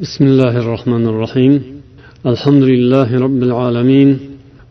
بسم 0.00 0.24
الله 0.24 0.56
الرحمن 0.58 1.06
الرحيم 1.06 1.62
الحمد 2.26 2.62
لله 2.62 3.08
رب 3.20 3.42
العالمين 3.42 4.18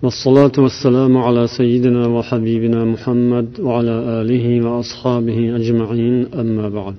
والصلاة 0.04 0.52
والسلام 0.58 1.18
على 1.18 1.48
سيدنا 1.48 2.08
وحبيبنا 2.08 2.86
محمد 2.86 3.48
وعلى 3.60 3.96
آله 4.22 4.46
وأصحابه 4.66 5.56
أجمعين 5.56 6.16
أما 6.42 6.70
بعد 6.70 6.96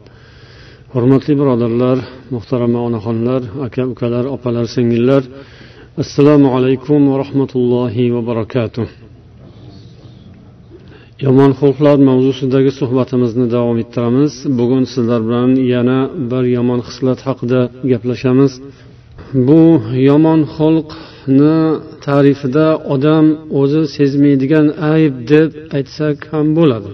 hurmatli 0.94 1.34
birodarlar 1.38 1.98
muhtarama 2.30 2.78
onaxonlar 2.88 3.42
aka 3.66 3.82
ukalar 3.92 4.24
opalar 4.36 4.66
singillar 4.76 5.22
assalomu 6.02 6.48
alaykum 6.56 7.00
va 7.10 7.14
rahmatullohi 7.22 8.04
va 8.14 8.20
barakatuh 8.30 8.86
yomon 11.22 11.50
xulqlar 11.60 11.96
mavzusidagi 12.08 12.72
suhbatimizni 12.80 13.46
davom 13.54 13.76
ettiramiz. 13.82 14.32
Bugun 14.58 14.84
sizlar 14.94 15.20
bilan 15.28 15.50
yana 15.74 15.98
bir 16.30 16.44
yomon 16.56 16.80
xislat 16.86 17.20
haqida 17.28 17.60
gaplashamiz. 17.90 18.52
Bu 19.48 19.62
yomon 20.08 20.40
xulqni 20.56 21.58
ta'rifida 22.06 22.66
odam 22.94 23.26
o'zi 23.60 23.82
sezmaydigan 23.96 24.66
ayb 24.92 25.14
deb 25.32 25.48
aytsak 25.76 26.16
ham 26.32 26.46
bo'ladi. 26.58 26.92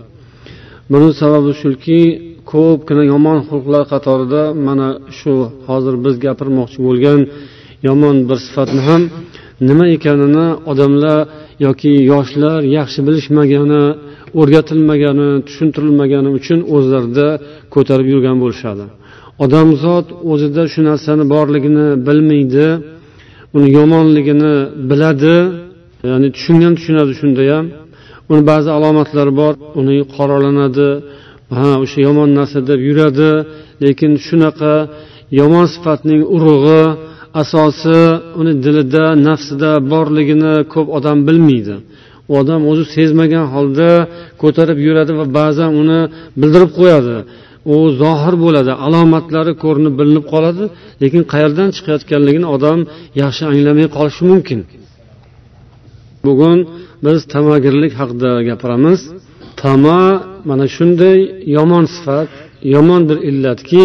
Buni 0.92 1.10
sababi 1.20 1.52
shuki 1.62 2.00
ko'pgina 2.52 3.04
yomon 3.12 3.38
xulqlar 3.48 3.82
qatorida 3.92 4.42
mana 4.66 4.88
shu 5.18 5.32
hozir 5.68 5.94
biz 6.04 6.14
gapirmoqchi 6.26 6.78
bo'lgan 6.86 7.20
yomon 7.88 8.16
bir 8.28 8.38
sifatni 8.46 8.82
ham 8.88 9.02
nima 9.68 9.86
ekanini 9.96 10.46
odamlar 10.70 11.18
yoki 11.66 11.92
yoshlar 12.12 12.58
yaxshi 12.78 13.00
bilishmagani 13.06 13.84
o'rgatilmagani 14.40 15.28
tushuntirilmagani 15.46 16.30
uchun 16.38 16.58
o'zlarida 16.74 17.28
ko'tarib 17.74 18.06
yurgan 18.12 18.36
bo'lishadi. 18.42 18.84
Odamzod 19.44 20.06
o'zida 20.32 20.62
shu 20.72 20.80
narsani 20.90 21.24
borligini 21.34 21.86
bilmaydi 22.06 22.66
uni 23.56 23.68
yomonligini 23.78 24.54
biladi 24.90 25.36
ya'ni 26.10 26.28
tushungan 26.36 26.72
tushunadi 26.78 27.12
shunda 27.20 27.42
ham. 27.52 27.66
Uni 28.30 28.42
ba'zi 28.50 28.68
alomatlari 28.76 29.32
bor 29.40 29.54
uni 29.80 29.96
qoralanadi 30.14 30.88
ha 31.56 31.68
o'sha 31.84 31.98
yomon 32.06 32.28
narsa 32.38 32.58
deb 32.70 32.80
yuradi 32.88 33.30
lekin 33.84 34.12
shunaqa 34.26 34.74
yomon 35.40 35.66
sifatning 35.74 36.22
urug'i 36.36 36.82
asosi 37.42 38.00
uni 38.40 38.52
dilida 38.64 39.04
nafsida 39.28 39.70
borligini 39.92 40.54
ko'p 40.72 40.86
odam 40.98 41.18
bilmaydi. 41.28 41.76
U 42.30 42.32
odam 42.42 42.60
o'zi 42.70 42.84
sezmagan 42.96 43.46
holda 43.54 43.90
ko'tarib 44.42 44.78
yuradi 44.86 45.12
va 45.20 45.26
ba'zan 45.38 45.70
uni 45.82 46.00
bildirib 46.40 46.70
qo'yadi. 46.78 47.16
U 47.74 47.76
zohir 48.02 48.34
bo'ladi 48.44 48.72
alomatlari 48.86 49.52
ko'rinib 49.64 49.94
bilinib 50.00 50.24
qoladi 50.32 50.64
lekin 51.02 51.22
qayerdan 51.32 51.68
chiqayotganligini 51.76 52.48
odam 52.56 52.78
yaxshi 53.22 53.42
anglamay 53.52 53.86
qolishi 53.96 54.22
mumkin. 54.30 54.60
Bugun 56.26 56.58
biz 57.04 57.18
tamagirlik 57.34 57.92
haqida 58.00 58.30
gapiramiz. 58.48 59.00
Tama 59.62 60.00
mana 60.48 60.66
shunday 60.76 61.18
yomon 61.56 61.84
sifat 61.94 62.28
yomon 62.74 63.02
bir 63.08 63.18
illatki 63.30 63.84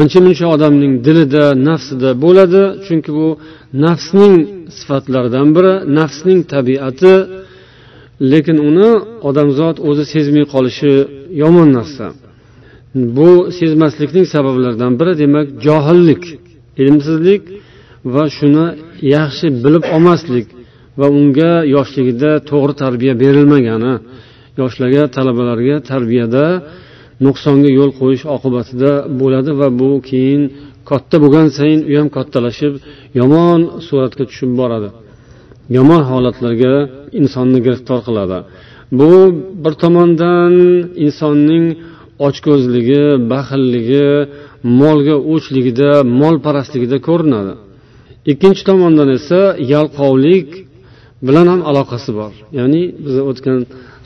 ancha 0.00 0.18
muncha 0.26 0.46
odamning 0.54 0.94
dilida 1.06 1.44
nafsida 1.68 2.10
bo'ladi 2.24 2.62
chunki 2.86 3.10
bu 3.18 3.28
nafsning 3.84 4.34
sifatlaridan 4.78 5.48
biri 5.56 5.72
nafsning 5.98 6.40
tabiati 6.54 7.14
lekin 8.32 8.58
uni 8.68 8.90
odamzod 9.28 9.76
o'zi 9.88 10.04
sezmay 10.14 10.44
qolishi 10.54 10.92
yomon 11.42 11.68
narsa. 11.78 12.06
Bu 13.16 13.30
sezmaslikning 13.58 14.26
sabablaridan 14.34 14.92
biri 15.00 15.12
demak 15.22 15.46
johillik 15.66 16.22
ilmsizlik 16.82 17.42
va 18.14 18.24
shuni 18.36 18.66
yaxshi 19.16 19.46
bilib 19.64 19.84
olmaslik 19.94 20.46
va 21.00 21.06
unga 21.18 21.52
yoshligida 21.76 22.30
to'g'ri 22.50 22.74
tarbiya 22.82 23.14
berilmagani 23.22 23.94
yoshlarga 24.60 25.02
talabalarga 25.16 25.76
tarbiyada 25.90 26.44
nuqsonga 27.26 27.70
yo'l 27.78 27.90
qo'yish 28.00 28.24
oqibatida 28.36 28.92
bo'ladi 29.20 29.50
va 29.60 29.68
bu 29.80 29.90
keyin 30.08 30.42
katta 30.90 31.16
bo'lgan 31.22 31.48
sayin 31.56 31.80
u 31.90 31.92
ham 31.98 32.08
kattalashib 32.16 32.72
yomon 33.20 33.60
suratga 33.86 34.24
tushib 34.30 34.50
boradi. 34.60 34.88
Yomon 35.76 36.02
holatlarga 36.10 36.74
insonni 37.20 37.58
giriftor 37.66 38.00
qiladi. 38.06 38.38
Bu 38.98 39.10
bir 39.64 39.74
tomondan 39.82 40.52
insonning 41.04 41.64
ochko'zligi 42.26 43.04
baxilligi 43.32 44.08
molga 44.80 45.16
o'chligida 45.34 45.90
molparastligida 46.20 46.98
ko'rinadi. 47.08 47.54
Ikkinchi 48.32 48.62
tomondan 48.70 49.08
esa 49.18 49.40
yalqovlik 49.74 50.48
bilan 51.26 51.46
ham 51.52 51.60
aloqasi 51.70 52.10
bor. 52.20 52.32
Ya'ni 52.58 52.82
biz 53.04 53.16
o'tgan 53.30 53.58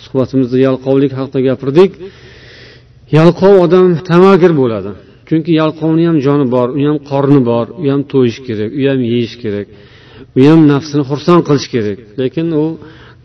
suhbatimizda 0.05 0.57
yalqovlik 0.67 1.13
haqida 1.19 1.41
gapirdik. 1.49 1.91
Yalqov 3.19 3.55
odam 3.65 3.89
tamagir 4.11 4.53
bo'ladi. 4.61 4.91
Chunki 5.29 5.51
yalqovni 5.63 6.05
ham 6.09 6.19
joni 6.27 6.47
bor 6.55 6.69
u 6.79 6.81
ham 6.89 6.99
qorni 7.11 7.41
bor 7.51 7.67
u 7.83 7.85
ham 7.93 8.03
to'yish 8.13 8.39
kerak 8.47 8.71
u 8.81 8.83
ham 8.91 9.01
yeyish 9.13 9.37
kerak. 9.43 9.67
U 10.37 10.41
ham 10.49 10.61
nafsini 10.73 11.03
xursand 11.11 11.41
qilish 11.49 11.69
kerak. 11.75 11.99
Lekin 12.21 12.47
u 12.63 12.65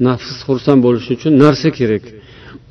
nafs 0.08 0.30
xursand 0.48 0.80
bo'lishi 0.86 1.10
uchun 1.18 1.34
narsa 1.44 1.70
kerak. 1.80 2.04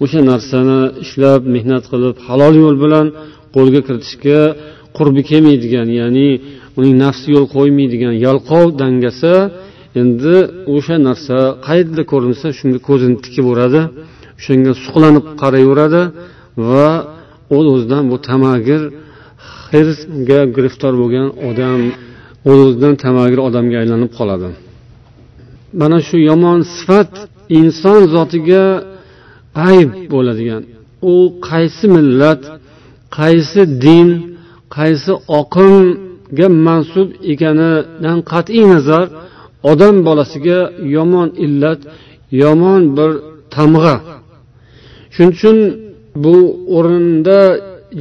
O'sha 0.03 0.21
narsani 0.31 0.81
ishlab 1.05 1.43
mehnat 1.55 1.85
qilib 1.93 2.17
halol 2.27 2.55
yo'l 2.65 2.77
bilan 2.85 3.07
qo'lga 3.57 3.81
kiritishga 3.87 4.41
qurbi 4.97 5.23
kelmaydigan 5.31 5.89
ya'ni 6.01 6.29
uning 6.79 6.95
nafsi 7.05 7.27
yo'l 7.35 7.47
qo'ymaydigan 7.57 8.15
yalqov 8.27 8.65
dangasa 8.83 9.35
endi 10.01 10.37
o'sha 10.75 10.97
narsa 11.09 11.37
qayerda 11.67 12.03
ko'rinsa 12.13 12.47
shunga 12.59 12.81
ko'zini 12.89 13.17
tikaveradi 13.25 13.83
o'shanga 14.39 14.73
suqlanib 14.85 15.25
qarayveradi 15.43 16.03
va 16.69 16.89
o'z 17.57 17.67
o'zidan 17.75 18.03
bu 18.11 18.17
tamagir 18.29 18.83
hirsga 19.71 20.41
giriftor 20.57 20.93
bo'lgan 21.01 21.29
odam 21.49 21.81
o'zidan 22.51 22.95
tamagir 23.05 23.41
odamga 23.49 23.77
aylanib 23.83 24.11
qoladi. 24.19 24.49
Mana 25.81 25.99
shu 26.07 26.17
yomon 26.31 26.59
sifat 26.75 27.13
inson 27.59 28.01
zotiga 28.15 28.65
ayb 29.71 29.91
bo'ladigan. 30.13 30.63
U 31.13 31.15
qaysi 31.49 31.87
millat 31.97 32.43
qaysi 33.19 33.63
din 33.85 34.09
qaysi 34.77 35.13
oqimga 35.41 36.49
mansub 36.67 37.09
ekanidan 37.33 38.19
qat'iy 38.33 38.65
nazar 38.73 39.05
odam 39.71 39.97
bolasiga 40.07 40.59
yomon 40.97 41.29
illat 41.45 41.81
yomon 42.43 42.83
bir 42.97 43.11
tamg'a. 43.57 43.97
Shuning 45.15 45.33
uchun 45.37 45.59
bu 46.25 46.37
o'rinda 46.77 47.39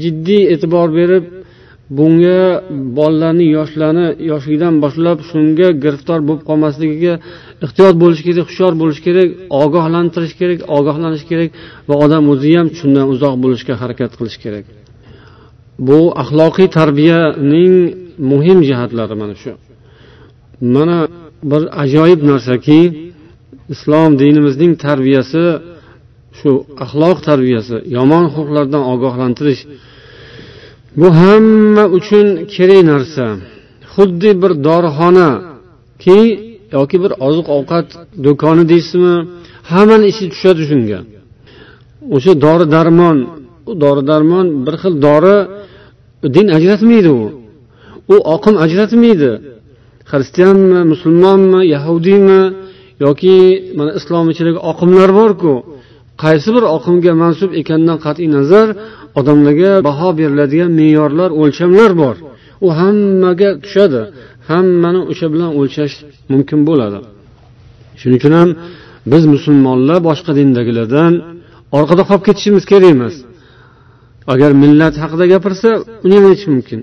jiddiy 0.02 0.44
e'tibor 0.54 0.88
berib 1.00 1.24
bunga 1.98 2.42
bolalarni 2.98 3.46
yoshlarni 3.58 4.06
yoshligidan 4.32 4.74
boshlab 4.84 5.18
shunga 5.30 5.68
giriftor 5.84 6.20
bo'lib 6.28 6.44
qolmasligiga 6.50 7.14
ehtiyot 7.66 7.96
bo'lish 8.04 8.22
kerak 8.28 8.46
hushyor 8.50 8.74
bo'lish 8.82 9.00
kerak 9.08 9.30
ogohlantirish 9.64 10.34
kerak 10.40 10.60
ogohlanish 10.78 11.26
kerak 11.32 11.50
va 11.90 11.96
odam 12.06 12.24
o'zi 12.34 12.52
ham 12.60 12.68
shundan 12.80 13.06
uzoq 13.14 13.36
bo'lishga 13.44 13.74
harakat 13.82 14.12
qilish 14.20 14.38
kerak. 14.44 14.66
Bu 15.88 16.00
axloqiy 16.22 16.68
tarbiyaning 16.80 17.74
muhim 18.32 18.60
jihatlari 18.70 19.16
mana 19.22 19.36
shu. 19.42 19.52
Mana 20.76 20.98
bir 21.52 21.62
ajoyib 21.84 22.22
narsaki 22.32 22.80
islom 23.74 24.12
dinimizning 24.22 24.72
tarbiyasi 24.86 25.44
shu 26.40 26.52
axloq 26.86 27.18
tarbiyasi 27.28 27.76
yomon 27.98 28.26
xulqlardan 28.36 28.84
ogohlantirish 28.94 29.62
bu 31.00 31.08
hamma 31.22 31.84
uchun 31.98 32.28
kerak 32.54 32.82
narsa. 32.92 33.26
Xuddi 33.94 34.30
bir 34.42 34.52
dorixonaki 34.68 36.20
yoki 36.76 36.98
bir 37.04 37.12
oziq 37.28 37.48
ovqat 37.58 37.88
do'koni 38.26 38.64
deysizmi 38.72 39.16
hammani 39.72 40.06
ishi 40.12 40.26
tushadi 40.34 40.64
shunga. 40.70 41.00
O'sha 42.16 42.34
dori 42.46 42.66
darmon 42.76 43.18
u 43.70 43.72
dori 43.84 44.02
darmon 44.12 44.46
bir 44.66 44.76
xil 44.82 44.94
dori 45.06 45.38
din 46.36 46.48
ajratmaydi 46.58 47.12
u. 47.22 47.26
U 48.14 48.16
oqim 48.36 48.56
ajratmaydi. 48.66 49.32
Xristianmi 50.12 50.80
musulmonmi 50.92 51.62
yahudiymi 51.74 52.42
yoki 53.06 53.36
mana 53.78 53.92
islom 54.00 54.26
ichidagi 54.34 54.60
oqimlar 54.72 55.10
borku 55.20 55.54
qaysi 56.24 56.50
bir 56.56 56.64
oqimga 56.76 57.14
mansub 57.24 57.52
ekanidan 57.62 57.98
qat'iy 58.06 58.30
nazar 58.38 58.68
odamlarga 59.20 59.72
baho 59.88 60.10
beriladigan 60.20 60.72
me'yorlar 60.80 61.30
o'lchamlar 61.42 61.92
bor. 62.02 62.16
U 62.66 62.68
hammaga 62.80 63.50
tushadi. 63.64 64.02
Hammani 64.50 65.02
o'sha 65.12 65.28
bilan 65.34 65.52
o'lchash 65.60 65.96
mumkin 66.32 66.60
bo'ladi. 66.70 67.00
Shuning 68.00 68.20
uchun 68.22 68.34
ham 68.40 68.50
biz 69.12 69.24
musulmonlar 69.34 70.00
boshqa 70.10 70.32
dindagilardan 70.40 71.14
orqada 71.78 72.04
qolib 72.10 72.24
ketishimiz 72.28 72.64
kerak 72.72 72.90
emas. 72.96 73.16
Agar 74.34 74.52
millat 74.64 74.96
haqida 75.04 75.26
gapirsa 75.34 75.70
uni 76.06 76.16
ham 76.18 76.26
aytish 76.30 76.48
mumkin. 76.54 76.80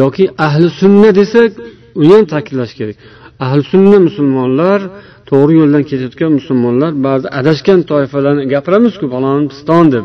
Yoki 0.00 0.24
ahli 0.46 0.68
sunna 0.80 1.10
desak 1.20 1.50
uni 2.00 2.12
ham 2.16 2.24
ta'kidlash 2.32 2.74
kerak. 2.78 2.96
Ahli 3.44 3.62
sunna 3.72 3.98
musulmonlar 4.06 4.80
to'g'ri 5.30 5.54
yo'ldan 5.60 5.82
ketayotgan 5.90 6.30
musulmonlar 6.38 6.90
ba'zi 7.06 7.26
adashgan 7.40 7.80
toifalarni 7.90 8.44
gapiramizku 8.54 9.04
falon 9.12 9.42
piston 9.52 9.86
deb. 9.94 10.04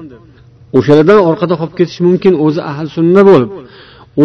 O'shalardan 0.78 1.20
orqada 1.30 1.56
qolib 1.60 1.76
ketishi 1.80 2.02
mumkin 2.08 2.34
o'zi 2.46 2.62
ahli 2.72 2.90
sunna 2.98 3.22
bo'lib 3.30 3.50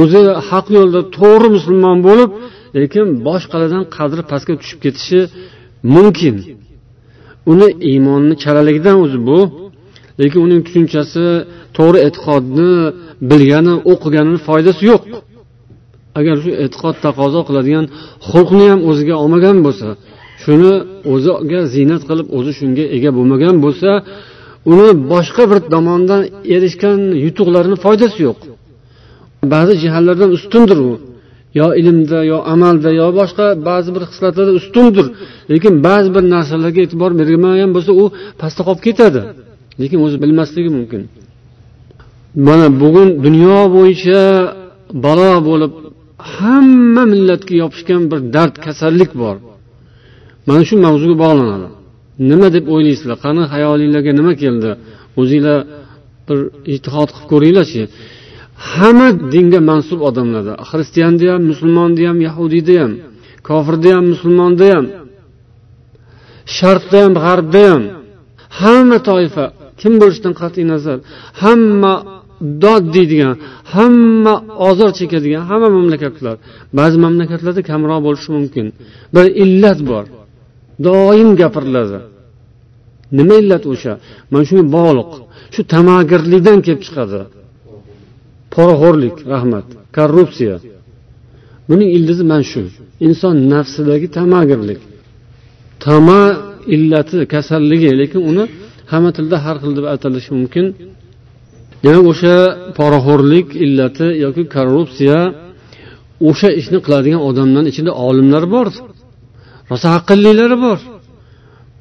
o'zi 0.01 0.21
haq 0.49 0.67
yo'lda 0.77 1.01
to'g'ri 1.17 1.49
musulmon 1.57 1.99
bo'lib 2.09 2.31
lekin 2.77 3.07
boshqalardan 3.27 3.85
qadri 3.97 4.23
pastga 4.31 4.55
tushib 4.61 4.79
ketishi 4.85 5.21
mumkin. 5.95 6.37
Uni 7.53 7.69
iymonni 7.91 8.35
chalaligidan 8.43 8.97
o'zi 9.05 9.19
bu 9.29 9.39
lekin 10.21 10.41
uning 10.47 10.61
tushunchasi 10.67 11.25
to'g'ri 11.77 11.99
e'tiqodni 12.07 12.73
bilgani 13.31 13.75
o'qiganini 13.93 14.41
foydasi 14.49 14.83
yo'q. 14.91 15.03
Agar 16.19 16.37
shu 16.43 16.51
e'tiqod 16.65 16.95
taqozo 17.07 17.41
qiladigan 17.49 17.85
xulqni 18.29 18.65
ham 18.73 18.81
o'ziga 18.91 19.15
olmagan 19.23 19.57
bo'lsa 19.67 19.89
shuni 20.43 20.73
o'ziga 21.13 21.61
ziynat 21.75 22.03
qilib 22.09 22.29
o'zi 22.39 22.53
shunga 22.59 22.85
ega 22.97 23.11
bo'lmagan 23.19 23.55
bo'lsa 23.65 23.91
uni 24.73 24.89
boshqa 25.13 25.43
bir 25.51 25.59
tomondan 25.75 26.23
erishgan 26.55 26.99
yutuqlarini 27.25 27.77
foydasi 27.85 28.19
yo'q. 28.27 28.39
Ba'zi 29.53 29.75
jihatlardan 29.83 30.31
ustundir 30.37 30.79
u. 30.89 30.93
Yo 31.59 31.67
ilmda 31.81 32.19
yo 32.33 32.39
amalda 32.53 32.91
yo 33.01 33.07
boshqa 33.21 33.47
ba'zi 33.69 33.91
bir 33.97 34.03
xislatlarda 34.11 34.53
ustundir. 34.61 35.07
Lekin 35.53 35.73
ba'zi 35.87 36.09
bir 36.17 36.25
narsalarga 36.35 36.81
e'tibor 36.87 37.11
bermagan 37.21 37.71
bo'lsa 37.77 37.93
u 38.03 38.05
pastda 38.41 38.63
qolib 38.69 38.83
ketadi. 38.89 39.21
Lekin 39.81 39.99
o'zi 40.07 40.17
bilmasligi 40.23 40.71
mumkin. 40.79 41.03
Mana 42.47 42.67
bugun 42.83 43.09
dunyo 43.27 43.59
bo'yicha 43.77 44.21
balo 45.05 45.33
bo'lib 45.49 45.73
hamma 46.35 47.03
millatga 47.13 47.55
yopishgan 47.63 48.03
bir 48.11 48.19
dard 48.35 48.55
kasallik 48.65 49.11
bor. 49.23 49.37
Mana 50.47 50.63
shu 50.69 50.75
mavzuga 50.87 51.17
bog'lanadi. 51.25 51.69
Nima 52.31 52.49
deb 52.57 52.65
o'ylaysizlar? 52.75 53.17
Qani 53.25 53.43
hayolinglarga 53.55 54.13
nima 54.21 54.33
keldi? 54.43 54.71
O'zinglar 55.21 55.59
bir 56.29 56.39
ijtihod 56.73 57.09
qilib 57.15 57.29
ko'ringlarchi. 57.33 57.83
Hamma 58.73 59.09
dinga 59.35 59.61
mansub 59.71 60.01
odamlarda 60.09 60.55
xristianda 60.71 61.27
ham 61.33 61.43
musulmonda 61.51 62.03
ham 62.11 62.19
yahudiyda 62.29 62.75
ham 62.83 62.93
kofirda 63.49 63.91
ham 63.97 64.05
musulmonda 64.13 64.67
ham 64.75 64.87
sharqda 66.59 66.99
ham 67.05 67.13
g'arbda 67.25 67.63
ham 67.73 67.83
hamma 68.61 68.99
toifa 69.11 69.45
kim 69.81 69.93
bo'lishidan 70.01 70.35
qat'iy 70.43 70.65
nazar 70.73 70.99
hamma 71.43 71.95
dod 72.65 72.85
deydigan 72.95 73.35
hamma 73.75 74.35
ozor 74.69 74.91
chekadigan 74.99 75.43
hamma 75.51 75.69
mamlakatlar. 75.77 76.37
Ba'zi 76.79 76.97
mamlakatlarda 77.05 77.63
kamroq 77.71 78.01
bo'lishi 78.07 78.31
mumkin. 78.37 78.67
Bir 79.15 79.27
illat 79.43 79.81
bor. 79.91 80.05
Doim 80.87 81.31
gapiriladi. 81.41 81.99
Nima 83.19 83.35
illat 83.43 83.65
o'sha? 83.73 83.93
Mana 84.31 84.45
shunga 84.49 84.65
bog'liq. 84.77 85.11
Shu 85.55 85.61
tamagirlikdan 85.75 86.59
kelib 86.67 86.81
chiqadi. 86.87 87.21
Poraxo'rlik 88.55 89.17
rahmat. 89.33 89.67
Korrupsiya. 89.97 90.57
Buning 91.69 91.91
ildizi 91.97 92.25
mana 92.31 92.45
shu. 92.53 92.63
Inson 93.07 93.37
nafsidagi 93.53 94.09
tamagirlik. 94.19 94.81
Tama 95.85 96.21
illati 96.75 97.19
kasalligi 97.35 97.91
lekin 98.01 98.21
uni 98.31 98.45
hamma 98.93 99.11
tilda 99.17 99.37
har 99.45 99.57
xil 99.63 99.73
deb 99.79 99.87
atalishi 99.95 100.31
mumkin. 100.39 100.67
Demak 101.85 102.05
o'sha 102.13 102.35
poraxo'rlik 102.79 103.49
illati 103.65 104.07
yoki 104.25 104.43
korrupsiya 104.55 105.19
o'sha 106.29 106.49
ishni 106.61 106.79
qiladigan 106.85 107.21
odamlarni 107.29 107.69
ichida 107.73 107.93
olimlar 108.09 108.45
bor. 108.55 108.69
Rosa 109.71 109.89
aqllilari 109.99 110.57
bor. 110.67 110.79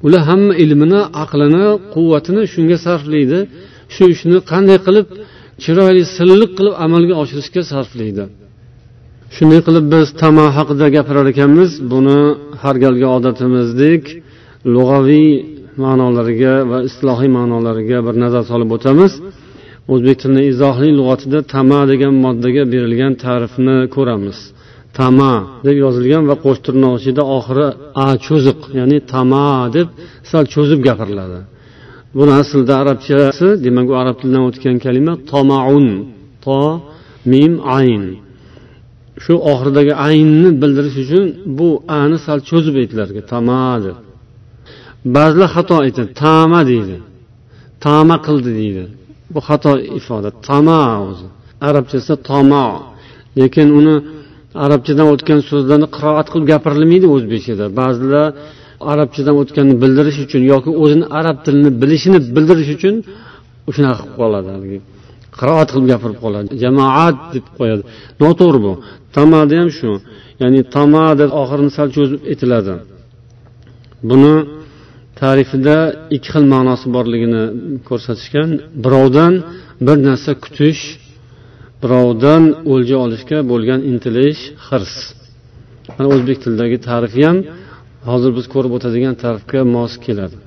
Ular 0.06 0.22
hamma 0.28 0.54
ilmini 0.64 1.00
aqlini 1.22 1.66
quvvatini 1.94 2.42
shunga 2.52 2.76
sarflaydi. 2.86 3.38
Shu 3.94 4.02
ishni 4.14 4.38
qanday 4.50 4.78
qilib 4.86 5.06
chiroyli 5.62 6.02
silliq 6.16 6.50
qilib 6.58 6.74
amalga 6.84 7.14
oshirishga 7.22 7.62
sarflaydi. 7.72 8.24
Shunday 9.36 9.60
qilib 9.66 9.84
biz 9.94 10.06
tama 10.22 10.46
haqida 10.56 10.86
gapirar 10.96 11.26
ekanmiz. 11.32 11.70
Buni 11.92 12.20
har 12.62 12.76
galgi 12.84 13.06
odatimizdek 13.16 14.02
lug'aviy 14.74 15.28
ma'nolariga 15.84 16.54
va 16.70 16.78
islohiy 16.88 17.30
ma'nolariga 17.38 17.98
bir 18.06 18.14
nazar 18.24 18.44
solib 18.50 18.70
o'tamiz. 18.76 19.12
O'zbek 19.92 20.16
tilini 20.22 20.42
izohli 20.52 20.88
lug'atida 20.98 21.38
tama 21.54 21.80
degan 21.90 22.14
moddaga 22.24 22.62
berilgan 22.72 23.12
ta'rifni 23.24 23.76
ko'ramiz. 23.96 24.38
Tama 24.98 25.32
deb 25.66 25.76
yozilgan 25.84 26.22
va 26.30 26.36
qo'sh 26.44 26.60
tirnoq 26.66 26.94
ichida 27.00 27.22
oxiri 27.36 27.66
a 28.04 28.06
cho'ziq 28.26 28.58
ya'ni 28.78 28.98
tama 29.12 29.46
deb 29.76 29.88
sal 30.30 30.44
cho'zib 30.54 30.80
gapiriladi. 30.88 31.40
Buni 32.16 32.32
aslida 32.40 32.74
arabchasi 32.82 33.48
demak 33.64 33.86
u 33.92 33.94
arab 34.02 34.16
tilidan 34.20 34.44
o'tgan 34.48 34.76
kalima 34.84 35.14
tomaun 35.30 35.86
to 36.44 36.60
mim 37.32 37.52
ayn. 37.78 38.04
Shu 39.24 39.34
oxiridagi 39.52 39.92
aynni 40.08 40.50
bildirish 40.62 40.98
uchun 41.04 41.24
bu 41.58 41.68
ani 42.00 42.16
sal 42.26 42.38
cho'zib 42.48 42.74
aytilar 42.82 43.08
tama 43.32 43.62
deb. 43.84 43.96
Ba'zilar 45.14 45.48
xato 45.56 45.74
aytadi 45.84 46.10
tama 46.24 46.60
deydi 46.72 46.96
tama 47.84 48.16
qildi 48.26 48.50
deydi. 48.60 48.84
Bu 49.32 49.40
xato 49.48 49.72
ifoda 49.98 50.30
tama 50.48 50.80
o'zi. 51.08 51.26
Arabchasida 51.68 52.16
tomo 52.30 52.66
lekin 53.40 53.68
uni 53.78 53.96
arabchadan 54.64 55.06
o'tgan 55.14 55.40
so'zlarni 55.50 55.88
qiroat 55.96 56.26
qilib 56.32 56.46
gapirilmaydi 56.52 57.06
o'zbekchada 57.14 57.66
ba'zilar 57.80 58.28
arabchadan 58.92 59.34
o'tganini 59.42 59.76
bildirish 59.82 60.18
uchun 60.24 60.42
yoki 60.52 60.70
o'zini 60.82 61.06
arab 61.18 61.36
tilini 61.44 61.70
bilishini 61.82 62.18
bildirish 62.36 62.70
uchun 62.76 62.94
shunaqa 63.76 64.02
qilib 64.02 64.16
qoladi 64.20 64.48
haligi. 64.54 64.78
Qiroat 65.38 65.68
qilib 65.72 65.86
gapirib 65.92 66.18
qoladi. 66.24 66.48
Jamoat 66.62 67.16
deb 67.34 67.46
qo'yadi. 67.58 67.82
Noto'g'ri 68.22 68.60
bu. 68.66 68.72
Tamada 69.16 69.54
ham 69.60 69.70
shu. 69.78 69.90
Ya'ni 70.42 70.60
tama 70.76 71.04
deb 71.20 71.30
oxirini 71.42 71.72
sal 71.76 71.88
cho'zib 71.96 72.20
aytiladi 72.32 72.74
buni 74.10 74.34
tarifida 75.22 75.76
ikki 76.16 76.28
xil 76.34 76.44
ma'nosi 76.54 76.86
borligini 76.96 77.42
ko'rsatishgan. 77.88 78.48
Birovdan 78.84 79.32
bir 79.86 79.96
narsa 80.08 80.32
kutish 80.44 80.82
birovdan 81.83 82.43
o'lja 82.73 82.97
olishga 83.05 83.39
bo'lgan 83.51 83.79
intilish 83.91 84.41
hirs 84.67 84.93
mana 85.95 86.07
o'zbek 86.15 86.37
tilidagi 86.43 86.77
tarifi 86.89 87.21
ham 87.27 87.37
hozir 88.09 88.31
biz 88.37 88.45
ko'rib 88.53 88.71
o'tadigan 88.77 89.15
tarifga 89.23 89.61
mos 89.75 89.93
keladi 90.05 90.37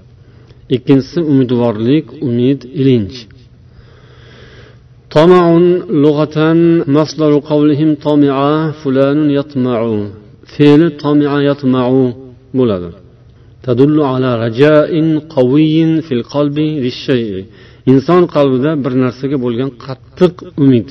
ikkinchisi 0.77 1.19
umidvorlik 1.33 2.07
umid 2.29 2.61
ilinj 2.81 3.15
طمع 5.19 5.45
لغة 6.05 6.39
مصدر 6.97 7.33
قولهم 7.53 7.91
طمع 8.09 8.37
فلان 8.81 9.19
يطمع 9.39 9.81
فعل 10.55 10.83
طمع 11.05 11.31
يطمع 11.51 11.87
bo'ladi 12.59 12.91
تدل 13.67 13.99
على 14.13 14.31
رجاء 14.45 14.91
قوي 15.37 15.77
في 16.07 16.13
القلب 16.19 16.59
للشيء 16.85 17.45
inson 17.93 18.23
qalbida 18.35 18.71
bir 18.85 18.93
narsaga 19.05 19.37
bo'lgan 19.45 19.71
qattiq 19.85 20.35
umid 20.63 20.89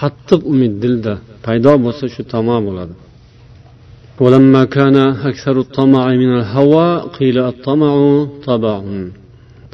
qattiq 0.00 0.40
umid 0.52 0.74
dilda 0.82 1.14
paydo 1.44 1.72
bo'lsa 1.84 2.04
shu 2.14 2.22
tamom 2.34 2.62
bo'ladi 2.68 2.94
ولما 4.22 4.62
كان 4.76 4.96
أكثر 5.30 5.56
الطمع 5.64 6.02
من 6.22 6.30
الهوى 6.38 6.88
قيل 7.18 7.36
الطمع 7.52 7.92
طبع 8.48 8.76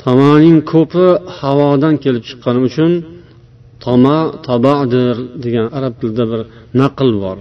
طمعning 0.04 0.58
ko'pi 0.72 1.06
havodan 1.38 1.94
kelib 2.04 2.22
chiqqani 2.28 2.60
uchun 2.68 2.92
toma 3.84 4.18
tabadir 4.48 5.14
degan 5.44 5.66
arab 5.78 5.94
tilida 6.00 6.24
bir 6.30 6.40
naql 6.80 7.10
bor 7.22 7.38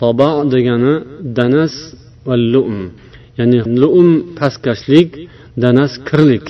toba 0.00 0.28
degani 0.54 0.94
danas 1.38 1.74
va 2.26 2.36
lum 2.52 2.74
ya'ni 3.38 3.58
lum 3.82 4.08
pastkashlik 4.38 5.08
danas 5.64 5.92
kirlik 6.08 6.46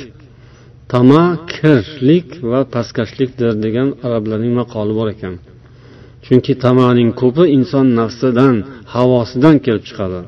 tama 0.93 1.23
kirlik 1.55 2.29
va 2.51 2.61
pastkashlikdir 2.75 3.51
degan 3.65 3.89
arablarning 4.07 4.53
maqoli 4.61 4.93
bor 4.99 5.09
ekan 5.15 5.35
chunki 6.26 6.54
tamaning 6.66 7.12
ko'pi 7.22 7.44
inson 7.58 7.86
nafsidan 8.00 8.56
havosidan 8.94 9.56
kelib 9.66 9.84
chiqadi. 9.90 10.20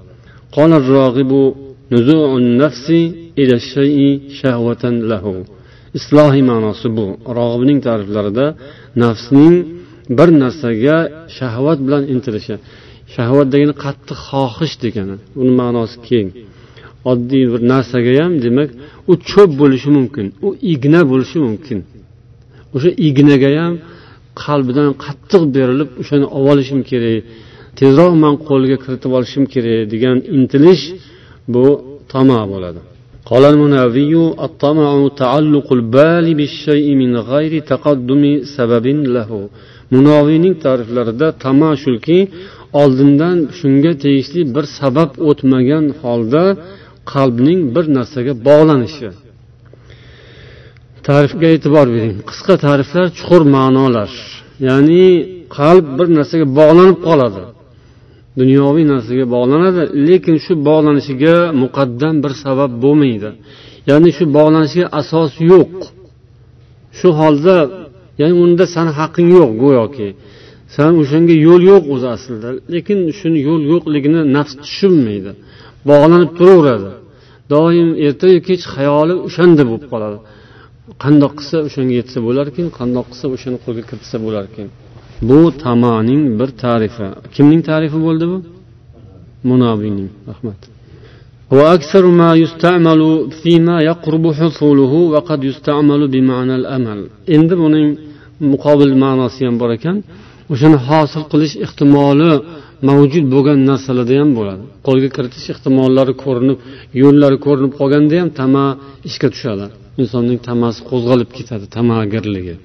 Islohiy 6.00 6.44
ma'nosi 6.52 6.88
bu. 6.98 7.06
Rog'ibning 7.38 7.80
ta'riflarida 7.88 8.46
nafsning 9.04 9.56
bir 10.18 10.30
narsaga 10.44 10.98
shahvat 11.38 11.80
bilan 11.86 12.04
intilishi 12.14 12.56
shahvat 13.16 13.48
degani 13.54 13.74
qattiq 13.86 14.20
xohish 14.30 14.76
degani 14.84 15.16
uni 15.42 15.54
ma'nosi 15.62 15.98
keng. 16.10 16.30
Oddiy 17.12 17.44
bir 17.52 17.62
narsaga 17.74 18.12
ham 18.24 18.34
demak 18.46 18.70
u 19.12 19.14
cho'p 19.30 19.52
bo'lishi 19.62 19.90
mumkin 19.98 20.26
u 20.48 20.50
igna 20.74 21.02
bo'lishi 21.12 21.38
mumkin. 21.46 21.80
O'sha 22.76 22.92
ignaga 23.08 23.50
ham 23.62 23.74
qalbidan 24.43 24.91
qattiq 25.05 25.43
berilib 25.57 25.91
o'shani 26.01 26.27
olib 26.37 26.49
olishim 26.53 26.81
kerak 26.91 27.19
tezroq 27.79 28.13
man 28.25 28.35
qo'lga 28.49 28.77
kiritib 28.85 29.13
olishim 29.19 29.45
kerak 29.55 29.81
degan 29.93 30.17
intilish 30.37 30.85
bu 31.55 31.65
tama 32.13 32.41
bo'ladi 32.53 32.81
قال 33.31 33.45
المناوي 33.53 34.15
الطمع 34.47 34.91
تعلق 35.23 35.69
البال 35.79 36.27
بالشيء 36.39 36.87
من 37.03 37.13
غير 37.31 37.53
تقدم 37.73 38.23
سبب 38.57 38.87
له 39.17 39.31
munoviyning 39.95 40.55
ta'riflarida 40.65 41.29
tama 41.45 41.71
shuki 41.85 42.19
oldindan 42.81 43.37
shunga 43.59 43.93
tegishli 44.05 44.41
bir 44.55 44.65
sabab 44.79 45.11
o'tmagan 45.29 45.85
holda 46.03 46.45
qalbning 47.13 47.61
bir 47.75 47.85
narsaga 47.97 48.33
bog'lanishi 48.49 49.09
ta'rifga 51.08 51.48
e'tibor 51.56 51.88
bering. 51.96 52.16
Qisqa 52.30 52.54
ta'riflar 52.66 53.08
chuqur 53.18 53.42
ma'nolar. 53.56 54.12
Ya'ni 54.68 55.06
qalb 55.58 55.86
bir 55.98 56.08
narsaga 56.18 56.46
bog'lanib 56.60 56.98
qoladi. 57.08 57.44
Dunyoviy 58.40 58.86
narsaga 58.94 59.26
bog'lanadi 59.36 59.84
lekin 60.08 60.36
shu 60.46 60.54
bog'lanishiga 60.68 61.36
muqaddam 61.64 62.16
bir 62.24 62.34
sabab 62.44 62.72
bo'lmaydi. 62.84 63.30
Ya'ni 63.90 64.10
shu 64.18 64.24
bog'lanishga 64.38 64.86
asos 65.00 65.32
yo'q. 65.52 65.74
Shu 67.00 67.10
holda 67.20 67.58
ya'ni 68.22 68.36
unda 68.44 68.66
sani 68.76 68.92
haqqing 69.00 69.28
yo'q 69.38 69.52
go'yoki. 69.64 70.10
San 70.76 70.92
o'shanga 71.02 71.36
yo'l 71.48 71.62
yo'q 71.72 71.84
o'zi 71.94 72.08
aslida 72.16 72.50
lekin 72.74 73.00
shuni 73.20 73.40
yo'l 73.50 73.62
yo'qligini 73.74 74.22
nafs 74.36 74.54
tushunmaydi. 74.64 75.32
Bog'lanib 75.90 76.32
turaveradi. 76.38 76.92
Doim 77.54 77.90
ertayu 78.08 78.40
kech 78.48 78.64
xayoli 78.74 79.16
o'shanda 79.28 79.64
bo'lib 79.70 79.86
qoladi. 79.94 80.20
qandoq 81.05 81.33
qilsa 81.39 81.57
o'shanga 81.67 81.95
yetsa 82.01 82.19
bo'larkan 82.27 82.67
qandoq 82.79 83.07
qilsa 83.11 83.27
o'shani 83.35 83.59
qo'lga 83.65 83.83
kiritsa 83.91 84.17
bo'larkan 84.27 84.67
bu 85.29 85.41
tamoning 85.65 86.23
bir 86.39 86.51
tarifi 86.65 87.07
kimning 87.35 87.61
tarifi 87.71 87.99
bo'ldi 88.07 88.25
bu 88.33 88.39
munobiyning 89.51 90.11
rahmat 90.31 90.61
وأكثر 91.59 92.05
ما 92.21 92.31
يستعمل 92.45 93.01
فيما 93.43 93.77
يقرب 93.91 94.25
حصوله 94.39 94.93
وقد 95.15 95.41
يستعمل 95.51 96.01
بمعنى 96.15 96.55
الأمل 96.61 97.01
endi 97.37 97.55
buning 97.63 97.89
muqobil 98.53 98.93
ma'nosi 99.05 99.41
ham 99.47 99.57
bor 99.63 99.71
ekan 99.77 99.97
o'shani 100.53 100.79
hosil 100.89 101.23
qilish 101.33 101.55
ehtimoli 101.65 102.33
mavjud 102.89 103.27
bo'lgan 103.35 103.59
narsalarda 103.71 104.15
ham 104.21 104.31
bo'ladi 104.39 104.63
qo'lga 104.87 105.09
kiritish 105.17 105.47
ehtimollari 105.55 106.15
ko'rinib 106.25 106.59
yo'llari 107.03 107.37
ko'rinib 107.47 107.73
qolganda 107.81 108.15
ham 108.23 108.31
tama 108.41 108.65
ishga 109.09 109.29
tushadi 109.35 109.67
insonning 110.03 110.39
tamasi 110.49 110.81
qo'zg'alib 110.91 111.31
ketadi 111.37 111.67
tamagirligi 111.77 112.57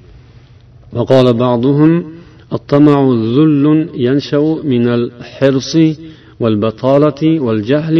وقال 0.97 1.27
بعضهم 1.45 1.91
الطمع 2.57 2.97
ذل 3.35 3.65
ينشأ 4.07 4.43
من 4.73 4.85
الحرص 4.97 5.73
والبطالة 6.41 7.21
والجهل 7.45 7.97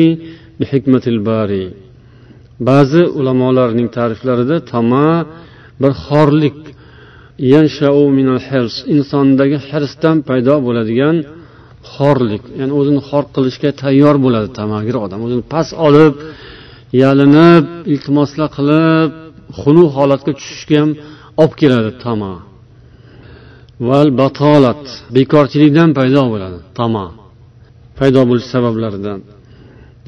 بحكمة 0.60 1.06
الباري 1.14 1.66
ba'zi 2.70 3.04
ulamolarning 3.20 3.90
ta'riflarida 3.98 4.58
tama 4.74 5.08
bir 5.82 5.92
xorlik 6.06 6.60
insondagi 8.96 9.58
hirsdan 9.70 10.18
paydo 10.30 10.56
bo'ladigan 10.68 11.16
xorlik 11.94 12.44
ya'ni 12.60 12.74
o'zini 12.80 13.02
xor 13.10 13.24
qilishga 13.36 13.70
tayyor 13.84 14.16
bo'ladi 14.26 14.50
tamagir 14.60 14.96
odam 15.06 15.20
o'zini 15.26 15.44
past 15.54 15.72
olib 15.88 16.14
yalinib 17.03 17.65
iltimoslar 17.93 18.49
qilib 18.57 19.11
xunuk 19.61 19.91
holatga 19.97 20.33
tushishga 20.39 20.77
ham 20.83 20.91
olib 21.43 21.55
keladi 21.61 21.91
tama. 22.05 22.33
Val 23.89 24.09
batolat 24.21 24.83
bekorchilikdan 25.17 25.91
paydo 25.99 26.23
bo'ladi 26.33 26.59
tama. 26.79 27.07
Paydo 27.99 28.21
bo'lish 28.29 28.49
sabablaridan. 28.55 29.19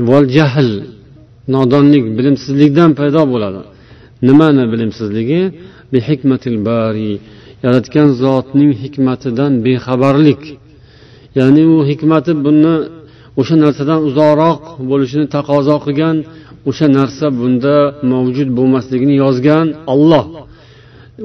Val 0.08 0.25
jahl 0.37 0.70
nodonlik 1.54 2.04
bilimsizlikdan 2.18 2.90
paydo 3.00 3.23
bo'ladi. 3.32 3.61
Nimani 4.28 4.64
bilimsizligi? 4.73 5.42
Bari 6.68 7.12
yaratgan 7.64 8.08
zotning 8.23 8.73
hikmatidan 8.82 9.52
bexabarlik. 9.64 10.42
Ya'ni 11.38 11.62
u 11.75 11.76
hikmati 11.90 12.32
buni 12.47 12.75
o'sha 13.40 13.56
narsadan 13.64 14.00
uzoqroq 14.08 14.62
bo'lishini 14.90 15.26
taqozo 15.37 15.76
qilgan 15.85 16.16
o'sha 16.68 16.86
narsa 16.98 17.26
bunda 17.40 17.74
mavjud 18.12 18.48
bo'lmasligini 18.58 19.14
yozgan 19.24 19.66
olloh 19.92 20.24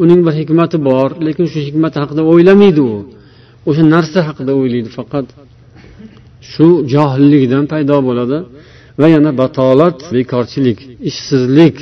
uning 0.03 0.19
bir 0.25 0.33
hikmati 0.41 0.77
bor 0.89 1.09
lekin 1.27 1.45
shu 1.51 1.59
hikmat 1.67 1.93
haqida 2.01 2.21
o'ylamaydi 2.31 2.81
u. 2.91 2.95
O'sha 3.69 3.83
narsa 3.95 4.19
haqida 4.27 4.51
o'ylaydi 4.59 4.89
faqat. 4.97 5.27
Shu 6.51 6.67
johillikdan 6.93 7.65
paydo 7.73 7.97
bo'ladi 8.07 8.37
va 8.99 9.07
yana 9.15 9.31
batolat 9.41 9.97
bekorchilik 10.15 10.79
ishsizlik 11.09 11.75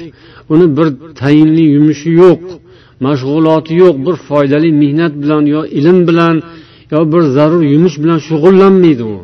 uni 0.54 0.68
bir 0.78 0.88
tayinli 1.22 1.64
yumushi 1.76 2.10
yo'q 2.24 2.42
mashg'uloti 3.06 3.74
yo'q 3.84 3.96
bir 4.06 4.16
foydali 4.28 4.70
mehnat 4.82 5.14
bilan 5.22 5.44
yo 5.54 5.62
ilm 5.80 6.00
bilan 6.10 6.36
yo 6.94 7.00
bir 7.14 7.24
zarur 7.36 7.62
yumush 7.74 7.96
bilan 8.04 8.20
shug'ullanmaydi 8.28 9.04
u. 9.16 9.18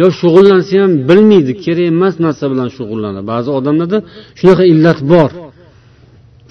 yo 0.00 0.06
shug'ullansa 0.20 0.72
ham 0.82 0.92
bilmaydi 1.08 1.52
kerak 1.64 1.86
emas 1.92 2.14
narsa 2.24 2.44
bilan 2.52 2.68
shug'ullanadi 2.76 3.26
ba'zi 3.32 3.48
odamlarda 3.58 3.98
shunaqa 4.38 4.64
illat 4.72 4.98
bor. 5.12 5.30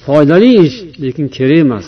Foydali 0.06 0.50
ish 0.66 0.78
lekin 1.04 1.26
kerak 1.38 1.60
emas. 1.66 1.88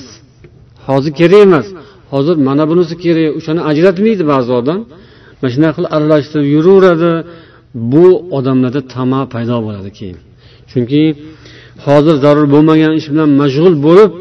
Hozir 0.87 1.11
kerak 1.19 1.41
emas. 1.47 1.67
Hozir 2.11 2.35
mana 2.47 2.63
bunisi 2.71 2.93
kerak 3.03 3.27
o'shani 3.39 3.61
ajratmaydi 3.69 4.23
ba'zi 4.33 4.51
odam. 4.59 4.79
Mana 5.39 5.49
shunaqa 5.55 5.73
qilib 5.77 5.91
aralashtirib 5.95 6.47
yuraveradi. 6.55 7.11
Bu 7.91 8.05
odamlarda 8.37 8.81
tama 8.95 9.21
paydo 9.33 9.57
bo'ladi 9.65 9.91
keyin. 9.99 10.17
Chunki 10.71 11.01
hozir 11.85 12.15
zarur 12.23 12.47
bo'lmagan 12.53 12.93
ish 12.99 13.07
bilan 13.13 13.29
mashg'ul 13.41 13.75
bo'lib 13.87 14.11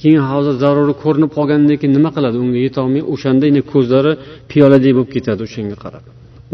keyin 0.00 0.22
hozir 0.30 0.54
zaruri 0.62 0.94
ko'rinib 1.02 1.30
qolgandan 1.36 1.76
keyin 1.80 1.92
nima 1.98 2.10
qiladi? 2.16 2.36
Unga 2.44 2.60
yetolmay 2.66 3.02
o'shanda 3.12 3.46
ko'zlari 3.72 4.12
piyoladek 4.50 4.92
bo'lib 4.96 5.10
ketadi 5.16 5.40
o'shanga 5.48 5.78
qarab. 5.84 6.04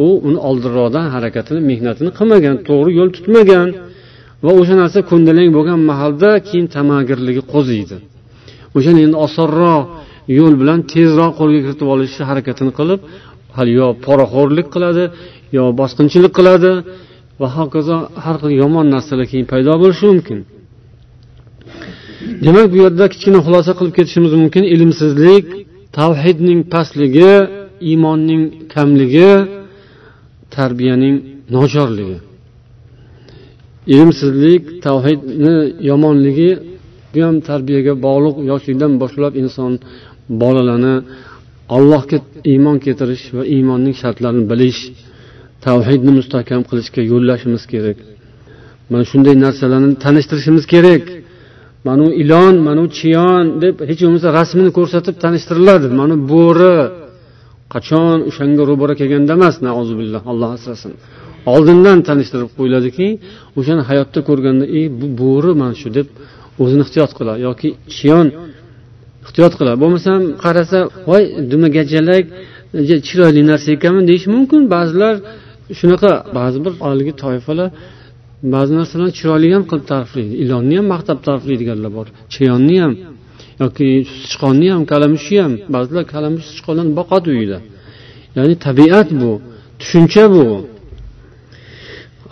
U 0.05 0.07
uni 0.29 0.39
oldinroqdan 0.49 1.07
harakatini 1.15 1.61
mehnatini 1.71 2.11
qilmagan 2.19 2.57
to'g'ri 2.69 2.91
yo'l 2.99 3.11
tutmagan 3.17 3.69
va 4.45 4.51
o'sha 4.61 4.75
narsa 4.83 4.99
ko'ndalang 5.11 5.51
bo'lgan 5.57 5.81
mahalda 5.91 6.31
keyin 6.49 6.67
tamagirligi 6.77 7.43
qo'ziydi. 7.53 7.97
O'shani 8.77 9.01
endi 9.07 9.17
osonroq 9.27 9.83
yo'l 10.39 10.55
bilan 10.61 10.81
tezroq 10.93 11.33
qo'lga 11.41 11.59
kiritib 11.65 11.89
olishni 11.95 12.25
harakatini 12.31 12.73
qilib 12.79 13.01
hali 13.57 13.73
yo 13.81 13.87
poraxo'rlik 14.07 14.67
qiladi 14.75 15.05
yo 15.57 15.65
bosqinchilik 15.81 16.33
qiladi 16.39 16.73
va 17.41 17.49
hokazo 17.57 17.97
har 18.25 18.37
xil 18.41 18.53
yomon 18.63 18.87
narsalar 18.95 19.27
keyin 19.33 19.47
paydo 19.53 19.73
bo'lishi 19.83 20.05
mumkin. 20.13 20.39
Demak 22.45 22.67
bu 22.73 22.77
yerda 22.85 23.05
kichkina 23.13 23.39
xulosa 23.47 23.73
qilib 23.79 23.95
ketishimiz 23.99 24.33
mumkin. 24.43 24.63
Ilmsizlik 24.75 25.47
tavhidning 25.99 26.61
pastligi 26.75 27.33
iymonning 27.91 28.43
kamligi 28.75 29.31
tarbiyaning 30.59 31.17
nochorligi. 31.55 32.19
Ilmsizlik 33.97 34.63
tavhidni 34.87 35.57
yomonligi 35.91 36.51
bu 37.13 37.21
ham 37.27 37.37
tarbiyaga 37.51 37.95
bog'liq 38.07 38.37
yoshlikdan 38.51 38.93
boshlab 39.03 39.33
inson 39.43 39.73
bolalarni 40.43 40.95
allohga 41.77 42.19
iymon 42.53 42.77
keltirish 42.85 43.25
va 43.37 43.43
iymonning 43.55 43.95
shartlarini 44.03 44.45
bilish 44.53 44.81
tavhidni 45.67 46.13
mustahkam 46.19 46.63
qilishga 46.71 47.03
yo'llashimiz 47.13 47.63
kerak. 47.73 47.99
Mana 48.91 49.05
shunday 49.11 49.35
narsalarni 49.45 49.95
tanishtirishimiz 50.05 50.65
kerak. 50.75 51.05
Mana 51.87 52.03
u 52.09 52.11
ilon 52.23 52.55
mana 52.67 52.81
u 52.87 52.89
chiyon 52.99 53.45
deb 53.63 53.75
hech 53.89 54.01
bo'lmasa 54.05 54.29
rasmini 54.39 54.71
ko'rsatib 54.79 55.15
tanishtiriladi. 55.25 55.87
Mana 56.01 56.15
bo'ri 56.33 56.75
qachon 57.75 58.19
o'shanga 58.31 58.63
ro'bara 58.71 58.95
kelganda 59.01 59.33
emas 59.39 59.57
nazubillah 59.69 60.23
alloh 60.33 60.51
asrasin. 60.57 60.93
Oldindan 61.55 61.99
tanishtirib 62.09 62.51
qo'yiladiki 62.59 63.07
o'shani 63.59 63.83
hayotda 63.91 64.21
ko'rganda 64.29 64.65
ey 64.79 64.87
bu 65.01 65.07
bo'ri 65.23 65.53
mana 65.61 65.75
shu 65.83 65.89
deb 65.99 66.07
o'zini 66.63 66.83
ehtiyot 66.87 67.13
qiladi 67.19 67.41
yoki 67.49 67.69
chiyon 67.97 68.27
ehtiyot 69.27 69.55
qiladi 69.59 69.79
bo'lmasam 69.83 70.21
qarasa 70.45 70.79
voy 71.11 71.23
dumagajalak 71.51 72.25
e, 72.93 72.97
chiroyli 73.09 73.43
narsa 73.51 73.69
ekanmi? 73.77 74.03
deyishi 74.11 74.29
mumkin. 74.37 74.61
Ba'zilar 74.75 75.15
shunaqa 75.81 76.13
ba'zi 76.39 76.59
bir 76.65 76.73
haligi 76.87 77.13
toifalar 77.23 77.69
ba'zi 78.55 78.73
narsalarni 78.81 79.13
chiroyli 79.19 79.49
ham 79.57 79.65
qilib 79.71 79.87
ta'riflaydi. 79.93 80.35
Ilonni 80.45 80.75
ham 80.79 80.87
maqtab 80.95 81.19
ta'riflaydiganlar 81.27 81.91
bor 81.99 82.07
chiyonni 82.35 82.77
ham. 82.85 82.95
Yoki 83.63 83.89
sichqonni 84.23 84.69
ham 84.75 84.83
kalamushni 84.93 85.39
ham 85.45 85.53
ba'zilar 85.75 86.05
kalamush 86.15 86.47
sichqonlarni 86.51 86.93
boqadi 87.01 87.27
uyida. 87.35 87.59
Ya'ni 88.37 88.55
tabiat 88.67 89.09
bu 89.21 89.31
tushuncha 89.81 90.25
bu. 90.35 90.45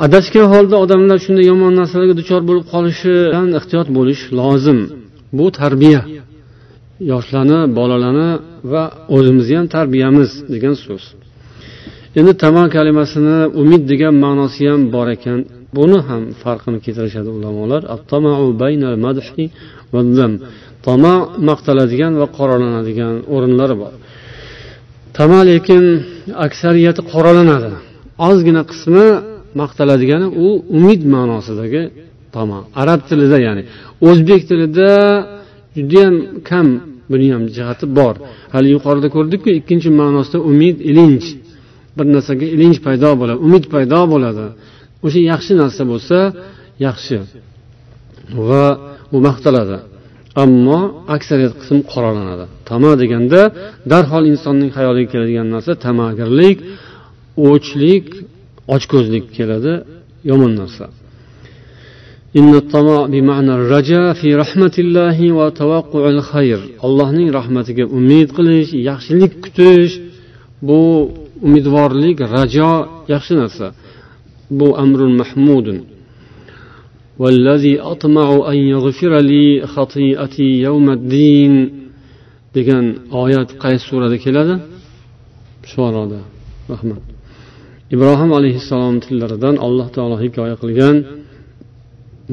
Adashgan 0.04 0.46
holda 0.52 0.76
odamlar 0.84 1.18
shunday 1.24 1.44
yomon 1.52 1.72
narsalarga 1.80 2.14
duchor 2.20 2.40
bo'lib 2.48 2.64
qolishidan 2.72 3.48
ehtiyot 3.58 3.88
bo'lish 3.98 4.22
lozim. 4.38 4.78
Bu 5.38 5.46
tarbiya. 5.60 6.02
Yoshlarni 7.12 7.60
bolalarni 7.78 8.30
va 8.72 8.82
o'zimizni 9.16 9.54
ham 9.60 9.66
tarbiyamiz 9.76 10.30
degan 10.54 10.74
so'z. 10.84 11.04
Endi 12.18 12.32
tama 12.42 12.64
kalimasini 12.76 13.38
umid 13.62 13.82
degan 13.92 14.14
ma'nosi 14.24 14.62
ham 14.70 14.80
bor 14.94 15.08
ekan. 15.16 15.38
Buni 15.76 15.98
ham 16.08 16.22
farqini 16.42 16.78
keltirishadi 16.84 17.30
ulamolar. 17.38 17.82
Tama 20.86 21.14
maqtaladigan 21.48 22.12
va 22.20 22.26
qoralanadigan 22.38 23.14
o'rinlari 23.34 23.76
bor. 23.82 23.92
Tama 25.18 25.40
lekin 25.50 25.82
aksariyati 26.46 27.02
qoralanadi. 27.12 27.70
Ozgina 28.28 28.62
qismi 28.70 29.06
maqtaladigani 29.60 30.26
u 30.44 30.46
umid 30.76 31.02
ma'nosidagi 31.14 31.82
tama. 32.36 32.58
Arab 32.82 33.00
tilida 33.08 33.38
ya'ni 33.46 33.62
o'zbek 34.08 34.42
tilida 34.50 34.90
judayam 35.76 36.14
kam 36.48 36.66
buni 37.10 37.26
ham 37.34 37.42
jihati 37.56 37.84
bor. 37.98 38.14
Hali 38.54 38.68
yuqorida 38.76 39.08
ko'rdikku 39.16 39.48
ikkinchi 39.58 39.88
ma'nosida 40.00 40.38
umid 40.50 40.76
ilinj. 40.90 41.22
Bir 41.96 42.06
narsaga 42.14 42.46
ilinj 42.56 42.76
paydo 42.86 43.10
bo'ladi 43.20 43.38
umid 43.46 43.64
paydo 43.74 44.00
bo'ladi. 44.12 44.46
O'sha 45.04 45.20
yaxshi 45.32 45.52
narsa 45.62 45.82
bo'lsa 45.92 46.18
yaxshi 46.86 47.16
va 48.48 48.64
u 49.14 49.18
maqtaladi. 49.28 49.78
Ammo 50.42 50.80
aksariyat 51.16 51.54
qism 51.60 51.78
qoralanadi. 51.92 52.44
Tama 52.70 52.92
deganda 53.02 53.40
darhol 53.92 54.24
insonning 54.32 54.70
xayoliga 54.76 55.08
keladigan 55.12 55.48
narsa 55.54 55.72
tamagirlik 55.86 56.58
o'chlik 57.50 58.06
ochko'zlik 58.74 59.24
keladi. 59.36 59.72
Yomon 60.30 60.52
narsa. 60.60 60.86
Allohning 66.86 67.28
rahmatiga 67.38 67.84
umid 67.98 68.28
qilish 68.36 68.70
yaxshilik 68.90 69.32
kutish 69.44 69.92
bu 70.68 70.80
umidvorlik 71.46 72.18
rajo 72.34 72.72
yaxshi 73.14 73.34
narsa. 73.42 73.66
Bu 74.58 74.68
amrun 74.82 75.12
mahmudun. 75.22 75.78
والذي 77.21 77.75
أطمع 77.93 78.27
أن 78.51 78.57
يغفر 78.73 79.13
لي 79.31 79.45
خطيئتي 79.73 80.49
يوم 80.67 80.87
الدين 80.97 81.53
degan 82.55 82.85
oyat 83.23 83.49
qaysi 83.63 83.83
surada 83.89 84.17
keladi 84.25 84.55
shuaroda 85.71 86.19
rahmat 86.71 87.01
ibrohim 87.95 88.31
alayhissalom 88.39 88.95
tillaridan 89.05 89.55
alloh 89.65 89.87
taolo 89.95 90.15
hikoya 90.23 90.55
qilgan 90.61 90.95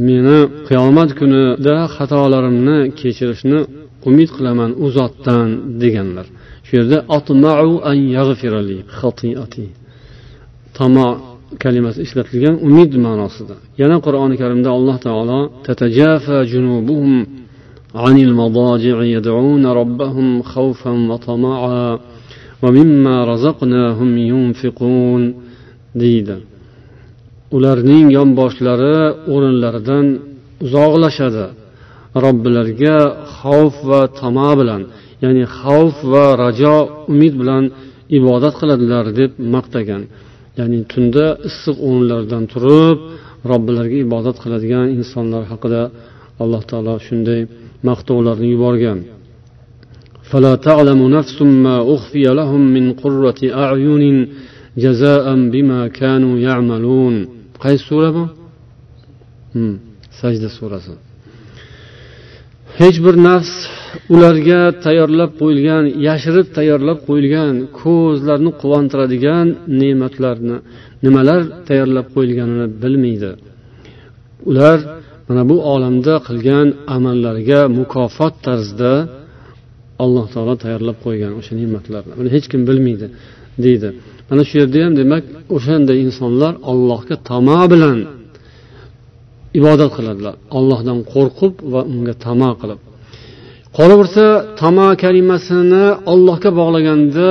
meni 0.06 0.38
qiyomat 0.68 1.10
kunida 1.20 1.76
xatolarimni 1.96 2.78
kechirishni 3.00 3.58
umid 4.08 4.28
qilaman 4.37 4.70
u 4.84 4.87
zotdan 4.96 5.48
deganlar 5.82 6.26
shu 6.66 6.72
yerda 6.78 6.98
tamo 10.76 11.31
kalimasi 11.62 11.98
ishlatilgan 12.06 12.54
umid 12.68 12.92
ma'nosida 13.06 13.56
yana 13.80 13.96
qur'oni 14.06 14.37
karimda 14.42 14.70
alloh 14.76 14.96
taolo 15.06 15.40
tatajafa 15.66 16.37
junubuhum 16.52 17.14
عن 18.04 18.16
المضاجع 18.28 18.96
يدعون 19.16 19.64
ربهم 19.80 20.42
خوفا 20.42 20.92
وطمعا 21.10 21.98
ومما 22.62 23.16
رزقناهم 23.32 24.10
ينفقون 24.32 25.22
deydi 26.02 26.37
ularning 27.56 28.06
yonboshlari 28.18 28.96
o'rinlaridan 29.34 30.06
uzoqlashadi 30.64 31.46
robbilariga 32.25 32.96
xavf 33.38 33.76
va 33.90 34.00
tamo 34.20 34.50
bilan 34.60 34.82
ya'ni 35.25 35.44
xavf 35.60 35.96
va 36.12 36.26
rajo 36.44 36.76
umid 37.12 37.34
bilan 37.40 37.64
ibodat 38.18 38.54
qiladilar 38.60 39.04
deb 39.20 39.30
maqtagan 39.54 40.02
ya'ni 40.58 40.78
tunda 40.92 41.26
issiq 41.48 41.76
o'rinlardan 41.88 42.44
turib 42.52 42.98
robbilariga 43.50 43.98
ibodat 44.07 44.37
qiladigan 44.42 44.87
insonlar 44.98 45.42
haqida 45.52 45.83
alloh 46.42 46.62
taolo 46.70 46.94
shunday 47.07 47.40
maqtovlarni 47.88 48.48
yuborgan 48.54 49.00
فلا 50.33 50.54
تعلم 50.68 51.00
نفس 51.18 51.42
ما 51.42 51.76
أخفي 51.94 52.22
لهم 52.40 52.62
من 52.76 52.85
قرة 53.02 53.40
أعين 53.64 54.28
جزاء 54.85 55.26
بما 55.52 55.81
كانوا 56.00 56.35
يعملون 56.48 57.14
qaysi 57.64 57.85
sura 57.88 58.11
bu 58.16 58.24
hmm, 59.54 59.74
sajda 60.20 60.48
surasi 60.59 60.92
Hech 62.81 62.97
bir 63.05 63.15
nafs 63.27 63.53
ularga 64.13 64.62
tayyorlab 64.86 65.31
qo'yilgan 65.41 65.83
yashirib 66.07 66.47
tayyorlab 66.57 66.99
qo'yilgan 67.07 67.53
ko'zlarni 67.81 68.51
quvontiradigan 68.62 69.47
ne'matlarni 69.81 70.57
nimalar 71.05 71.41
tayyorlab 71.67 72.07
qo'yilganini 72.15 72.67
bilmaydi. 72.83 73.31
Ular 74.49 74.77
mana 75.27 75.43
bu 75.51 75.55
olamda 75.73 76.13
qilgan 76.27 76.67
amallariga 76.95 77.62
mukofot 77.79 78.33
tarzida 78.47 78.93
alloh 80.03 80.25
taolo 80.33 80.55
tayyorlab 80.63 80.97
qo'ygan 81.05 81.31
o'sha 81.39 81.53
ne'matlarni. 81.62 82.13
Buni 82.19 82.29
hech 82.36 82.47
kim 82.51 82.62
bilmaydi 82.69 83.07
deydi. 83.65 83.89
Mana 84.29 84.43
shu 84.49 84.55
yerda 84.62 84.77
ham 84.86 84.93
demak 85.01 85.23
o'shanday 85.55 85.97
insonlar 86.05 86.53
allohga 86.71 87.15
tamo 87.29 87.59
bilan 87.73 87.99
ibodat 89.59 89.91
qiladilar. 89.97 90.35
Ollohdan 90.57 90.99
qo'rqib 91.13 91.53
va 91.73 91.81
unga 91.93 92.13
tamo 92.25 92.51
qilib. 92.61 92.79
Qolaversa 93.77 94.25
tamo 94.61 94.87
kalimasini 95.03 95.85
ollohga 96.13 96.49
bog'laganda 96.59 97.29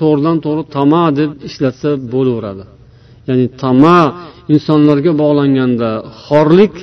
to'g'ridan 0.00 0.36
to'g'ri 0.44 0.62
tamo 0.76 1.04
deb 1.18 1.30
ishlatsa 1.48 1.90
bo'laveradi. 2.12 2.64
Ya'ni 3.28 3.46
tamo 3.62 3.98
insonlarga 4.54 5.12
bog'langanda 5.22 5.90
xorlik 6.24 6.74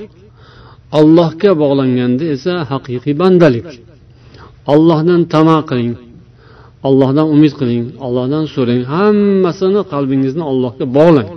allohga 1.00 1.52
bog'langanda 1.64 2.24
esa 2.36 2.54
haqiqiy 2.72 3.16
bandalik. 3.22 3.68
Allohdan 4.74 5.22
tamo 5.34 5.58
qiling 5.70 5.94
allohdan 6.88 7.28
umid 7.36 7.54
qiling 7.60 7.84
allohdan 8.06 8.44
so'rang 8.56 8.82
hammasini 8.94 9.82
qalbingizni 9.94 10.44
allohga 10.52 10.86
bog'lang. 10.98 11.30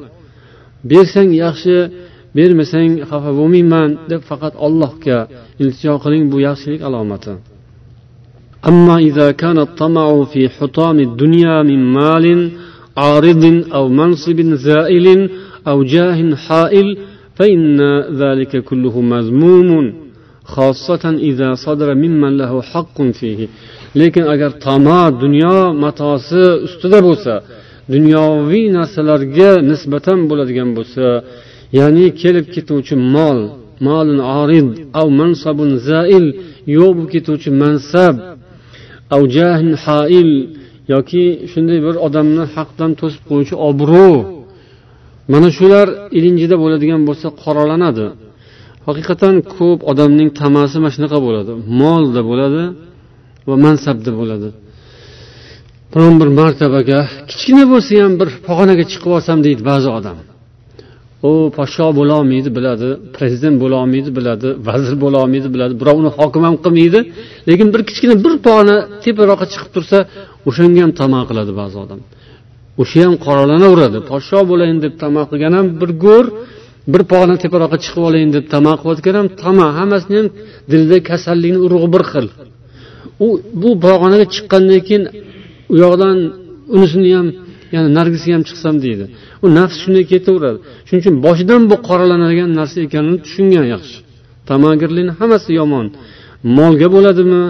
Bersang 0.90 1.30
yaxshi 1.44 1.76
bermasang 2.35 2.91
xafa 3.09 3.31
bo'lmayman 3.39 3.89
deb 4.11 4.21
faqat 4.29 4.53
allohga 4.65 5.19
iltijo 5.61 5.93
qiling 6.03 6.23
bu 6.31 6.37
yaxshilik 6.47 6.81
alomati 6.89 7.35
أما 8.71 8.97
إذا 9.09 9.27
كان 9.31 9.57
الطمع 9.67 10.23
في 10.23 10.41
حطام 10.49 10.97
الدنيا 10.99 11.63
من 11.69 11.81
مال 11.97 12.25
عارض 12.97 13.43
أو 13.77 13.83
منصب 13.89 14.39
زائل 14.67 15.07
أو 15.67 15.77
جاه 15.83 16.35
حائل 16.45 16.87
فإن 17.37 17.79
ذلك 18.21 18.63
كله 18.69 18.95
مذموم 19.01 19.93
خاصة 20.53 21.03
إذا 21.29 21.49
صدر 21.65 21.89
ممن 22.03 22.37
له 22.37 22.51
حق 22.61 22.97
فيه 23.19 23.41
lekin 23.95 24.23
agar 24.33 24.51
tamo 24.65 25.03
dunyo 25.23 25.57
matosi 25.83 26.43
ustida 26.67 26.99
bo'lsa 27.07 27.33
dunyoviy 27.93 28.65
narsalarga 28.77 29.51
nisbatan 29.71 30.19
bo'ladigan 30.29 30.69
bo'lsa 30.77 31.05
ya'ni 31.78 32.06
kelib 32.20 32.46
ketuvchi 32.54 32.94
mol 33.16 33.38
molun 33.86 34.20
orid 34.40 34.68
av 35.00 35.06
mansabun 35.20 35.70
zail 35.88 36.26
yo'q 36.76 36.90
bo'lib 36.96 37.10
ketuvchi 37.14 37.50
mansab 37.62 38.14
av 39.14 39.22
jahn 39.36 39.68
hail 39.84 40.30
yoki 40.92 41.24
shunday 41.52 41.78
bir 41.86 41.94
odamni 42.06 42.44
haqdan 42.54 42.90
to'sib 43.00 43.22
qo'yuvchi 43.28 43.56
obro' 43.68 44.36
mana 45.32 45.48
shular 45.56 45.86
ilinjida 46.18 46.56
bo'ladigan 46.62 47.02
bo'lsa 47.08 47.28
qoralanadi. 47.42 48.06
Haqiqatdan 48.86 49.36
ko'p 49.56 49.78
odamning 49.90 50.28
tamasi 50.40 50.76
mana 50.82 50.92
shunaqa 50.96 51.18
bo'ladi. 51.26 51.52
Molda 51.80 52.20
bo'ladi 52.30 52.62
va 53.48 53.54
mansabda 53.64 54.12
bo'ladi. 54.20 54.48
Biron 55.92 56.14
bir 56.20 56.28
martabaga 56.40 57.00
kichkina 57.30 57.64
bo'lsa 57.72 57.92
ham 58.04 58.12
bir 58.20 58.28
pog'onaga 58.46 58.84
chiqib 58.90 59.10
olsam 59.16 59.38
deydi 59.46 59.62
ba'zi 59.70 59.88
odam. 59.98 60.18
U 61.28 61.30
podsho 61.56 61.86
bo'lolmaydi 61.98 62.50
biladi. 62.58 62.88
Prezident 63.16 63.56
bo'lolmaydi 63.62 64.10
biladi. 64.18 64.48
Vazir 64.68 64.94
bo'lolmaydi 65.04 65.48
biladi. 65.54 65.74
Birovni 65.80 66.10
hokim 66.18 66.42
ham 66.48 66.56
qilmaydi. 66.64 67.00
Lekin 67.48 67.68
bir 67.74 67.82
kichkina 67.88 68.14
bir 68.24 68.34
pog'ona 68.46 68.76
teparoqqa 69.04 69.46
chiqib 69.52 69.70
tursa 69.76 69.98
o'shanga 70.48 70.80
ham 70.84 70.92
tamo 71.00 71.20
qiladi 71.30 71.52
ba'zi 71.60 71.76
odam. 71.84 72.00
O'sha 72.82 73.00
ham 73.06 73.14
qoralanaveradi. 73.26 73.98
Podsho 74.10 74.38
bo'layin 74.50 74.78
deb 74.84 74.94
tamo 75.02 75.22
qilgan 75.30 75.52
ham 75.58 75.66
bir 75.80 75.90
go'r 76.04 76.26
bir 76.92 77.02
pog'ona 77.10 77.34
teparoqqa 77.44 77.78
chiqib 77.84 78.02
olayin 78.08 78.30
deb 78.36 78.44
tamo 78.54 78.72
qilayotgan 78.80 79.14
ham 79.20 79.28
tamo 79.42 79.66
hammasini 79.78 80.16
ham 80.20 80.28
dilda 80.72 80.96
kasallikni 81.10 81.58
urug'i 81.66 81.88
bir 81.94 82.02
xil. 82.12 82.26
U 83.26 83.28
bu 83.62 83.70
pog'onaga 83.86 84.26
chiqqandan 84.34 84.80
keyin 84.88 85.04
u 85.72 85.74
yoqdan 85.84 86.16
unisini 86.76 87.10
ham 87.18 87.28
ya'ni 87.74 87.88
narigisiga 87.98 88.34
ham 88.36 88.44
chiqsam 88.48 88.74
deydi. 88.84 89.04
U 89.44 89.46
nafs 89.58 89.76
shunday 89.82 90.04
ketaveradi. 90.12 90.58
Shuning 90.86 91.00
uchun 91.02 91.14
boshidan 91.26 91.62
bu 91.70 91.76
qoralanadigan 91.88 92.50
narsa 92.58 92.76
ekanini 92.86 93.18
tushungan 93.24 93.66
yaxshi. 93.74 93.96
Tamagirlikni 94.48 95.12
hammasi 95.20 95.50
yomon. 95.60 95.86
Molga 96.58 96.88
bo'ladimi? 96.94 97.42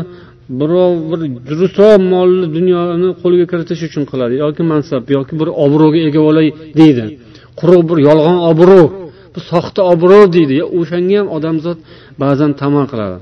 Birov 0.60 0.92
bir 1.10 1.20
durustroq 1.48 1.94
molni 2.12 2.46
dunyoni 2.56 3.08
qo'liga 3.22 3.46
kiritish 3.52 3.82
uchun 3.88 4.04
qiladi. 4.10 4.34
Yoki 4.44 4.62
mansab 4.72 5.02
yoki 5.16 5.34
bir 5.40 5.48
obro'ga 5.64 6.00
ega 6.08 6.20
bo'lay 6.28 6.48
deydi. 6.80 7.04
Quruq 7.60 7.82
bir 7.90 7.98
yolg'on 8.08 8.38
obro' 8.50 8.86
bu 9.34 9.40
soxta 9.50 9.80
obro' 9.92 10.24
deydi. 10.36 10.56
O'shanga 10.78 11.16
ham 11.20 11.28
odamzod 11.36 11.78
ba'zan 12.22 12.50
tama 12.60 12.82
qiladi. 12.92 13.18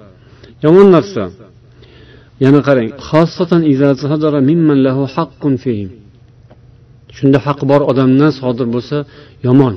Yomon 0.65 0.87
narsa. 0.97 1.23
Yana 2.45 2.61
qarang 2.69 2.89
shunda 7.19 7.39
haq 7.47 7.61
bor 7.71 7.81
odamdan 7.91 8.31
sodir 8.41 8.67
bo'lsa 8.75 8.97
yomon. 9.47 9.75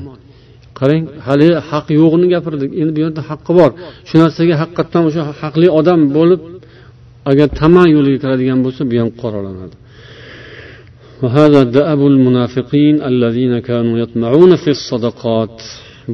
Qarang 0.80 1.04
hali 1.28 1.50
haq 1.70 1.86
yo'g'ini 2.00 2.28
gapirdik. 2.34 2.70
Endi 2.82 2.92
bu 2.96 3.00
yerda 3.06 3.22
haqqi 3.30 3.52
bor. 3.60 3.72
Shu 4.08 4.16
narsaga 4.24 4.56
haqiqatdan 4.62 5.04
o'sha 5.10 5.22
haqli 5.42 5.68
odam 5.80 6.00
bo'lib 6.18 6.42
agar 7.32 7.48
tama 7.60 7.84
yo'liga 7.96 8.20
kiradigan 8.24 8.60
bo'lsa 8.66 8.82
bu 8.90 8.96
ham 9.02 9.10
qoralanadi. 9.22 9.76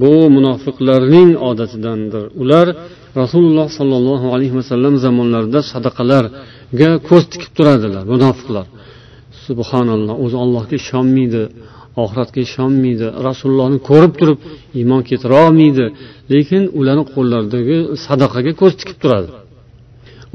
Bu 0.02 0.14
munofiqlarning 0.36 1.30
odatidandir. 1.50 2.26
Ular 2.42 2.68
rasululloh 3.22 3.68
sollallohu 3.80 4.28
alayhi 4.36 4.56
vasallam 4.60 4.94
zamonlarida 5.06 5.60
sadaqalarga 5.72 6.90
ko'z 7.10 7.24
tikib 7.34 7.52
turadilar 7.58 8.04
munofiqlar 8.14 8.66
subhanalloh 9.47 10.15
o'zi 10.25 10.37
allohga 10.45 10.75
ishonmaydi 10.83 11.43
oxiratga 12.03 12.41
ishonmaydi 12.49 13.07
rasulullohni 13.29 13.79
ko'rib 13.89 14.13
turib 14.21 14.39
iymon 14.81 15.01
keltirolmaydi 15.09 15.87
lekin 16.33 16.63
ularni 16.79 17.05
qo'llaridagi 17.15 17.77
sadaqaga 18.07 18.53
ko'z 18.61 18.73
tikib 18.81 18.99
turadi 19.03 19.31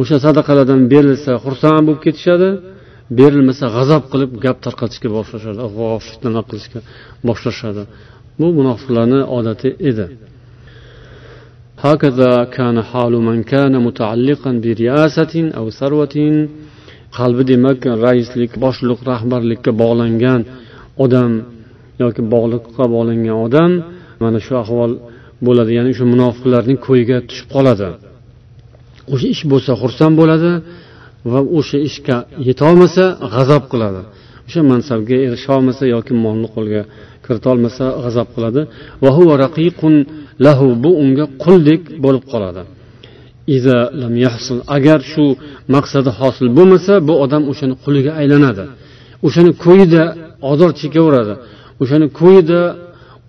o'sha 0.01 0.17
sadaqalardan 0.25 0.81
berilsa 0.93 1.31
xursand 1.43 1.83
bo'lib 1.87 2.01
ketishadi 2.05 2.49
berilmasa 3.19 3.65
g'azab 3.75 4.03
qilib 4.11 4.31
gap 4.45 4.57
tarqatishga 4.65 5.09
boshlashadi 5.17 5.59
fitnalar 6.07 6.43
qilishga 6.49 6.79
boshlashadi 7.27 7.83
bu 8.39 8.47
munofiqlarni 8.59 9.19
odati 9.37 9.69
edi 9.91 10.07
هكذا 11.87 12.43
كان 12.57 12.77
حال 12.89 13.13
من 13.29 13.37
كان 13.53 13.73
متعلقا 13.87 14.51
برياسة 14.65 15.33
أو 15.57 15.65
ثروة 15.79 16.15
qalbi 17.16 17.42
demak 17.52 17.80
raislik 18.06 18.52
boshliq 18.64 19.00
rahbarlikka 19.10 19.70
bog'langan 19.82 20.40
odam 21.04 21.32
yoki 22.02 22.22
bog'liqqa 22.34 22.84
bog'langan 22.94 23.36
odam 23.46 23.70
mana 24.22 24.38
shu 24.46 24.54
ahvol 24.64 24.92
bo'ladi. 25.46 25.70
Ya'ni 25.78 25.92
shu 25.98 26.04
munofiqlarning 26.12 26.78
ko'yiga 26.86 27.18
tushib 27.28 27.48
qoladi. 27.56 27.88
O'sha 29.12 29.26
ish 29.34 29.42
bo'lsa 29.52 29.72
xursand 29.82 30.14
bo'ladi 30.20 30.50
va 31.32 31.40
o'sha 31.58 31.78
ishga 31.88 32.16
yetolmasa 32.48 33.04
g'azab 33.34 33.64
qiladi. 33.72 34.02
O'sha 34.46 34.60
mansabga 34.72 35.16
erisholmasa 35.26 35.84
yoki 35.94 36.12
molni 36.24 36.48
qo'lga 36.56 36.82
kiritolmasa 37.24 37.84
g'azab 38.04 38.28
qiladi. 38.34 38.60
Lahu 40.46 40.66
bu 40.84 40.90
unga 41.02 41.24
quldek 41.44 41.82
bo'lib 42.04 42.24
qoladi. 42.32 42.62
Agar 44.76 45.00
shu 45.12 45.24
maqsadi 45.74 46.10
hosil 46.20 46.46
bo'lmasa 46.58 46.92
bu 47.08 47.14
odam 47.24 47.42
o'shani 47.50 47.74
quliga 47.84 48.12
aylanadi. 48.20 48.64
O'shani 49.26 49.50
ko'yida 49.64 50.02
ozor 50.52 50.70
chekaveradi. 50.80 51.34
O'shani 51.82 52.06
ko'yida 52.20 52.60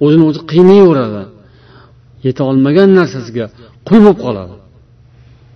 o'zini 0.04 0.24
o'zi 0.30 0.40
qiynayveradi 0.52 1.24
yeta 2.26 2.42
olmagan 2.50 2.90
narsasiga 3.00 3.46
qul 3.88 4.00
bo'lib 4.06 4.20
qoladi. 4.26 4.56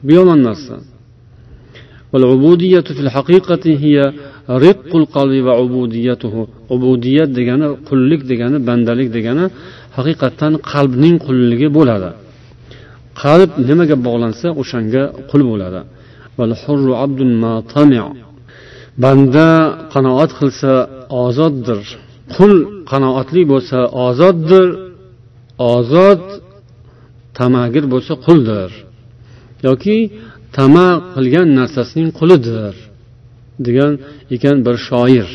Bu 0.06 0.12
yomon 0.19 0.39
narsa. 0.47 0.76
Ubudiyat 6.76 7.30
degani 7.38 7.67
qullik 7.89 8.21
degani 8.32 8.58
bandalik 8.69 9.10
degani 9.17 9.45
haqiqatdan 9.97 10.54
qalbning 10.71 11.15
qulligi 11.26 11.67
bo'ladi. 11.78 12.10
Qalb 13.21 13.52
nimaga 13.67 13.95
bog'lansa 14.08 14.47
o'shanga 14.62 15.04
qul 15.30 15.41
bo'ladi. 15.52 15.82
Banda 19.04 19.49
qanoat 19.93 20.32
qilsa 20.39 20.71
ozoddir. 21.23 21.82
Qul 22.36 22.54
qanoatli 22.91 23.41
bo'lsa 23.52 23.80
ozoddir. 24.08 24.67
Ozod 25.76 26.23
tamagir 27.38 27.86
bo'lsa 27.93 28.13
quldir. 28.26 28.69
Yoki 29.67 29.97
tama 30.58 30.88
qilgan 31.15 31.47
narsasining 31.60 32.10
qulidir 32.19 32.73
degan 33.65 33.91
ekan 34.36 34.58
bir 34.65 34.76
shoir. 34.88 35.28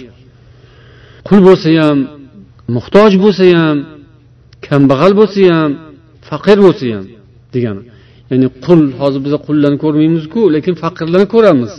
Qul 1.29 1.41
bo'lsa 1.49 1.69
ham 1.81 1.99
muhtoj 2.77 3.13
bo'lsa 3.25 3.45
ham 3.61 3.77
kambag'al 4.67 5.13
bo'lsa 5.21 5.41
ham 5.57 5.71
faqir 6.29 6.59
bo'lsa 6.67 6.87
ham. 6.95 7.07
Degani 7.55 7.83
ya'ni 8.31 8.49
qul 8.65 8.81
hozir 9.01 9.21
biza 9.27 9.39
qullarni 9.47 9.79
ko'rmaymizku 9.85 10.41
lekin 10.55 10.75
faqirlarni 10.83 11.29
ko'ramiz 11.35 11.73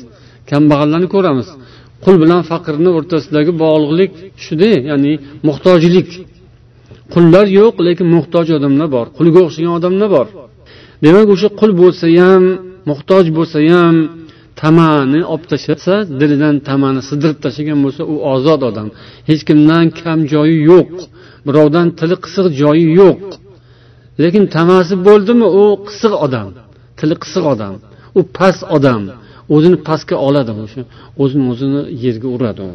kambag'allarni 0.51 1.09
ko'ramiz. 1.15 1.47
Qul 2.03 2.15
bilan 2.23 2.41
faqirni 2.51 2.89
o'rtasidagi 2.97 3.51
bog'liqlik 3.63 4.11
shuda 4.45 4.69
ya'ni 4.89 5.13
muhtojlik. 5.47 6.09
Qullar 7.13 7.45
yo'q 7.59 7.75
lekin 7.87 8.07
muhtoj 8.15 8.47
odamlar 8.57 8.87
bor 8.95 9.05
qulga 9.17 9.39
o'xshagan 9.47 9.73
odamlar 9.79 10.09
bor. 10.17 10.27
Demak 11.05 11.27
o'sha 11.33 11.49
qul 11.59 11.71
bo'lsa 11.81 12.05
ham 12.19 12.43
muhtoj 12.89 13.25
bo'lsa 13.37 13.57
ham 13.73 13.95
tamani 14.61 15.21
olib 15.33 15.45
tashlasa 15.51 15.93
dilidan 16.19 16.55
tamani 16.69 17.01
sidirib 17.09 17.39
tashlagan 17.45 17.79
bo'lsa 17.85 18.01
u 18.13 18.15
ozod 18.33 18.61
odam. 18.69 18.87
Hech 19.29 19.41
kimdan 19.49 19.85
kam 20.01 20.19
joyi 20.33 20.57
yo'q 20.71 20.93
birovdan 21.47 21.87
tili 21.99 22.15
qisiq 22.23 22.45
joyi 22.61 22.87
yo'q. 23.01 23.21
lekin 24.22 24.44
tamasi 24.56 24.94
bo'ldimi 25.06 25.46
u 25.60 25.64
qisiq 25.88 26.12
odam 26.26 26.48
tili 26.98 27.14
qisiq 27.22 27.44
odam 27.54 27.74
u 28.18 28.20
past 28.36 28.62
odam 28.76 29.02
o'zini 29.54 29.78
pastga 29.88 30.16
oladi 30.28 30.52
o'sha 30.64 30.82
o'zini 31.22 31.44
o'zini 31.52 31.80
yerga 32.04 32.28
uradi 32.36 32.62
u 32.70 32.72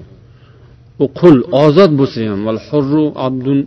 u 1.03 1.05
qul 1.19 1.35
ozod 1.65 1.91
bo'lsa 1.99 2.19
ham 2.31 2.41
abdun 3.27 3.59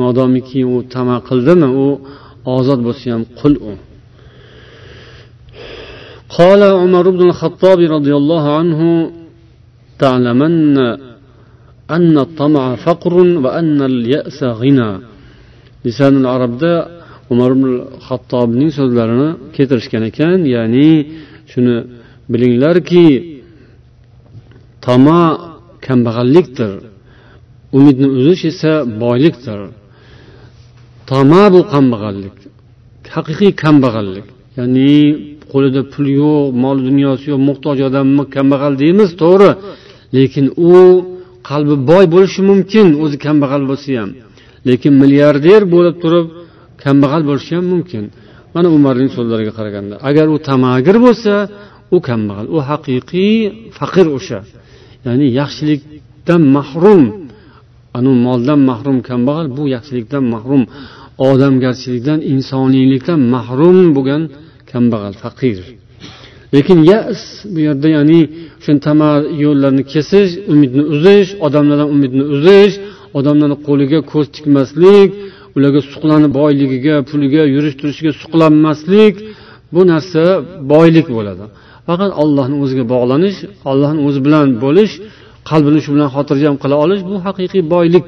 modomiki 0.00 0.60
u 0.74 0.76
tama 0.94 1.16
qildimi 1.28 1.68
u 1.84 1.86
ozod 2.56 2.80
bo'lsa 2.86 3.06
ham 3.14 3.24
qul 3.40 3.54
u 3.70 3.72
قال 6.38 6.62
عمر 6.82 7.04
بن 7.16 7.22
الخطاب 7.30 7.80
رضي 7.96 8.14
الله 8.20 8.44
عنه 8.58 8.80
تعلمن 10.02 10.76
أن 11.96 12.14
الطمع 12.26 12.64
فقر 12.86 13.14
وأن 13.44 13.78
اليأس 13.92 14.38
غنى 14.60 14.92
lisanul 15.85 16.27
arabda 16.35 16.71
umar 17.33 17.49
ibn 17.57 17.67
hattobning 18.07 18.71
so'zlarini 18.79 19.29
keltirishgan 19.55 20.03
ekan 20.09 20.37
ya'ni 20.55 20.89
shuni 21.51 21.75
bilinglarki 22.31 23.05
tama 24.85 25.19
kambag'allikdir 25.85 26.71
umidni 27.77 28.07
uzish 28.19 28.43
esa 28.51 28.71
boylikdir. 29.01 29.59
Tama 31.11 31.41
bu 31.53 31.59
kambag'allik 31.73 32.35
haqiqiy 33.15 33.51
kambag'allik 33.63 34.27
ya'ni 34.57 34.91
qo'lida 35.51 35.81
pul 35.93 36.05
yo'q 36.21 36.43
mol 36.63 36.77
dunyosi 36.87 37.25
yo'q 37.31 37.41
muhtoj 37.49 37.77
odamni 37.87 38.23
kambag'al 38.35 38.73
deymiz 38.81 39.09
to'g'ri. 39.23 39.51
Lekin 40.15 40.45
u 40.69 40.71
qalbi 41.49 41.75
boy 41.89 42.05
bo'lishi 42.13 42.41
mumkin 42.49 42.87
o'zi 43.03 43.17
kambag'al 43.25 43.63
bo'lsa 43.69 43.89
ham. 43.99 44.11
Lekin 44.69 44.93
milliarder 45.01 45.61
bo'lib 45.73 45.95
turib 46.03 46.27
kambag'al 46.83 47.23
bo'lishi 47.29 47.51
ham 47.57 47.65
mumkin. 47.73 48.03
Mana 48.55 48.67
umarning 48.77 49.09
so'zlariga 49.15 49.53
qaraganda 49.59 49.95
agar 50.09 50.25
u 50.35 50.37
tamagir 50.49 50.97
bo'lsa 51.05 51.33
u 51.95 51.97
kambag'al 52.07 52.47
u 52.55 52.57
haqiqiy 52.69 53.35
faqir 53.77 54.07
o'sha. 54.17 54.39
Ya'ni 55.05 55.27
yaxshilikdan 55.39 56.41
mahrum 56.57 57.01
anu 57.97 58.11
moldan 58.25 58.59
mahrum 58.69 58.97
kambag'al 59.09 59.47
bu 59.57 59.63
yaxshilikdan 59.75 60.23
mahrum 60.33 60.63
odamgarchilikdan 61.29 62.19
insoniylikdan 62.33 63.19
mahrum 63.35 63.77
bo'lgan 63.95 64.21
kambag'al 64.71 65.15
faqir. 65.23 65.57
Lekin 66.55 66.79
yas 66.91 67.21
bu 67.53 67.59
yerda 67.67 67.87
ya'ni 67.97 68.21
o'sha 68.65 68.77
tama 68.85 69.11
yo'llarni 69.43 69.83
kesish 69.93 70.31
umidni 70.53 70.83
uzish 70.93 71.29
odamlardan 71.45 71.89
umidni 71.95 72.23
uzish 72.35 72.75
odamlarni 73.17 73.57
qo'liga 73.67 73.99
ko'z 74.11 74.25
tikmaslik 74.35 75.09
ularga 75.57 75.81
suqlanib 75.91 76.31
boyligiga 76.39 76.95
puliga 77.09 77.43
yurish 77.55 77.75
turishiga 77.81 78.11
suqlanmaslik 78.21 79.15
bu 79.75 79.81
narsa 79.91 80.23
boylik 80.73 81.07
bo'ladi. 81.17 81.45
Faqat 81.87 82.11
allohni 82.23 82.57
o'ziga 82.63 82.85
bog'lanish 82.93 83.37
allohni 83.71 84.01
o'zi 84.07 84.19
bilan 84.25 84.47
bo'lish 84.65 84.93
qalbini 85.49 85.79
shu 85.83 85.89
bilan 85.95 86.09
xotirjam 86.15 86.55
qila 86.63 86.75
olish 86.83 87.01
bu 87.09 87.15
haqiqiy 87.27 87.63
boylik. 87.75 88.07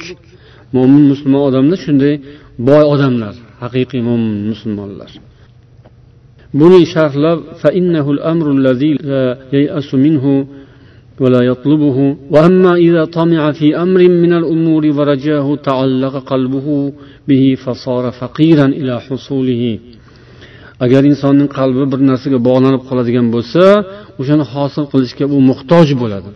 Mo'min 0.75 1.03
musulmon 1.11 1.41
odamlar 1.49 1.77
shunday 1.85 2.13
boy 2.69 2.83
odamlar 2.93 3.33
haqiqiy 3.63 4.01
mo'min 4.09 4.33
musulmonlar. 4.51 5.11
Buni 6.59 6.79
sharhlab 6.93 7.39
ولا 11.22 11.42
يطلبه 11.50 11.98
وأما 12.34 12.72
إذا 12.86 13.04
طمع 13.18 13.52
في 13.58 13.76
أمر 13.84 14.00
من 14.24 14.32
الأمور 14.40 14.82
ورجاه 14.98 15.46
تعلق 15.68 16.14
قلبه 16.32 16.68
به 17.28 17.44
فصار 17.64 18.04
فقيرا 18.20 18.66
إلى 18.80 18.94
حصوله 19.06 19.78
agar 20.84 21.02
insonning 21.10 21.48
qalbi 21.58 21.84
bir 21.92 22.00
narsaga 22.10 22.38
bog'lanib 22.48 22.82
qoladigan 22.88 23.26
bo'lsa 23.34 23.62
o'shani 24.20 24.44
hosil 24.52 24.84
qilishga 24.92 25.24
u 25.36 25.38
muhtoj 25.50 25.88
bo'ladi 26.02 26.30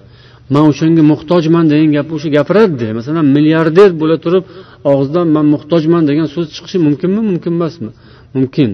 man 0.54 0.64
o'shanga 0.70 1.02
muhtojman 1.12 1.64
degan 1.72 1.88
gapni 1.96 2.12
o'sha 2.18 2.28
gapiradida 2.36 2.88
masalan 2.98 3.26
milliarder 3.36 3.90
bo'la 4.02 4.16
turib 4.24 4.44
og'zidan 4.92 5.26
man 5.36 5.46
muhtojman 5.54 6.02
degan 6.10 6.26
so'z 6.34 6.46
chiqishi 6.56 6.78
mumkinmi 6.86 7.20
mumkin 7.30 7.52
emasmi 7.58 7.90
mumkin 8.36 8.70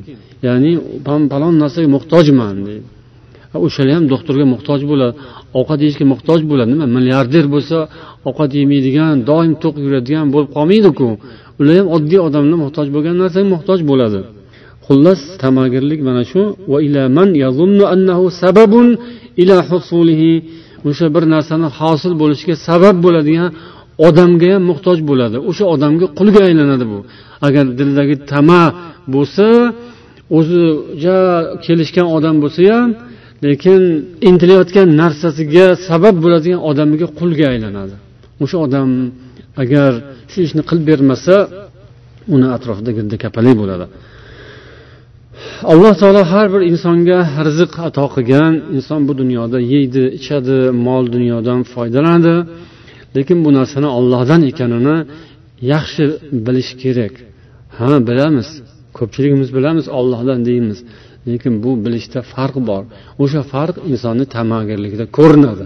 ya'ni 0.47 0.71
falon 1.33 1.55
narsaga 1.63 1.89
muhtojman 1.97 2.55
deydi 2.67 2.87
o'shalar 3.67 3.95
ham 3.99 4.05
doktorga 4.13 4.47
muhtoj 4.55 4.81
bo'ladi 4.91 5.15
ovqat 5.58 5.80
yeyishga 5.84 6.06
muhtoj 6.14 6.40
bo'ladi 6.52 6.70
nima 6.74 6.88
milliarder 6.98 7.46
bo'lsa 7.54 7.78
ovqat 8.30 8.52
yemaydigan 8.60 9.14
doim 9.30 9.54
to'q 9.64 9.76
yuradigan 9.86 10.26
bo'lib 10.34 10.50
qolmaydiku. 10.58 11.08
Ular 11.60 11.76
ham 11.80 11.88
oddiy 11.96 12.20
odamlar 12.28 12.58
muhtoj 12.66 12.88
bo'lgan 12.96 13.16
narsaga 13.22 13.48
muhtoj 13.56 13.80
bo'ladi. 13.92 14.20
Xullas 14.86 15.22
tamagirlik 15.44 16.00
mana 16.08 16.24
shu. 16.32 16.42
O'sha 20.88 21.08
bir 21.16 21.24
narsani 21.34 21.68
hosil 21.80 22.14
bo'lishiga 22.22 22.56
sabab 22.68 22.96
bo'ladigan 23.06 23.50
odamga 24.08 24.48
ham 24.54 24.64
muhtoj 24.72 24.98
bo'ladi. 25.10 25.38
O'sha 25.50 25.66
odamga 25.74 26.08
qulga 26.20 26.42
aylanadi 26.50 26.86
bu. 26.92 27.00
Agar 27.48 27.66
dildagi 27.80 28.16
tama 28.32 28.64
bo'lsa 29.14 29.48
o'zi 30.38 30.64
ja 31.04 31.18
kelishgan 31.66 32.08
odam 32.18 32.36
bo'lsa 32.44 32.62
ham 32.74 32.90
lekin 33.46 33.82
intilayotgan 34.30 34.88
narsasiga 35.02 35.66
sabab 35.88 36.16
bo'ladigan 36.24 36.62
odamiga 36.70 37.08
qulga 37.20 37.46
aylanadi. 37.54 37.96
O'sha 38.44 38.58
odam 38.66 38.90
agar 39.64 39.92
shu 40.32 40.38
ishni 40.48 40.62
qilib 40.70 40.86
bermasa 40.92 41.36
uni 42.36 42.48
atrofida 42.56 42.92
girdi 42.98 43.16
kapalak 43.24 43.56
bo'ladi. 43.62 43.86
Alloh 45.72 45.94
taolo 46.02 46.22
har 46.32 46.48
bir 46.54 46.62
insonga 46.72 47.20
rizq 47.48 47.74
ato 47.88 48.06
qilgan. 48.16 48.54
Inson 48.78 49.02
bu 49.08 49.14
dunyoda 49.22 49.58
yeydi 49.74 50.04
ichadi 50.20 50.58
mol 50.88 51.04
dunyodan 51.16 51.60
foydalanadi. 51.74 52.36
Lekin 53.16 53.38
bu 53.46 53.50
narsani 53.60 53.90
ollohdan 53.98 54.42
ekanini 54.52 54.98
yaxshi 55.74 56.06
bilish 56.46 56.72
kerak. 56.82 57.14
Ha 57.78 57.90
bilamiz 58.10 58.50
ko'pchiligimiz 58.98 59.50
bilamiz 59.58 59.86
ollohdan 60.00 60.40
deymiz. 60.50 60.80
Lekin 61.28 61.54
bu 61.64 61.72
bilishda 61.86 62.20
farq 62.34 62.56
bor. 62.70 62.84
O'sha 63.24 63.42
farq 63.54 63.76
insonni 63.92 64.26
tamagirligida 64.36 65.06
ko'rinadi. 65.18 65.66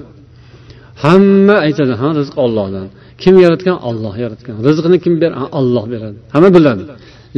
Hamma 1.03 1.55
aytadi 1.67 1.93
ha 2.01 2.09
rizq 2.19 2.35
ollohdan 2.45 2.87
kim 3.23 3.35
yaratgan? 3.45 3.77
Olloh 3.89 4.15
yaratgan. 4.23 4.55
Rizqni 4.67 4.97
kim 5.03 5.13
ber 5.21 5.31
olloh 5.59 5.85
beradi. 5.93 6.17
Hamma 6.33 6.49
biladi. 6.57 6.83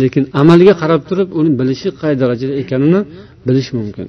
Lekin 0.01 0.23
amalga 0.41 0.73
qarab 0.81 1.01
turib 1.09 1.29
uni 1.39 1.51
bilishi 1.59 1.89
qay 2.01 2.13
darajada 2.21 2.53
ekanini 2.61 3.01
bilish 3.47 3.69
mumkin. 3.79 4.07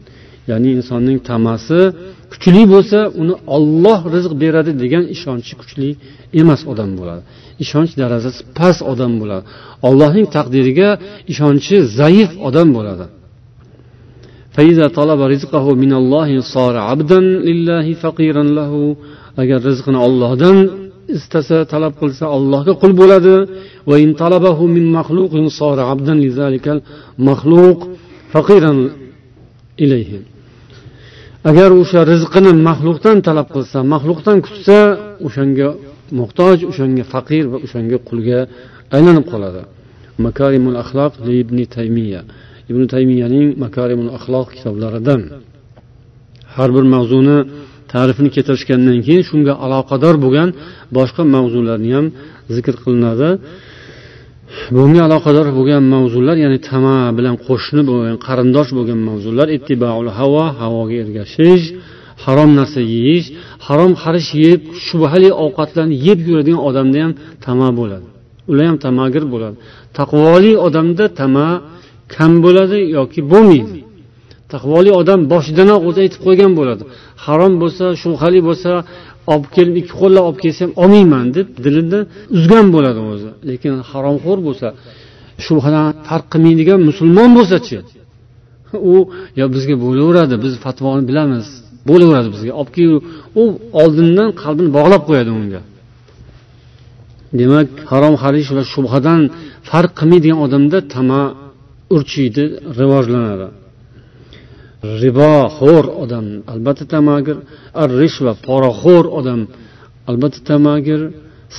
Ya'ni 0.50 0.68
insonning 0.78 1.18
tamasi 1.30 1.80
kuchli 2.32 2.62
bo'lsa 2.72 2.98
uni 3.20 3.34
olloh 3.56 4.00
rizq 4.14 4.32
beradi 4.42 4.72
degan 4.82 5.04
ishonchi 5.14 5.52
kuchli 5.60 5.88
emas 6.40 6.60
odam 6.72 6.90
bo'ladi. 7.00 7.22
Ishonch 7.64 7.92
darajasi 8.02 8.40
past 8.58 8.80
odam 8.92 9.12
bo'ladi. 9.20 9.44
Ollohning 9.88 10.26
taqdiriga 10.36 10.88
ishonchi 11.32 11.76
zaif 11.98 12.30
odam 12.48 12.68
bo'ladi. 12.76 13.06
Agar 19.42 19.60
rizqini 19.68 19.98
ollohdan 20.06 20.56
istasa 21.16 21.58
talab 21.72 21.94
qilsa 22.00 22.24
allohga 22.36 22.72
qul 22.82 22.92
bo'ladi. 23.00 23.34
agar 31.50 31.70
o'sha 31.80 32.00
rizqini 32.12 32.52
maxluqdan 32.68 33.16
talab 33.28 33.48
qilsa 33.54 33.78
maxluqdan 33.92 34.38
kutsa 34.46 34.78
o'shanga 35.26 35.68
muhtoj 36.18 36.58
o'shanga 36.70 37.04
faqir 37.12 37.44
va 37.52 37.58
o'shanga 37.64 37.98
qulga 38.08 38.38
aylanib 38.96 39.26
qoladi. 39.32 39.62
Makarimul 40.26 40.76
axloq 40.82 41.12
ibn 41.42 41.58
taymiya. 41.74 42.20
Ibn 42.70 42.82
taymiyaning 42.92 43.46
makarimul 43.64 44.10
axloq 44.18 44.46
kitoblaridan. 44.54 45.20
Har 46.54 46.68
bir 46.76 46.84
mavzuni 46.94 47.38
ta'rifini 47.92 48.30
keltirishgandan 48.34 48.98
keyin 49.06 49.22
shunga 49.28 49.54
aloqador 49.64 50.14
bo'lgan 50.24 50.48
boshqa 50.96 51.22
mavzularni 51.36 51.90
ham 51.96 52.06
zikr 52.56 52.74
qilinadi. 52.82 53.28
Bunga 54.76 55.00
aloqador 55.08 55.46
bo'lgan 55.58 55.82
mavzular 55.94 56.36
ya'ni 56.44 56.58
tama 56.70 56.96
bilan 57.18 57.36
qo'shni 57.46 57.82
bo'lgan 57.90 58.16
qarindosh 58.26 58.70
bo'lgan 58.78 59.00
mavzular 59.08 59.48
ittibaul 59.56 60.08
havo 60.18 60.44
havoga 60.60 60.94
ergashish 61.04 61.64
harom 62.24 62.50
narsa 62.58 62.80
yeyish 62.94 63.26
harom 63.66 63.92
xarish 64.02 64.30
yeb 64.44 64.60
shubhali 64.86 65.28
ovqatlarni 65.44 65.96
yeb 66.06 66.18
yuradigan 66.28 66.60
odamda 66.68 66.98
ham 67.04 67.12
tama 67.46 67.68
bo'ladi. 67.80 68.06
Ular 68.50 68.64
ham 68.70 68.78
tamagir 68.86 69.24
bo'ladi. 69.32 69.56
Taqvoli 69.98 70.52
odamda 70.66 71.04
tama 71.20 71.48
kam 72.14 72.32
bo'ladi 72.44 72.78
yoki 72.98 73.20
bo'lmaydi. 73.32 73.80
Taqvoli 74.52 74.90
odam 75.00 75.20
boshidanoq 75.32 75.80
o'zi 75.88 75.98
aytib 76.04 76.20
qo'ygan 76.26 76.52
bo'ladi. 76.58 76.82
Harom 77.24 77.52
bo'lsa 77.62 77.84
shubhali 78.02 78.40
bo'lsa 78.48 78.70
olib 79.32 79.46
kelib 79.56 79.76
ikki 79.80 79.94
qo'llab 80.00 80.24
olib 80.28 80.40
kelsa 80.44 80.60
ham 80.64 80.72
olmayman 80.82 81.26
deb 81.36 81.48
dilida 81.64 81.98
uzgan 82.36 82.66
bo'ladi 82.74 83.00
o'zi. 83.12 83.30
Lekin 83.48 83.72
haromxo'r 83.90 84.38
bo'lsa 84.48 84.68
shubhadan 85.46 85.86
farq 86.08 86.26
qilmaydigan 86.32 86.80
musulmon 86.88 87.30
bo'lsachi 87.38 87.78
u 88.92 88.94
yo 89.40 89.46
bizga 89.54 89.74
bo'laveradi 89.84 90.34
biz 90.44 90.52
fatvoni 90.64 91.02
bilamiz 91.10 91.46
bo'laveradi 91.88 92.28
bizga. 92.34 92.52
Olib 92.60 92.72
kelib 92.76 92.96
u 93.40 93.42
oldindan 93.82 94.28
qalbini 94.42 94.70
bog'lab 94.78 95.02
qo'yadi 95.08 95.30
unga. 95.40 95.60
Demak 97.40 97.68
harom 97.90 98.14
harish 98.22 98.48
va 98.56 98.62
shubhadan 98.74 99.20
farq 99.70 99.92
qilmaydigan 99.98 100.38
odamda 100.46 100.78
tama 100.94 101.20
urchiydi 101.94 102.44
rivojlanadi. 102.78 103.48
Riboxo'r 105.02 105.86
odam 106.02 106.26
albatta 106.52 106.84
tamagir. 106.94 107.36
Ar 107.82 107.88
rishva 108.02 108.32
poraxo'r 108.46 109.06
odam 109.18 109.40
albatta 110.10 110.40
tamagir. 110.50 111.00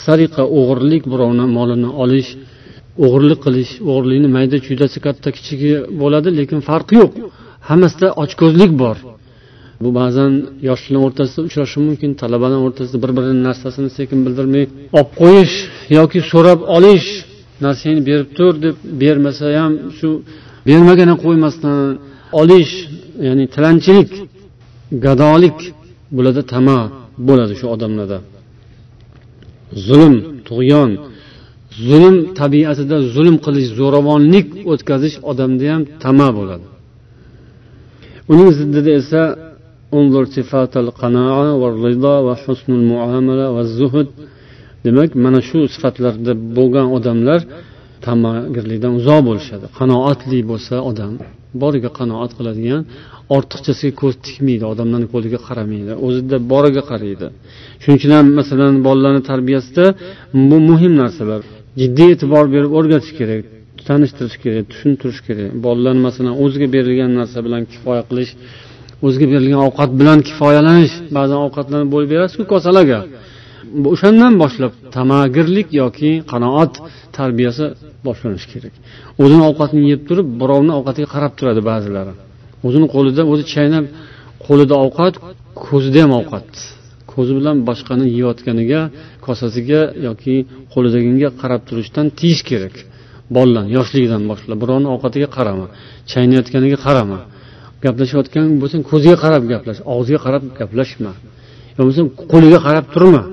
Sariqa 0.03 0.43
o'g'irlik 0.59 1.03
birovni 1.11 1.45
molini 1.57 1.89
olish 2.03 2.29
o'g'irlik 3.05 3.39
qilish 3.45 3.73
o'g'irlikni 3.89 4.29
mayda 4.37 4.57
chuydasi 4.65 4.97
katta 5.05 5.29
kichigi 5.37 5.71
bo'ladi 6.01 6.29
lekin 6.39 6.59
farqi 6.69 6.93
yo'q. 7.01 7.13
Hammasida 7.69 8.07
ochko'zlik 8.23 8.71
bor. 8.83 8.97
Bu 9.83 9.89
ba'zan 9.99 10.33
yoshlar 10.69 10.99
o'rtasida 11.07 11.41
uchrashi 11.47 11.77
mumkin 11.87 12.11
talabalar 12.21 12.59
o'rtasida 12.67 12.97
bir 13.03 13.11
birini 13.17 13.41
narsasini 13.49 13.89
sekin 13.97 14.19
bildirmay 14.25 14.63
olib 14.97 15.09
qo'yish 15.21 15.55
yoki 15.97 16.19
so'rab 16.31 16.59
olish 16.77 17.07
narsangni 17.65 18.01
berib 18.09 18.29
tur 18.37 18.53
deb 18.65 18.75
bermasa 19.01 19.45
ham 19.59 19.73
shu 19.97 20.09
bermagani 20.67 21.15
qo'ymasdan 21.23 21.77
olish 22.41 22.73
ya'ni 23.27 23.45
tilanchilik 23.53 24.11
gadolik 25.05 25.57
bularda 26.15 26.43
tama 26.53 26.79
bo'ladi 27.27 27.53
shu 27.59 27.65
odamlarda. 27.75 28.19
Zulm 29.87 30.15
tug'yon 30.47 30.91
zulm 31.89 32.15
tabiatida 32.39 32.97
zulm 33.15 33.35
qilish 33.45 33.69
zo'ravonlik 33.79 34.47
o'tkazish 34.71 35.15
odamda 35.31 35.65
ham 35.73 35.81
tama 36.03 36.27
bo'ladi. 36.37 36.65
Uning 38.31 38.49
ziddida 38.59 38.91
esa 39.01 39.21
demak 44.87 45.09
mana 45.25 45.39
shu 45.49 45.59
sifatlarda 45.73 46.33
bo'lgan 46.57 46.87
odamlar 46.97 47.39
tamagirlikdan 48.05 48.93
uzoq 48.99 49.19
bo'lishadi. 49.29 49.65
Qanoatli 49.79 50.39
bo'lsa 50.51 50.75
odam 50.89 51.13
boriga 51.61 51.89
qanoat 51.99 52.31
qiladigan 52.37 52.81
ortiqchasiga 53.35 53.93
ko'z 54.01 54.15
tikmaydi 54.25 54.65
odamlarni 54.73 55.07
qo'liga 55.13 55.39
qaramaydi 55.47 55.93
o'zida 56.07 56.37
boriga 56.51 56.83
qaraydi. 56.91 57.27
Shuning 57.81 57.97
uchun 57.99 58.11
ham 58.17 58.25
masalan 58.39 58.73
bolalarni 58.87 59.21
tarbiyasida 59.31 59.85
bu 60.49 60.57
muhim 60.69 60.93
narsalar. 61.01 61.41
Jiddiy 61.81 62.07
e'tibor 62.13 62.45
berib 62.55 62.71
o'rgatish 62.79 63.13
kerak 63.19 63.43
tanishtirish 63.89 64.37
kerak 64.43 64.65
tushuntirish 64.71 65.21
kerak. 65.27 65.49
Bolalarni 65.65 66.01
masalan 66.07 66.33
o'ziga 66.43 66.67
berilgan 66.75 67.11
narsa 67.19 67.37
bilan 67.45 67.61
kifoya 67.71 68.03
qilish 68.09 68.31
o'ziga 69.05 69.27
berilgan 69.33 69.61
ovqat 69.67 69.91
bilan 69.99 70.19
kifoyalanish. 70.27 70.95
Ba'zan 71.17 71.39
ovqatlarni 71.45 71.87
bo'lib 71.93 72.09
berasizku 72.13 72.43
kosalarga 72.53 72.99
o'shandan 73.93 74.33
boshlab 74.43 74.73
tamagirlik 74.95 75.67
yoki 75.81 76.11
qanoat 76.31 76.73
tarbiyasi 77.17 77.65
boshlanishi 78.07 78.47
kerak. 78.53 78.73
O'zini 79.23 79.43
ovqatini 79.49 79.83
yeb 79.93 80.01
turib 80.07 80.27
birovni 80.41 80.73
ovqatiga 80.79 81.07
qarab 81.15 81.33
turadi 81.39 81.61
ba'zilari. 81.71 82.13
O'zini 82.67 82.87
qo'lida 82.95 83.21
o'zi 83.31 83.43
chaynab 83.53 83.85
qo'lida 84.45 84.75
ovqat 84.85 85.13
ko'zida 85.65 85.99
ham 86.05 86.13
ovqat. 86.21 86.49
Ko'zi 87.13 87.31
bilan 87.37 87.55
boshqani 87.69 88.05
yeyotganiga 88.17 88.81
kosasiga 89.25 89.81
yoki 90.07 90.35
qo'lidagiga 90.73 91.29
qarab 91.41 91.61
turishdan 91.69 92.05
tiyish 92.19 92.43
kerak. 92.49 92.75
Bolalarni 93.35 93.71
yoshligidan 93.77 94.23
boshlab 94.31 94.57
birovni 94.63 94.87
ovqatiga 94.95 95.27
qarama 95.37 95.65
chaynayotganiga 96.11 96.77
qarama. 96.85 97.19
Gaplashayotgan 97.85 98.45
bo'lsang 98.61 98.81
ko'ziga 98.91 99.17
qarab 99.23 99.43
gaplash 99.53 99.79
og'ziga 99.95 100.19
qarab 100.25 100.43
gaplashma. 100.59 101.11
Yo 101.75 101.79
bo'lmasam 101.81 102.07
qo'liga 102.31 102.59
qarab 102.67 102.85
turma. 102.95 103.23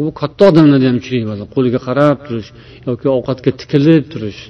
u 0.00 0.02
katta 0.20 0.42
odamlarda 0.50 0.86
ham 0.90 0.96
uchraydi 1.02 1.26
ba'zan 1.32 1.46
qo'liga 1.54 1.80
qarab 1.88 2.16
turish 2.26 2.50
yoki 2.88 3.06
ovqatga 3.16 3.50
tikilib 3.60 4.02
turish 4.12 4.40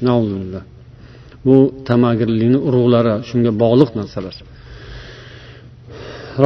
bu 1.46 1.56
tamagirlikni 1.88 2.58
urug'lari 2.68 3.14
shunga 3.28 3.50
bog'liq 3.62 3.90
narsalar 4.00 4.34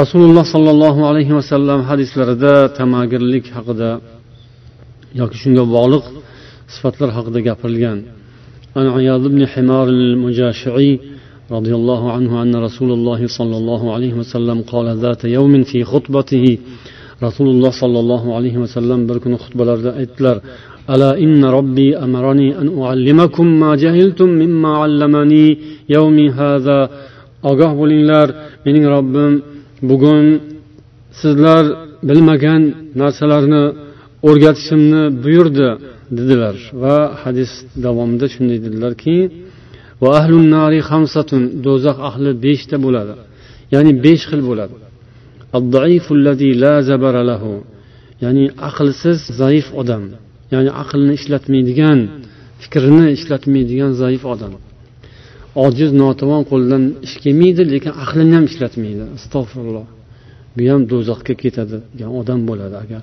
rasululloh 0.01 0.45
sollallohu 0.55 1.01
alayhi 1.11 1.33
vasallam 1.39 1.81
hadislarida 1.91 2.55
tamagirlik 2.79 3.45
haqida 3.57 3.91
yoki 5.21 5.37
shunga 5.43 5.65
bog'liq 5.77 6.05
sifatlar 6.75 7.11
haqida 7.17 7.39
gapirilgan 7.49 8.01
عن 8.79 8.87
عياض 8.97 9.23
بن 9.35 9.47
حمار 9.53 9.87
المجاشعي 9.89 11.01
رضي 11.57 11.75
الله 11.75 12.13
عنه 12.13 12.43
أن 12.43 12.55
رسول 12.57 12.91
الله 12.93 13.21
صلى 13.39 13.57
الله 13.61 13.83
عليه 13.95 14.13
وسلم 14.21 14.59
قال 14.73 14.87
ذات 15.05 15.23
يوم 15.25 15.63
في 15.71 15.85
خطبته 15.85 16.59
رسول 17.27 17.49
الله 17.55 17.71
صلى 17.83 17.99
الله 18.03 18.25
عليه 18.37 18.55
وسلم 18.63 18.99
بركن 19.09 19.33
خطبة 19.43 19.65
aytdilar 20.03 20.37
ألا 20.93 21.11
إن 21.25 21.45
ربي 21.45 21.89
أمرني 22.07 22.49
أن 22.61 22.69
أعلمكم 22.83 23.47
ما 23.63 23.71
جهلتم 23.83 24.29
مما 24.43 24.71
علمني 24.83 25.47
يومي 25.97 26.27
هذا 26.31 26.79
ogoh 27.51 27.73
bo'linglar 27.81 28.29
mening 28.67 28.85
robbim 28.95 29.33
bugun 29.91 30.25
sizlar 31.21 31.65
bilmagan 32.09 32.63
narsalarni 33.03 33.65
o'rgatishimni 34.29 35.03
buyurdi 35.25 35.69
dedilar 36.19 36.57
va 36.83 36.97
hadis 37.23 37.53
davomida 37.85 38.27
shunday 38.35 38.59
dedilarki 38.67 39.17
do'zax 41.67 41.97
ahli 42.09 42.31
beshta 42.45 42.77
bo'ladi 42.85 43.15
ya'ni 43.75 43.93
besh 44.05 44.25
xil 44.31 44.41
bo'ladi 44.51 44.75
Ya'ni 48.24 48.46
aqlsiz 48.70 49.20
zaif 49.42 49.68
odam. 49.82 50.04
Ya'ni 50.54 50.72
aqlni 50.82 51.14
ishlatmaydigan 51.20 52.00
fikrini 52.64 53.06
ishlatmaydigan 53.18 53.92
zaif 54.02 54.24
odam. 54.34 54.54
Ojiz 55.66 55.92
notavon 56.02 56.44
qo'lidan 56.52 56.84
ish 57.06 57.16
kelmaydi 57.24 57.64
lekin 57.74 57.94
aqlini 58.04 58.34
ham 58.38 58.46
ishlatmaydi. 58.52 59.04
Astag'firulloh. 59.18 59.88
Bu 60.56 60.64
ham 60.72 60.82
do'zaxga 60.92 61.34
ketadigan 61.44 62.12
odam 62.20 62.40
bo'ladi 62.50 62.76
agar 62.84 63.02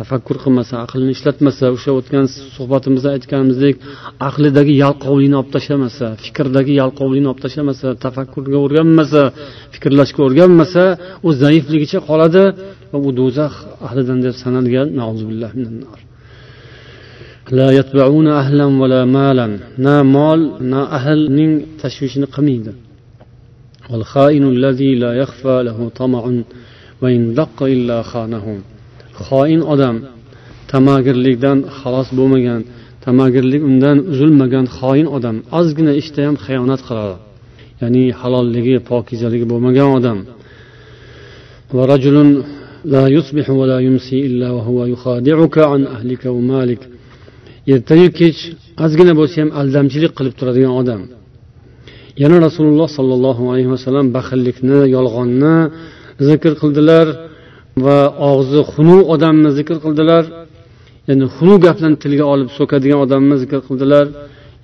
tafakkur 0.00 0.36
qilmasa 0.44 0.74
aqlini 0.84 1.12
ishlatmasa 1.16 1.64
o'sha 1.76 1.90
o'tgan 1.98 2.24
suhbatimizda 2.56 3.08
aytganimizdek 3.16 3.74
aqlidagi 4.28 4.74
yalqovlikni 4.84 5.36
olib 5.40 5.50
tashlamasa 5.56 6.06
fikrdagi 6.24 6.72
yalqovlikni 6.82 7.28
olib 7.32 7.40
tashlamasa 7.46 7.86
tafakkurga 8.04 8.58
o'rganmasa 8.64 9.22
fikrlashga 9.74 10.20
o'rganmasa 10.28 10.84
u 11.26 11.28
zaifligicha 11.42 11.98
qoladi 12.08 12.44
va 12.92 12.98
u 13.06 13.10
do'zax 13.20 13.54
ahlidan 13.86 14.18
deb 14.24 14.34
sanalgan 14.42 14.86
na 19.86 19.96
mol 20.16 20.40
na 20.72 20.80
ahlning 20.98 21.52
tashvishini 21.82 22.28
qilmaydi. 22.34 22.72
Xoin 29.26 29.60
odam 29.74 29.96
tamagirlikdan 30.72 31.58
xalos 31.78 32.08
bo'lmagan 32.18 32.60
tamagirlik 33.04 33.62
undan 33.70 33.96
uzilmagan 34.12 34.66
xoin 34.78 35.06
odam 35.16 35.36
ozgina 35.58 35.92
ishda 36.00 36.20
ham 36.26 36.36
xiyonat 36.44 36.80
qiladi. 36.88 37.16
Ya'ni 37.82 38.04
halolligi 38.20 38.76
pokizaligi 38.90 39.46
bo'lmagan 39.52 39.88
odam. 39.98 40.18
Ertayu 47.74 48.08
kech 48.20 48.38
ozgina 48.84 49.12
bo'lsa 49.20 49.36
ham 49.42 49.50
aldamchilik 49.60 50.12
qilib 50.18 50.34
turadigan 50.38 50.74
odam. 50.80 51.00
Yana 52.22 52.36
rasululloh 52.46 52.88
sollallohu 52.98 53.42
alayhi 53.52 53.70
vasallam 53.74 54.06
baxillikni 54.16 54.78
yolg'onni 54.96 55.56
zikr 56.28 56.52
qildilar. 56.62 57.06
Va 57.86 57.98
og'zi 58.30 58.60
xunuk 58.72 59.02
odamni 59.14 59.50
zikr 59.58 59.76
qildilar. 59.84 60.24
Ya'ni 61.08 61.26
xunuk 61.36 61.58
gaplarni 61.66 61.98
tilga 62.04 62.24
olib 62.32 62.48
so'kadigan 62.58 63.00
odamni 63.06 63.36
zikr 63.42 63.60
qildilar. 63.68 64.06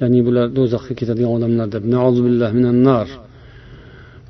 Ya'ni 0.01 0.21
bular 0.27 0.47
do'zaxga 0.59 0.95
ketadigan 1.01 1.33
odamlar 1.37 1.67
deb. 1.75 1.85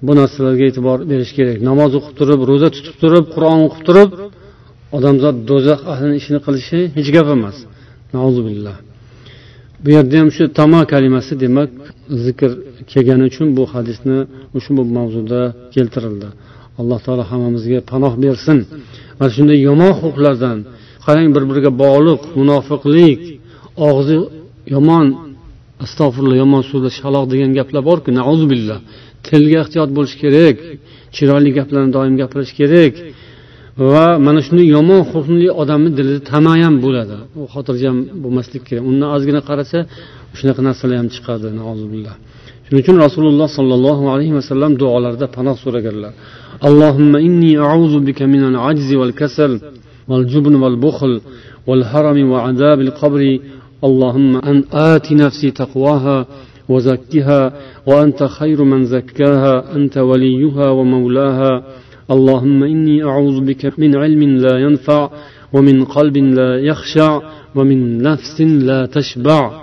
Bu 0.07 0.12
narsalarga 0.20 0.64
e'tibor 0.70 0.99
berish 1.11 1.33
kerak. 1.38 1.59
Namoz 1.68 1.90
o'qib 1.99 2.14
turib 2.20 2.40
ro'za 2.51 2.68
tutib 2.77 2.96
turib 3.03 3.25
qur'on 3.35 3.61
o'qib 3.66 3.83
turib 3.88 4.11
odamzod 4.96 5.37
do'zax 5.51 5.81
ahlini 5.92 6.16
ishini 6.20 6.38
qilishi 6.46 6.79
hech 6.96 7.09
gap 7.16 7.29
emas. 7.37 7.57
Billah. 8.49 8.77
Bu 9.83 9.88
yerda 9.96 10.16
ham 10.20 10.31
shu 10.37 10.44
tamo 10.59 10.81
kalimasi 10.92 11.33
demak 11.44 11.70
zikr 12.25 12.51
kelgani 12.92 13.25
uchun 13.31 13.46
bu 13.57 13.64
hadisni 13.75 14.18
ushbu 14.59 14.83
mavzuda 14.96 15.40
keltirildi. 15.75 16.29
Alloh 16.81 16.99
taolo 17.07 17.25
hammamizga 17.31 17.81
panoh 17.93 18.12
bersin. 18.25 18.59
Mana 19.19 19.31
shunday 19.37 19.59
yomon 19.69 19.93
xulqlardan 20.01 20.59
qarang 21.07 21.29
bir 21.35 21.43
biriga 21.51 21.71
bog'liq 21.83 22.21
munofiqlik 22.41 23.21
og'zi 23.89 24.17
yomon 24.75 25.07
astag'firulloh 25.85 26.39
yomon 26.43 26.62
so'zlar 26.71 26.93
shaloq 27.01 27.25
degan 27.33 27.51
gaplar 27.59 27.83
borku 27.91 28.11
billah 28.53 28.79
tilga 29.29 29.59
ehtiyot 29.65 29.91
bo'lish 29.97 30.17
kerak 30.23 30.57
chiroyli 31.17 31.51
gaplarni 31.59 31.91
doim 31.97 32.15
gapirish 32.21 32.53
kerak. 32.61 32.95
Va 33.93 34.07
mana 34.27 34.41
shunday 34.47 34.67
yomon 34.77 35.03
xulqli 35.11 35.49
odamni 35.62 35.91
dilida 35.99 36.21
tama 36.33 36.53
ham 36.65 36.75
bo'ladi. 36.85 37.17
U 37.41 37.43
xotirjam 37.55 37.97
bo'lmaslik 38.23 38.62
kerak. 38.69 38.85
Undan 38.91 39.09
ozgina 39.17 39.41
qarasa 39.49 39.79
shunaqa 40.39 40.61
narsalar 40.69 40.97
ham 41.01 41.09
chiqadi 41.15 41.49
billah 41.95 42.17
shuning 42.67 42.83
uchun 42.85 42.97
rasululloh 43.07 43.49
sollallohu 43.59 44.05
alayhi 44.15 44.35
vasallam 44.39 44.73
duolarida 44.83 45.27
panoh 45.37 45.57
so'raganlar. 45.65 46.12
اللهم 46.64 47.16
إني 47.16 47.59
أعوذ 47.59 48.01
بك 48.01 48.23
من 48.23 48.45
العجز 48.45 48.95
والكسل 48.95 49.61
والجبن 50.09 50.55
والبخل 50.55 51.21
والهرم 51.66 52.31
وعذاب 52.31 52.81
القبر. 52.81 53.38
اللهم 53.85 54.37
أن 54.37 54.64
آت 54.73 55.12
نفسي 55.12 55.51
تقواها 55.51 56.27
وزكها 56.69 57.53
وأنت 57.87 58.25
خير 58.25 58.64
من 58.64 58.85
زكاها 58.85 59.77
أنت 59.77 59.99
وليها 59.99 60.71
ومولاها. 60.71 61.64
اللهم 62.11 62.62
إني 62.64 63.05
أعوذ 63.05 63.40
بك 63.40 63.79
من 63.79 63.97
علم 63.97 64.23
لا 64.37 64.59
ينفع 64.59 65.11
ومن 65.53 65.85
قلب 65.85 66.16
لا 66.16 66.61
يخشع 66.61 67.21
ومن 67.55 68.03
نفس 68.03 68.40
لا 68.40 68.87
تشبع 68.87 69.62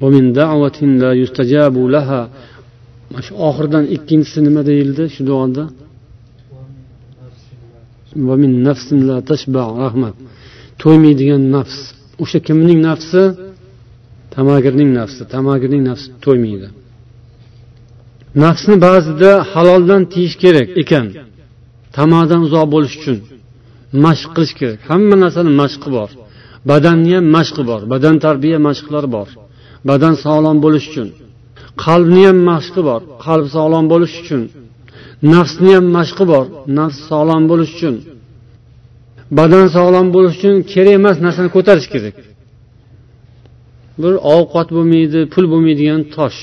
ومن 0.00 0.32
دعوة 0.32 0.78
لا 0.82 1.12
يستجاب 1.12 1.78
لها. 1.78 2.30
Oxiridan 3.48 3.84
ikkinchisi 3.96 4.40
nima 4.44 4.62
deyildi 4.66 5.04
shu 5.14 5.22
duoda 5.26 5.64
to'ymaydigan 10.82 11.42
nafs. 11.54 11.78
O'sha 12.22 12.38
kimning 12.48 12.80
nafsi? 12.88 13.22
Tamagirning 14.34 14.90
nafsi. 14.98 15.22
Tamagirning 15.34 15.82
nafsi 15.90 16.08
to'ymaydi. 16.24 16.68
Nafsni 18.44 18.76
ba'zida 18.86 19.30
haloldan 19.52 20.02
tiyish 20.12 20.36
kerak 20.42 20.68
ekan. 20.82 21.06
Tamadan 21.96 22.40
uzoq 22.46 22.66
bo'lish 22.74 22.94
uchun. 23.00 23.18
Mashq 24.04 24.28
qilish 24.36 24.54
kerak. 24.60 24.78
Hamma 24.90 25.16
narsani 25.22 25.52
mashqi 25.60 25.88
bor. 25.96 26.10
Badanni 26.70 27.10
ham 27.16 27.26
mashqi 27.36 27.62
bor. 27.70 27.80
Badan 27.92 28.16
tarbiya 28.24 28.58
mashqlari 28.68 29.08
bor. 29.16 29.28
Badan 29.88 30.14
sog'lom 30.24 30.56
bo'lish 30.64 30.86
uchun. 30.90 31.08
Qalbni 31.84 32.22
ham 32.28 32.38
mashqi 32.50 32.80
bor. 32.88 33.00
Qalb 33.24 33.46
sog'lom 33.56 33.84
bo'lish 33.92 34.14
uchun. 34.22 34.42
Nafsni 35.22 35.70
ham 35.76 35.86
mashqi 35.96 36.24
bor. 36.32 36.44
Nafs 36.78 36.98
sog'lom 37.10 37.42
bo'lish 37.50 37.72
uchun. 37.76 37.94
Badan 39.38 39.66
sog'lom 39.76 40.06
bo'lish 40.14 40.34
uchun 40.38 40.54
kerak 40.72 40.94
emas 41.00 41.16
narsani 41.26 41.50
ko'tarish 41.56 41.88
kerak. 41.94 42.16
Bir 44.02 44.14
ovqat 44.36 44.68
bo'lmaydi 44.76 45.20
pul 45.32 45.44
bo'lmaydigan 45.52 46.00
tosh. 46.16 46.40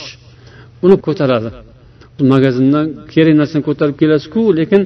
Uni 0.85 0.97
ko'taradi. 1.05 1.49
Magazindan 2.33 2.85
kerak 3.13 3.35
narsani 3.41 3.63
ko'tarib 3.69 3.95
kelasizku 4.01 4.41
lekin 4.59 4.81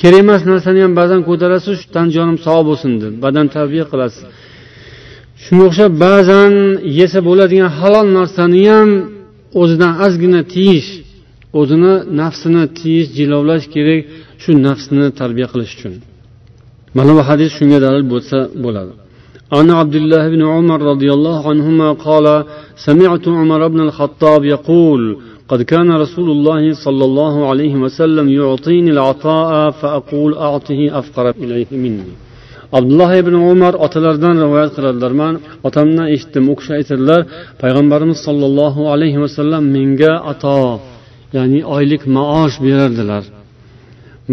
kerak 0.00 0.20
emas 0.24 0.42
narsani 0.50 0.80
ham 0.84 0.92
ba'zan 1.00 1.20
ko'tarasiz 1.28 1.78
tan 1.94 2.06
jonim 2.16 2.38
sog' 2.46 2.62
bo'lsin 2.68 2.92
deb. 3.02 3.12
Badan 3.24 3.46
tarbiya 3.56 3.84
qilasiz. 3.92 4.22
Shunga 5.44 5.64
o'xshab 5.68 5.92
ba'zan 6.06 6.52
yesa 7.00 7.18
bo'ladigan 7.28 7.70
halol 7.78 8.06
narsani 8.18 8.62
ham 8.72 8.90
o'zidan 9.60 9.92
ozgina 10.06 10.40
tiyish 10.54 10.90
o'zini 11.59 11.93
nafsini 12.21 12.63
tiyish 12.79 13.09
jilovlash 13.17 13.65
kerak 13.73 14.01
shu 14.43 14.51
nafsni 14.67 15.05
tarbiya 15.19 15.47
qilish 15.53 15.73
uchun 15.77 15.93
mana 16.97 17.11
bu 17.17 17.21
hadis 17.29 17.49
shunga 17.57 17.77
dalil 17.85 18.03
bo'lsa 18.13 18.37
bo'ladi 18.65 18.93
عن 19.57 19.67
عبد 19.79 19.95
الله 20.01 20.23
بن 20.35 20.41
عمر 20.53 20.79
رضي 20.91 21.09
الله 21.17 21.39
عنهما 21.51 21.89
قال 22.07 22.25
سمعت 22.87 23.25
عمر 23.39 23.61
بن 23.73 23.79
الخطاب 23.87 24.41
يقول 24.55 25.01
قد 25.51 25.61
كان 25.71 25.89
رسول 26.03 26.29
الله 26.35 26.63
صلى 26.85 27.03
الله 27.09 27.35
عليه 27.49 27.75
وسلم 27.83 28.25
يعطيني 28.41 28.91
العطاء 28.95 29.51
فأقول 29.79 30.31
أعطه 30.47 30.99
أفقر 30.99 31.25
إليه 31.43 31.69
مني 31.83 32.13
abdulloh 32.77 33.11
ibn 33.21 33.33
umar 33.51 33.73
otalaridan 33.85 34.35
rivoyat 34.43 34.71
qiladilar 34.77 35.13
man 35.21 35.33
otamdan 35.67 36.07
eshitdim 36.15 36.43
u 36.51 36.53
kishi 36.59 36.71
aytadilar 36.79 37.21
payg'ambarimiz 37.61 38.19
sollallohu 38.27 38.81
alayhi 38.93 39.19
vasallam 39.25 39.63
menga 39.75 40.13
ato 40.31 40.57
ya'ni 41.36 41.60
oylik 41.76 42.02
maosh 42.16 42.56
berardilar. 42.66 43.24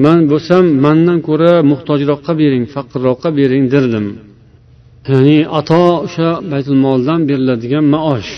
Man 0.04 0.20
bo'lsam 0.32 0.64
mandan 0.86 1.20
ko'ra 1.28 1.54
muhtojroqqa 1.72 2.34
bering 2.42 2.66
faqirroqqa 2.74 3.30
bering 3.40 3.66
derdim. 3.74 4.08
Ya'ni 5.12 5.38
ato 5.60 5.84
o'sha 6.06 6.30
baytul 6.52 6.78
moldan 6.86 7.20
beriladigan 7.30 7.86
maosh 7.96 8.32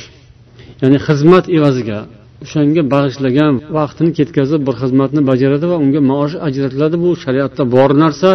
ya'ni 0.82 0.98
xizmat 1.08 1.46
evaziga 1.58 2.00
o'shanga 2.44 2.82
bag'ishlagan 2.94 3.54
vaqtini 3.78 4.12
ketkazib 4.18 4.62
bir 4.68 4.76
xizmatni 4.82 5.22
bajaradi 5.30 5.66
va 5.72 5.78
unga 5.84 6.02
maosh 6.12 6.36
ajratiladi. 6.48 6.96
Bu 7.06 7.10
shariatda 7.24 7.64
bor 7.76 7.90
narsa 8.04 8.30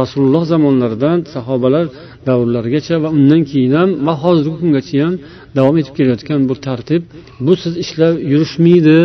rasululloh 0.00 0.44
zamonlaridan 0.52 1.18
sahobalar 1.34 1.84
davrlarigacha 2.28 2.94
va 3.04 3.08
undan 3.18 3.42
keyin 3.50 3.72
ham 3.78 3.90
va 4.06 4.14
hozirgi 4.22 4.56
kungacha 4.62 4.96
ham 5.04 5.14
davom 5.56 5.76
etib 5.80 5.94
kelayotgan 5.98 6.40
bu 6.48 6.54
tartib. 6.66 7.02
Bu 7.46 7.52
siz 7.62 7.74
ishlab 7.84 8.14
yurishmaydi. 8.32 8.98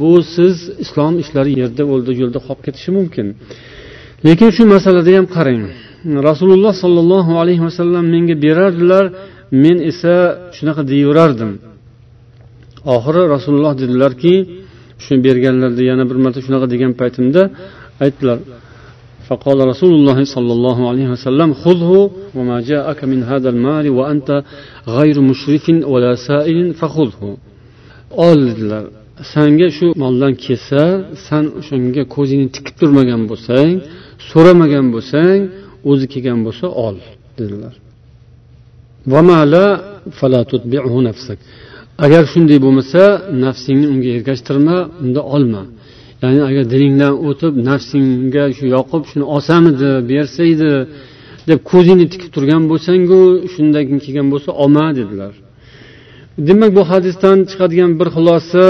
bu 0.00 0.10
siz 0.34 0.56
islom 0.84 1.14
ishlari 1.22 1.52
yerda 1.60 1.82
o'ldi 1.92 2.12
yo'lda 2.22 2.38
qolib 2.46 2.60
ketishi 2.66 2.90
mumkin 2.98 3.26
lekin 4.26 4.48
shu 4.56 4.62
masalada 4.74 5.10
ham 5.16 5.26
qarang 5.36 5.62
rasululloh 6.28 6.74
sollallohu 6.84 7.32
alayhi 7.42 7.62
vasallam 7.68 8.04
menga 8.14 8.34
berardilar 8.44 9.04
men 9.62 9.76
esa 9.90 10.14
shunaqa 10.56 10.82
deyaverardim 10.90 11.50
oxiri 12.94 13.22
rasululloh 13.34 13.72
dedilarki 13.82 14.34
shuni 15.04 15.20
berganlarida 15.26 15.82
yana 15.90 16.04
bir 16.10 16.18
marta 16.24 16.40
shunaqa 16.46 16.66
degan 16.74 16.92
paytimda 17.00 17.42
aytdilar 18.04 18.40
فقال 19.30 19.58
رسول 19.72 19.92
الله 19.98 20.18
صلى 20.34 20.52
الله 20.56 20.78
عليه 20.90 21.08
وسلم 21.14 21.48
خذه 21.62 21.90
وما 22.38 22.58
جاءك 22.70 23.00
من 23.12 23.20
هذا 23.30 23.48
المال 23.54 23.86
وأنت 23.98 24.30
غير 24.96 25.16
مشرف 25.30 25.64
ولا 25.92 26.12
سائل 26.28 26.58
فخذه 26.80 27.22
ol 28.28 28.38
dedilar 28.48 28.84
sanga 29.33 29.67
shu 29.77 29.85
moldan 30.03 30.33
kelsa 30.45 30.81
san 31.27 31.45
o'shanga 31.59 32.03
ko'zingni 32.15 32.49
tikib 32.55 32.75
turmagan 32.81 33.21
bo'lsang 33.31 33.71
so'ramagan 34.29 34.85
bo'lsang 34.95 35.37
o'zi 35.89 36.05
kelgan 36.13 36.39
bo'lsa 36.45 36.65
ol 36.85 36.95
dedilar. 37.39 37.73
Agar 42.05 42.23
shunday 42.33 42.57
bo'lmasa 42.65 43.01
nafsingni 43.43 43.87
unga 43.93 44.09
ergashtirma 44.17 44.77
unda 45.03 45.21
olma. 45.35 45.63
Ya'ni 46.21 46.41
agar 46.49 46.63
dilingdan 46.73 47.13
o'tib 47.27 47.53
nafsingga 47.69 48.43
shu 48.57 48.65
yoqib 48.75 49.03
shuni 49.09 49.25
olsamidi 49.35 49.91
bersa 50.11 50.41
edi 50.53 50.71
deb 51.49 51.59
ko'zingni 51.71 52.05
tikib 52.13 52.29
turgan 52.35 52.63
bo'lsangu 52.71 53.21
shundan 53.53 53.85
kelgan 54.05 54.27
bo'lsa 54.33 54.49
olma 54.63 54.85
dedilar. 54.99 55.33
Demak 56.47 56.71
bu 56.77 56.83
hadisdan 56.91 57.37
chiqadigan 57.49 57.91
bir 57.99 58.07
xulosa 58.15 58.65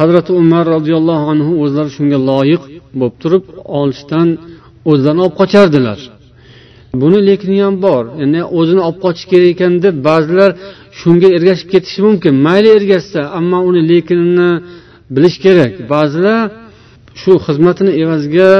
hazrati 0.00 0.30
umar 0.42 0.64
roziyallohu 0.76 1.24
anhu 1.32 1.52
o'zlari 1.64 1.90
shunga 1.96 2.18
loyiq 2.30 2.62
bo'lib 2.98 3.14
turib 3.22 3.44
olishdan 3.80 4.28
o'zlarini 4.90 5.22
olib 5.26 5.36
qochardilar. 5.40 5.98
Buni 7.02 7.18
lekini 7.28 7.56
ham 7.64 7.74
bor 7.86 8.02
ya'ni 8.20 8.40
o'zini 8.58 8.82
olib 8.88 8.98
qochish 9.04 9.26
kerak 9.32 9.48
ekan 9.54 9.72
deb 9.84 9.94
ba'zilar 10.08 10.50
shunga 11.00 11.28
ergashib 11.36 11.68
ketishi 11.74 12.00
mumkin. 12.06 12.32
Mayli 12.46 12.68
ergashsa 12.78 13.20
ammo 13.38 13.58
uni 13.68 13.82
lekinini 13.92 14.50
bilish 15.14 15.36
kerak. 15.44 15.72
Ba'zilar 15.92 16.40
shu 17.20 17.32
xizmatini 17.46 17.92
evaziga 18.02 18.52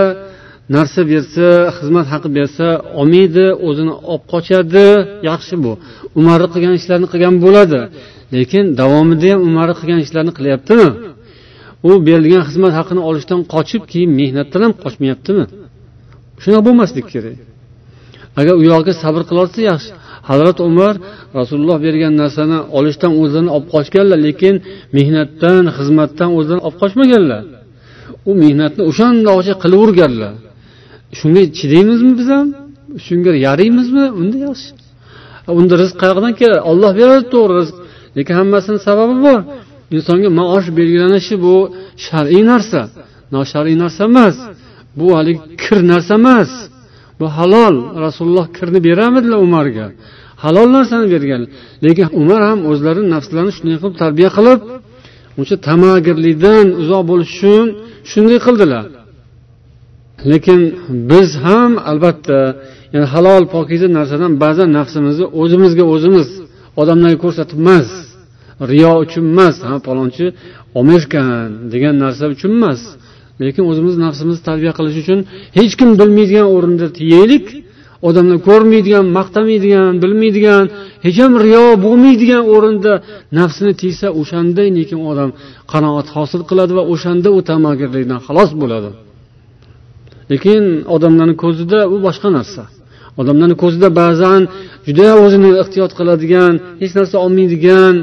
narsa 0.77 1.01
bersa 1.13 1.47
xizmat 1.77 2.07
haqi 2.13 2.29
bersa 2.39 2.67
olmaydi 3.01 3.47
o'zini 3.69 3.95
olib 4.13 4.25
qochadi. 4.33 4.87
Yaxshi 5.31 5.55
bu. 5.65 5.73
Umarni 6.19 6.49
qilgan 6.55 6.75
ishlarini 6.81 7.09
qilgan 7.13 7.35
bo'ladi. 7.45 7.81
Lekin 8.37 8.65
davomida 8.81 9.27
ham 9.33 9.41
umarni 9.49 9.75
qilgan 9.81 10.01
ishlarini 10.07 10.33
qilyaptimi? 10.39 10.89
U 11.89 11.91
berilgan 12.07 12.43
xizmat 12.49 12.73
haqini 12.79 13.01
olishdan 13.09 13.41
qochib 13.55 13.83
keyin 13.93 14.11
mehnatdan 14.21 14.61
ham 14.67 14.75
qochmayaptimi? 14.85 15.45
Shunaqa 16.43 16.63
bo'lmaslik 16.69 17.07
kerak. 17.13 17.37
Agar 18.41 18.55
u 18.61 18.63
yog'iga 18.71 18.95
sabr 19.03 19.23
qilolsa 19.31 19.61
yaxshi. 19.71 19.91
Hazrat 20.31 20.59
umar 20.69 20.95
rasululloh 21.39 21.79
bergan 21.87 22.13
narsani 22.23 22.59
olishdan 22.79 23.13
o'zlarini 23.21 23.51
olib 23.57 23.69
qochganlar 23.75 24.19
lekin 24.27 24.55
mehnatdan 24.97 25.65
xizmatdan 25.77 26.31
o'zlarini 26.39 26.63
olib 26.67 26.79
qochmaganlar. 26.83 27.43
U 28.31 28.33
mehnatni 28.43 28.83
o'shandoqcha 28.91 29.55
qilaverganlar 29.63 30.35
shunga 31.19 31.43
chidaymizmi 31.59 32.13
biz 32.21 32.29
ham? 32.37 32.49
Shunga 33.07 33.33
yaraymizmi? 33.47 34.05
Unda 34.21 34.37
yaxshi. 34.47 34.71
Unda 35.61 35.75
rizq 35.83 35.97
qayerdan 36.03 36.33
keladi 36.41 36.63
olloh 36.71 36.93
beradi 37.01 37.25
to'g'ri 37.35 37.55
rizq. 37.61 37.77
Lekin 38.17 38.35
hammasini 38.41 38.79
sababi 38.89 39.17
bor. 39.27 39.41
Insonga 39.95 40.29
maosh 40.41 40.69
belgilanishi 40.79 41.35
bu 41.45 41.57
shar'iy 42.07 42.43
narsa. 42.53 42.81
Noshar'iy 43.37 43.77
narsa 43.83 44.03
emas. 44.11 44.37
Bu 44.99 45.07
haligi 45.17 45.41
kir 45.63 45.81
narsa 45.93 46.15
emas. 46.21 46.51
Bu 47.21 47.27
halol. 47.37 47.77
Rasululloh 48.05 48.47
kirni 48.57 48.79
beramidilar 48.89 49.39
umarga. 49.49 49.87
Halol 50.45 50.69
narsani 50.77 51.07
bergan. 51.15 51.43
Lekin 51.85 52.07
umar 52.21 52.41
ham 52.49 52.61
o'zlarini 52.71 53.09
nafslarini 53.15 53.53
shunday 53.57 53.77
qilib 53.83 53.97
tarbiya 54.03 54.31
qilib 54.37 54.61
o'sha 55.41 55.57
tamagirlikdan 55.69 56.67
uzoq 56.83 57.03
bo'lish 57.11 57.33
uchun 57.37 57.67
shunday 58.11 58.39
qildilar. 58.47 58.87
Lekin 60.31 60.61
biz 61.11 61.29
ham 61.47 61.73
albatta 61.91 62.41
yani 62.95 63.07
halol 63.15 63.45
pokiza 63.55 63.89
narsadan 63.99 64.33
ba'zan 64.45 64.69
nafsimizni 64.79 65.27
o'zimizga 65.43 65.85
o'zimiz 65.95 66.29
odamlarga 66.81 67.19
ko'rsatib 67.25 67.59
emas. 67.65 67.89
Riyo 68.71 68.93
uchun 69.05 69.25
emas 69.33 69.57
ha 69.69 69.75
palonchi 69.87 70.27
olmayotgan 70.79 71.29
degan 71.73 71.95
narsa 72.05 72.25
uchun 72.35 72.53
emas. 72.59 72.81
Lekin 73.43 73.65
o'zimiz 73.71 73.95
nafsimizni 74.05 74.43
tarbiya 74.49 74.73
qilish 74.79 74.99
uchun 75.03 75.19
hech 75.59 75.73
kim 75.81 75.91
bilmaydigan 76.01 76.47
o'rinda 76.57 76.87
yeylik 77.15 77.47
odamlar 78.09 78.39
ko'rmaydigan 78.49 79.05
maqtamaydigan 79.19 79.93
bilmaydigan 80.03 80.65
hech 81.05 81.19
ham 81.23 81.33
riyo 81.45 81.65
bo'lmaydigan 81.85 82.43
o'rinda 82.55 82.93
nafsini 83.39 83.73
tiysa 83.81 84.07
o'shanda 84.21 84.63
lekin 84.79 85.01
odam 85.11 85.31
qanoat 85.73 86.07
hosil 86.17 86.43
qiladi 86.51 86.73
va 86.79 86.83
o'shanda 86.93 87.29
u 87.37 87.39
tamagirlikdan 87.51 88.21
xalos 88.27 88.51
bo'ladi. 88.63 88.91
Lekin 90.33 90.63
odamlarni 90.95 91.35
ko'zida 91.45 91.81
u 91.95 91.97
boshqa 92.07 92.29
narsa. 92.39 92.63
Odamlarni 93.21 93.57
ko'zida 93.63 93.89
ba'zan 94.01 94.43
juda 94.87 95.09
o'zini 95.25 95.51
ehtiyot 95.63 95.93
qiladigan 95.99 96.53
hech 96.83 96.93
narsa 96.99 97.17
olmaydigan 97.25 97.95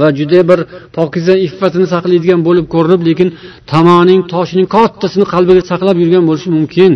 va 0.00 0.08
juda 0.18 0.40
bir 0.50 0.60
pokiza 0.96 1.34
iffatini 1.46 1.86
saqlaydigan 1.94 2.40
bo'lib 2.48 2.66
ko'rinib 2.74 3.02
lekin 3.08 3.28
tamoning 3.72 4.20
toshining 4.32 4.68
kattasini 4.76 5.26
qalbiga 5.32 5.62
saqlab 5.70 5.96
yurgan 6.02 6.24
bo'lishi 6.28 6.48
mumkin. 6.56 6.92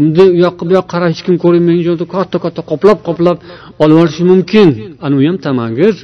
Unda 0.00 0.22
u 0.32 0.36
yoqqa 0.44 0.62
bu 0.68 0.72
yoqqa 0.78 0.90
qarab 0.94 1.08
hech 1.12 1.22
kim 1.26 1.36
ko'rinmagan 1.44 1.82
joyda 1.88 2.04
katta 2.14 2.36
katta 2.44 2.60
qoplab 2.70 2.98
qoplab 3.08 3.36
olib 3.82 3.96
olishi 4.02 4.22
mumkin. 4.32 4.68
Ana 5.04 5.14
u 5.18 5.20
ham 5.28 5.36
tamagir. 5.46 5.94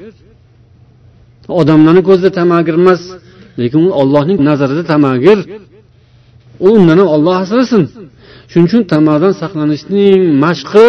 Odamlarni 1.60 2.02
ko'zida 2.08 2.30
tamagir 2.40 2.74
emas 2.82 3.02
lekin 3.60 3.80
u 3.86 3.90
ollohning 4.00 4.38
nazarida 4.48 4.84
tamagir. 4.92 5.38
U 6.66 6.68
undan 6.76 6.96
ham 7.00 7.08
olloh 7.14 7.36
asrasin. 7.44 7.82
Shuning 8.50 8.66
uchun 8.68 8.82
tamadan 8.92 9.32
saqlanishning 9.42 10.20
mashqi 10.44 10.88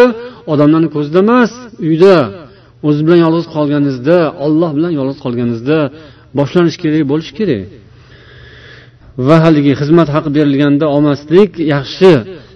odamlarni 0.53 0.89
ko'zida 0.95 1.19
emas 1.25 1.51
uyda. 1.87 2.15
O'zi 2.87 3.01
bilan 3.05 3.19
yolg'iz 3.25 3.47
qolganingizda 3.55 4.17
olloh 4.45 4.71
bilan 4.77 4.91
yolg'iz 4.99 5.19
qolganingizda 5.25 5.77
boshlanishi 6.37 6.77
kerak 6.83 7.03
bo'lishi 7.11 7.33
kerak. 7.39 7.63
Va 9.27 9.37
haligi 9.45 9.73
xizmat 9.81 10.09
haqi 10.15 10.29
berilganda 10.37 10.85
olmaslik 10.95 11.51
yaxshi 11.73 12.11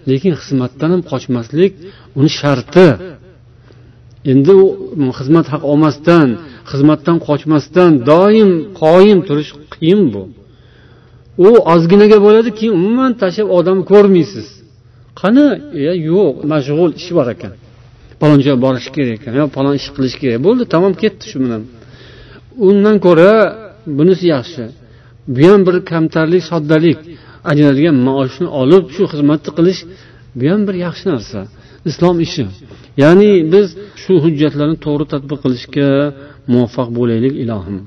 lekin 0.09 0.33
xizmatdan 0.41 0.89
ham 0.93 1.01
qochmaslik 1.11 1.73
uni 2.19 2.29
sharti. 2.39 2.87
Endi 4.31 4.53
u 4.63 4.65
xizmat 5.17 5.45
haqi 5.53 5.65
olmasdan 5.71 6.27
xizmatdan 6.71 7.17
qochmasdan 7.27 7.91
doim 8.11 8.51
qoyim 8.81 9.19
turish 9.27 9.51
qiyin 9.73 10.01
bu. 10.13 10.23
U 11.47 11.49
ozginaga 11.73 12.17
bo'ladi 12.25 12.49
keyin 12.57 12.73
umuman 12.79 13.11
tashlab 13.21 13.47
odamni 13.57 13.83
ko'rmaysiz. 13.91 14.47
Qani? 15.19 15.47
E 15.89 15.91
yo'q 16.11 16.35
mashg'ul 16.51 16.91
ishi 16.99 17.11
bor 17.17 17.27
ekan. 17.35 17.53
Falon 18.19 18.39
joyga 18.45 18.59
borish 18.65 18.89
kerak 18.95 19.21
yo 19.39 19.45
falon 19.55 19.75
ish 19.79 19.89
qilish 19.95 20.15
kerak. 20.21 20.39
Bo'ldi 20.47 20.63
tamom 20.73 20.93
ketdi 21.01 21.23
shu 21.31 21.37
bilan. 21.43 21.61
Undan 22.67 22.95
ko'ra 23.05 23.31
bunisi 23.97 24.25
yaxshi. 24.35 24.63
Bu 25.35 25.43
ham 25.49 25.61
bir 25.67 25.75
kamtarlik 25.91 26.43
soddalik. 26.51 26.99
Ajraladigan 27.51 27.97
maoshni 28.07 28.47
olib 28.61 28.85
shu 28.95 29.03
xizmatni 29.11 29.51
qilish 29.57 29.81
bu 30.39 30.45
ham 30.51 30.61
bir 30.67 30.75
yaxshi 30.85 31.05
narsa. 31.13 31.39
Islom 31.89 32.17
ishi. 32.27 32.45
Ya'ni 33.03 33.29
biz 33.53 33.67
shu 34.01 34.13
hujjatlarni 34.23 34.77
to'g'ri 34.85 35.05
tadbiq 35.13 35.39
qilishga 35.45 35.89
muvaffaq 36.51 36.89
bo'laylik 36.97 37.33
ilohim. 37.43 37.77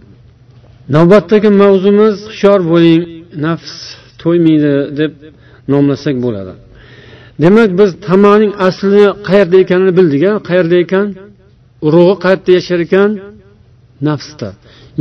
Navbatdagi 0.97 1.51
mavzumiz 1.63 2.17
hushyor 2.31 2.61
bo'ling 2.73 3.01
nafs 3.47 3.75
to'ymaydi 4.23 4.73
deb 5.01 5.13
nomlasak 5.73 6.17
bo'ladi. 6.25 6.53
Demak 7.43 7.71
biz 7.81 7.91
tamaning 8.09 8.53
asli 8.69 9.05
qayerda 9.29 9.57
ekanini 9.65 9.93
bildik 9.99 10.23
a 10.31 10.33
qayerda 10.49 10.77
ekan? 10.85 11.07
Urug'i 11.87 12.15
qayerda 12.25 12.51
yashar 12.59 12.81
ekan? 12.87 13.11
Nafsda. 14.09 14.49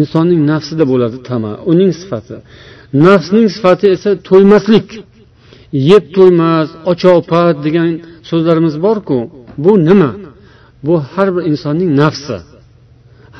Insonning 0.01 0.41
nafsida 0.51 0.83
bo'ladi 0.91 1.17
tama 1.29 1.51
uning 1.71 1.91
sifati. 2.01 2.35
Nafsning 3.05 3.47
sifati 3.55 3.85
esa 3.95 4.11
to'ymaslik. 4.29 4.87
Yeb 5.89 6.03
to'ymas 6.15 6.69
ochopat 6.91 7.55
degan 7.65 7.89
so'zlarimiz 8.29 8.75
borku. 8.85 9.17
Bu 9.63 9.71
nima? 9.87 10.11
Bu 10.85 10.95
har 11.11 11.27
bir 11.35 11.43
insonning 11.51 11.89
nafsi. 12.01 12.37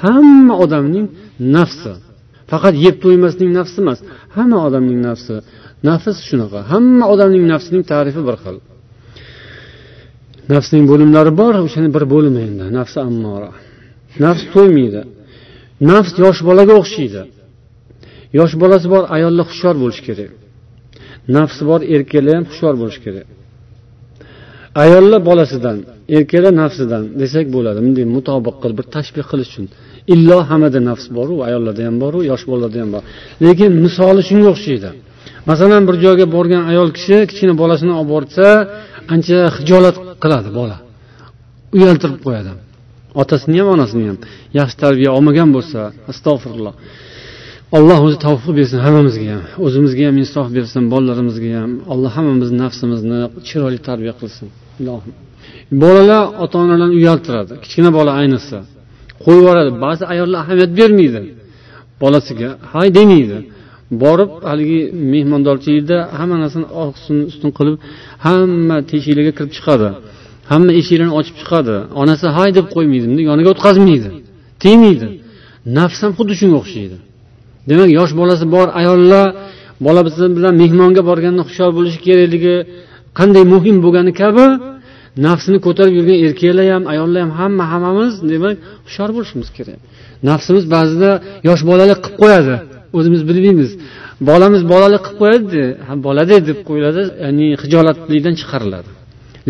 Hamma 0.02 0.54
odamning 0.64 1.08
nafsi. 1.56 1.92
Faqat 2.52 2.76
yeb 2.86 2.96
to'ymasning 3.04 3.50
nafsi 3.60 3.78
emas. 3.84 4.00
Hamma 4.36 4.58
odamning 4.68 5.00
nafsi. 5.08 5.36
Nafs 5.88 6.18
shunaqa. 6.30 6.60
Hamma 6.72 7.06
odamning 7.14 7.44
nafsining 7.54 7.84
tarifi 7.92 8.22
bir 8.28 8.38
xil. 8.44 8.58
Nafsning 10.54 10.84
bo'limlari 10.92 11.32
bor 11.42 11.54
o'shani 11.66 11.90
bir 11.96 12.04
bo'limi 12.14 12.42
endi. 12.48 12.66
Nafsi 12.78 13.00
ammora 13.10 13.52
nafs 14.24 14.44
to'ymaydi. 14.54 15.02
Nafs 15.92 16.12
yosh 16.24 16.40
bolaga 16.50 16.74
o'xshaydi. 16.82 17.22
Yosh 18.40 18.54
bolasi 18.62 18.88
bor 18.94 19.04
ayollar 19.16 19.46
hushyor 19.52 19.76
bo'lishi 19.84 20.04
kerak. 20.08 20.32
Nafsi 21.38 21.62
bor 21.70 21.80
erkaklar 21.96 22.34
ham 22.38 22.46
hushyor 22.52 22.74
bo'lishi 22.82 23.02
kerak. 23.06 23.28
Ayollar 24.84 25.22
bolasidan 25.30 25.78
erkaklar 26.18 26.54
nafsidan 26.62 27.04
desak 27.22 27.46
bo'ladi. 27.56 27.80
Bunday 27.86 28.06
mutobiq 28.16 28.56
qilib 28.62 28.78
bir 28.80 28.88
tashbih 28.96 29.26
qilish 29.32 29.50
uchun. 29.52 29.66
Illo 30.14 30.38
hammada 30.50 30.80
nafs 30.90 31.06
boru 31.18 31.36
ayollarda 31.48 31.82
ham 31.88 31.96
boru 32.04 32.20
yosh 32.32 32.44
bolalarda 32.52 32.80
ham 32.84 32.90
bor 32.96 33.04
lekin 33.46 33.72
misoli 33.86 34.22
shunga 34.30 34.50
o'xshaydi. 34.56 34.90
Masalan 35.50 35.82
bir 35.88 35.96
joyga 36.06 36.26
borgan 36.36 36.64
ayol 36.72 36.90
kishi 36.98 37.18
kichkina 37.30 37.54
bolasini 37.62 37.94
olib 38.00 38.10
borsa 38.16 38.46
ancha 39.14 39.40
hijolat 39.58 39.96
qiladi 40.24 40.50
bola. 40.60 40.78
Uyaltirib 41.78 42.20
qo'yadi. 42.26 42.52
Otasini 43.22 43.58
ham 43.62 43.70
onasini 43.76 44.06
ham 44.10 44.18
yaxshi 44.60 44.76
tarbiya 44.84 45.10
olmagan 45.18 45.50
bo'lsa 45.56 45.80
astag'firulloh 46.12 46.76
alloh 47.78 48.00
o'zi 48.08 48.18
tavfiq 48.26 48.52
bersin 48.60 48.80
hammamizga 48.86 49.26
ham. 49.34 49.44
O'zimizga 49.66 50.04
ham 50.10 50.16
insof 50.24 50.48
bersin 50.58 50.84
bolalarimizga 50.94 51.50
ham. 51.62 51.72
Alloh 51.94 52.12
hammamizni 52.18 52.58
nafsimizni 52.66 53.20
chiroyli 53.48 53.80
tarbiya 53.88 54.14
qilsin. 54.20 54.48
Ilohim 54.82 55.14
bolalar 55.84 56.24
ota 56.44 56.56
onalarni 56.64 56.96
uyaltiradi. 57.02 57.54
Kichkina 57.64 57.90
bola 57.98 58.12
ayniqsa. 58.22 58.58
Qo'yib 59.24 59.40
yuboradi. 59.42 59.72
Ba'zi 59.86 60.04
ayollar 60.14 60.40
ahamiyat 60.44 60.72
bermaydi. 60.80 61.20
Bolasiga 62.02 62.50
hay! 62.74 62.88
demaydi 63.00 63.38
borib 64.04 64.32
haligi 64.50 64.82
mehmondorchilikda 65.14 65.98
hamma 66.20 66.38
narsani 66.44 66.68
oqsin 66.86 67.18
ustun 67.32 67.50
qilib 67.58 67.76
hamma 68.26 68.78
teshiklarga 68.92 69.34
kirib 69.38 69.52
chiqadi. 69.58 69.88
Hamma 70.52 70.72
eshiklarni 70.80 71.14
ochib 71.20 71.36
chiqadi. 71.42 71.76
Onasi 72.02 72.28
hay! 72.38 72.50
deb 72.58 72.66
qo'ymaydi. 72.76 73.06
Yoniga 73.30 73.50
o'tkazmaydi 73.54 74.10
tegmaydi. 74.64 75.08
Nafs 75.78 76.00
ham 76.04 76.12
xuddi 76.18 76.34
shunga 76.40 76.58
o'xshaydi. 76.62 76.98
Demak 77.70 77.90
yosh 78.00 78.14
bolasi 78.22 78.46
bor 78.56 78.68
ayollar 78.82 79.28
bolasi 79.86 80.26
bilan 80.38 80.54
mehmonga 80.62 81.02
borganda 81.10 81.42
hushyor 81.48 81.70
bo'lishi 81.78 82.00
kerakligi 82.08 82.56
qanday 83.20 83.44
muhim 83.54 83.78
bo'lgani 83.86 84.12
kabi 84.22 84.46
nafsini 85.28 85.60
ko'tarib 85.66 85.94
yurgan 86.00 86.18
erkaklar 86.26 86.66
ham 86.76 86.84
ayollar 86.94 87.22
ham 87.26 87.32
hamma 87.40 87.64
hammamiz 87.72 88.14
demak 88.32 88.56
hushyor 88.86 89.10
bo'lishimiz 89.16 89.50
kerak. 89.58 89.80
Nafsimiz 90.30 90.66
ba'zida 90.76 91.12
yosh 91.48 91.62
bolalik 91.70 92.00
qilib 92.04 92.18
qo'yadi. 92.22 92.56
o'zimiz 92.97 93.23
bilmaymiz 93.29 93.71
bolamiz 94.29 94.63
bolalik 94.73 95.03
qilib 95.07 95.19
qo'yadida 95.21 95.65
bolada 96.07 96.37
deb 96.49 96.59
qo'yiladi 96.69 97.03
ya'ni 97.25 97.47
hijolatlikdan 97.63 98.35
chiqariladi 98.41 98.91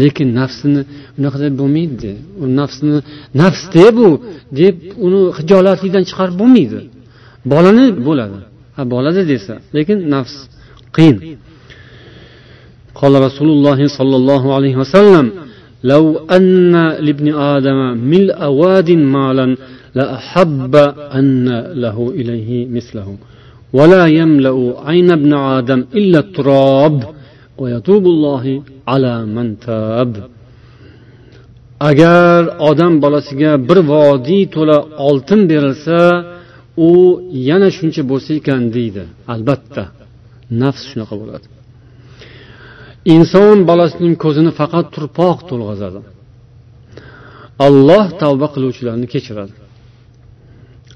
lekin 0.03 0.29
nafsini 0.41 0.81
unaqa 1.19 1.39
deb 1.45 1.55
bo'lmaydi 1.61 2.11
u 2.43 2.45
nafsni 2.61 2.97
nafsda 3.43 3.87
bu 3.99 4.09
deb 4.61 4.77
uni 5.07 5.21
hijolatlikdan 5.39 6.05
chiqarib 6.09 6.37
bo'lmaydi 6.43 6.79
bolani 7.53 7.87
bo'ladi 8.09 8.39
ha 8.77 8.83
bolada 8.95 9.23
desa 9.33 9.55
lekin 9.77 9.99
nafs 10.15 10.35
qiyin 10.97 11.19
قال 13.01 13.15
رسول 13.27 13.49
الله 13.57 13.81
صلى 13.99 14.17
الله 14.21 14.43
عليه 14.57 14.75
وسلم 14.83 15.27
لو 15.93 16.05
أن 16.37 16.75
لابن 17.07 17.35
آدم 17.55 17.79
ملء 18.13 18.41
واد 18.61 18.91
مالا 18.91 19.47
لأحب 19.99 20.75
أن 21.19 21.47
له 21.85 21.97
إليه 22.19 22.51
مثله 22.77 23.09
ولا 23.79 24.05
يملأ 24.21 24.57
عين 24.87 25.09
ابن 25.19 25.33
آدم 25.59 25.81
إلا 26.01 26.19
التراب 26.25 26.99
ويتوب 27.61 28.05
الله 28.15 28.45
على 28.93 29.15
من 29.37 29.47
تاب 29.67 30.13
agar 31.91 32.41
odam 32.71 32.95
bolasiga 33.05 33.53
bir 33.69 33.79
vodiy 33.93 34.45
to'la 34.55 34.79
oltin 35.09 35.41
berilsa 35.51 35.99
u 36.89 36.91
yana 37.49 37.69
shuncha 37.77 38.03
bo'lsa 38.11 38.31
ekan 38.41 38.63
deydi 38.77 39.03
albatta 39.35 39.83
nafs 40.63 40.83
shunaqa 40.91 41.15
bo'ladi 41.23 41.47
inson 43.15 43.57
bolasining 43.71 44.15
ko'zini 44.25 44.53
faqat 44.61 44.87
turpoq 44.95 45.39
to'lg'azadi 45.51 46.01
alloh 47.67 48.05
tavba 48.23 48.47
qiluvchilarni 48.55 49.07
kechiradi 49.15 49.55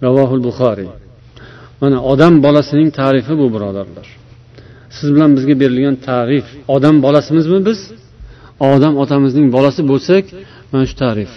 ravohul 0.05 0.41
buxoriy. 0.47 0.89
Mana 1.81 1.97
odam 2.11 2.33
bolasining 2.45 2.89
tarifi 2.99 3.33
bu 3.41 3.47
birodarlar. 3.55 4.07
Siz 4.97 5.07
bilan 5.15 5.31
bizga 5.37 5.55
berilgan 5.61 5.95
tarif 6.09 6.45
odam 6.75 6.95
bolasimizmi 7.05 7.59
biz? 7.67 7.79
Odam 8.73 8.93
otamizning 9.03 9.47
bolasi 9.55 9.81
bo'lsak 9.91 10.23
mana 10.71 10.85
shu 10.89 10.95
tarif. 11.03 11.31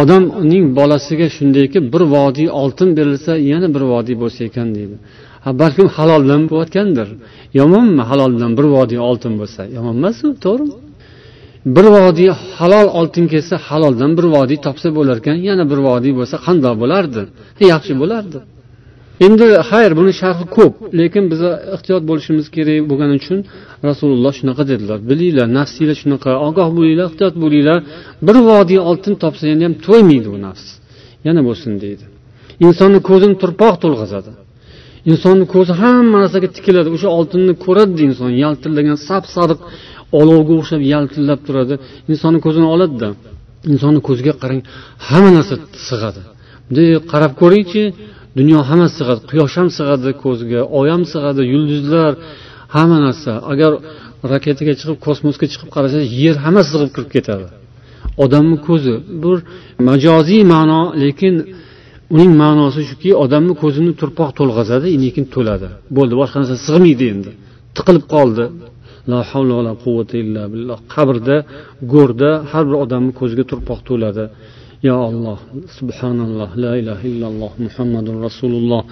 Odamning 0.00 0.64
bolasiga 0.78 1.26
shundayki 1.36 1.78
bir 1.92 2.02
vodiy 2.14 2.48
oltin 2.62 2.88
berilsa 2.98 3.32
yana 3.52 3.68
bir 3.74 3.82
vodiy 3.92 4.16
bo'lsa 4.22 4.40
ekan 4.48 4.68
deydi. 4.76 4.96
Ha 5.44 5.50
balkim 5.60 5.88
haloldan 5.96 6.42
bo'layotgandir. 6.50 7.08
Yomonmi 7.60 8.02
haloldan 8.10 8.52
bir 8.58 8.66
vodiy 8.76 9.00
oltin 9.08 9.32
bo'lsa? 9.40 9.62
Yomon 9.76 9.94
emasu 10.00 10.26
to'g'rimi? 10.44 10.89
Bir 11.66 11.84
vodiy 11.96 12.30
halol 12.58 12.88
oltin 13.00 13.26
kelsa 13.32 13.56
haloldan 13.68 14.10
bir 14.18 14.26
vodiy 14.34 14.58
topsa 14.66 14.88
bo'larkan 14.98 15.36
yana 15.48 15.64
bir 15.70 15.78
vodiy 15.88 16.12
bo'lsa 16.18 16.36
qandoq 16.46 16.74
bo'lardi? 16.82 17.20
Yaxshi 17.72 17.94
bo'lardi. 18.02 18.38
Endi 19.26 19.46
xayr 19.70 19.92
buni 19.98 20.12
sharhi 20.20 20.44
ko'p 20.56 20.74
lekin 21.00 21.24
biz 21.32 21.40
ehtiyot 21.76 22.02
bo'lishimiz 22.10 22.46
kerak 22.56 22.80
bo'lgani 22.90 23.14
uchun 23.20 23.38
rasululloh 23.88 24.32
shunaqa 24.40 24.62
dedilar. 24.72 24.98
Bilinglar 25.10 25.48
nafsinglar 25.58 25.96
shunaqa 26.02 26.30
ogoh 26.48 26.68
bo'linglar 26.76 27.06
ehtiyot 27.10 27.34
bo'linglar. 27.44 27.78
Bir 28.26 28.36
vodiy 28.50 28.80
oltin 28.90 29.14
topsa 29.22 29.44
yana 29.52 29.62
ham 29.66 29.74
to'ymaydi 29.86 30.28
u 30.36 30.38
nafs. 30.46 30.66
Yana 31.26 31.40
bo'lsin 31.48 31.72
deydi. 31.84 32.04
Insonni 32.66 33.00
ko'zini 33.08 33.36
turpoq 33.42 33.74
to'lg'azadi. 33.84 34.30
Insonni 35.10 35.44
ko'zi 35.54 35.72
hamma 35.82 36.16
narsaga 36.22 36.48
tikiladi. 36.56 36.88
O'sha 36.96 37.08
oltinni 37.18 37.54
ko'radida 37.64 38.02
inson 38.08 38.30
yaltillagan 38.44 38.98
sap 39.08 39.24
sariq 39.36 39.60
olovga 40.20 40.52
o'xshab 40.60 40.82
yaltillab 40.92 41.40
turadi. 41.46 41.74
Insonni 42.12 42.38
ko'zini 42.46 42.68
oladida. 42.74 43.08
Insonni 43.72 44.00
ko'ziga 44.08 44.32
qarang 44.42 44.60
hamma 45.08 45.30
narsa 45.36 45.54
sig'adi. 45.88 46.22
Bunday 46.66 46.88
qarab 47.12 47.32
ko'ringchi 47.42 47.82
dunyo 48.38 48.58
hammasi 48.68 48.94
sig'adi. 49.00 49.20
Quyosh 49.30 49.54
ham 49.60 49.68
sig'adi 49.78 50.10
ko'ziga 50.24 50.60
oy 50.78 50.88
ham 50.94 51.02
sig'adi 51.12 51.42
yulduzlar 51.52 52.12
hamma 52.74 52.98
narsa. 53.06 53.32
Agar 53.52 53.72
raketaga 54.32 54.72
chiqib 54.80 54.98
kosmosga 55.06 55.46
chiqib 55.52 55.68
qarasangiz 55.76 56.08
yer 56.22 56.36
hammasi 56.44 56.68
sig'ib 56.74 56.90
kirib 56.94 57.10
ketadi. 57.16 57.46
Odamni 58.24 58.56
ko'zi 58.68 58.94
bir 59.22 59.36
majoziy 59.88 60.42
ma'no 60.54 60.80
lekin 61.04 61.34
uning 62.14 62.32
ma'nosi 62.42 62.80
shuki 62.90 63.10
odamni 63.24 63.54
ko'zini 63.62 63.92
turpoq 64.00 64.30
to'lg'azadi 64.38 64.88
lekin 65.04 65.24
to'ladi. 65.34 65.68
Bo'ldi 65.96 66.14
boshqa 66.20 66.36
narsa 66.42 66.56
sig'maydi 66.66 67.04
endi. 67.14 67.30
Tiqilib 67.76 68.04
qoldi. 68.14 68.44
La 69.10 69.20
havla 69.30 69.52
va 69.58 69.62
la 69.68 69.74
quvvata 69.82 70.14
illa 70.24 70.42
billah. 70.52 70.78
Qabrda 70.94 71.36
go'rda 71.92 72.30
har 72.50 72.64
bir 72.68 72.76
odamni 72.84 73.12
ko'ziga 73.20 73.44
turpoq 73.50 73.80
to'ladi. 73.88 74.24
Yo 74.88 74.94
alloh 75.10 75.38
subhanalloh 75.78 76.50
la 76.64 76.72
ilaha 76.80 77.04
illalloh 77.12 77.52
muhammadu 77.66 78.10
rasululloh. 78.26 78.82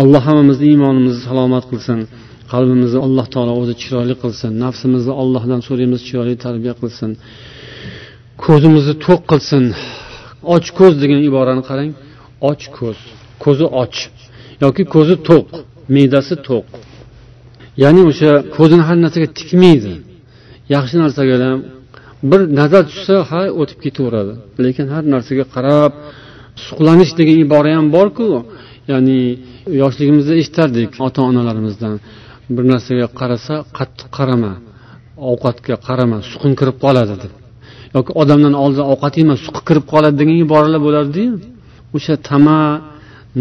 Alloh 0.00 0.20
hammamizni 0.28 0.66
iymonimizni 0.72 1.22
salomat 1.28 1.64
qilsin. 1.70 1.98
Qalbimizni 2.52 3.00
alloh 3.06 3.26
taolo 3.34 3.52
o'zi 3.60 3.74
chiroyli 3.82 4.14
qilsin. 4.22 4.50
Nafsimizni 4.64 5.12
allohdan 5.22 5.60
so'raymiz 5.68 6.00
chiroyli 6.08 6.36
tarbiya 6.44 6.74
qilsin. 6.80 7.10
Ko'zimizni 8.44 8.94
to'q 9.06 9.20
qilsin. 9.30 9.64
Och 10.54 10.66
ko'z 10.78 10.94
degan 11.02 11.20
iborani 11.28 11.62
qarang. 11.70 11.90
Och 12.48 12.62
ko'z. 12.78 12.98
Ko'zi 13.44 13.66
och. 13.82 13.96
Yoki 14.62 14.84
ko'zi 14.94 15.16
to'q. 15.28 15.46
Me'dasi 15.94 16.36
to'q. 16.48 16.66
Ya'ni 17.82 18.02
o'sha 18.10 18.30
ko'zini 18.56 18.82
har 18.88 18.96
narsaga 19.04 19.28
tikmaydi. 19.38 19.94
Yaxshi 20.74 20.96
narsaga 21.04 21.34
ham 21.44 21.58
bir 22.30 22.40
nazar 22.60 22.82
tushsa 22.90 23.14
ha 23.30 23.42
o'tib 23.60 23.78
ketaveradi. 23.84 24.32
Lekin 24.64 24.86
har 24.94 25.02
narsaga 25.14 25.44
qarab 25.54 25.92
suqlanish 26.66 27.12
degan 27.18 27.36
ibora 27.44 27.70
ham 27.78 27.86
borku 27.96 28.26
ya'ni 28.90 29.18
yoshligimizda 29.82 30.34
eshitardik 30.40 30.90
ota 31.06 31.20
onalarimizdan 31.30 31.94
bir 32.56 32.64
narsaga 32.72 33.06
qarasa 33.20 33.54
qattiq 33.78 34.08
qarama 34.18 34.52
ovqatga 35.32 35.76
qarama 35.86 36.18
suqin 36.30 36.52
kirib 36.60 36.76
qoladi 36.84 37.14
deb. 37.22 37.32
Yoki 37.96 38.10
odamdan 38.22 38.54
oldin 38.64 38.84
ovqat 38.92 39.14
yema 39.20 39.34
suqi 39.44 39.60
kirib 39.68 39.84
qoladi 39.92 40.16
degan 40.20 40.36
iboralar 40.44 40.80
bo'lardiyu. 40.86 41.32
O'sha 41.96 42.14
tama 42.28 42.58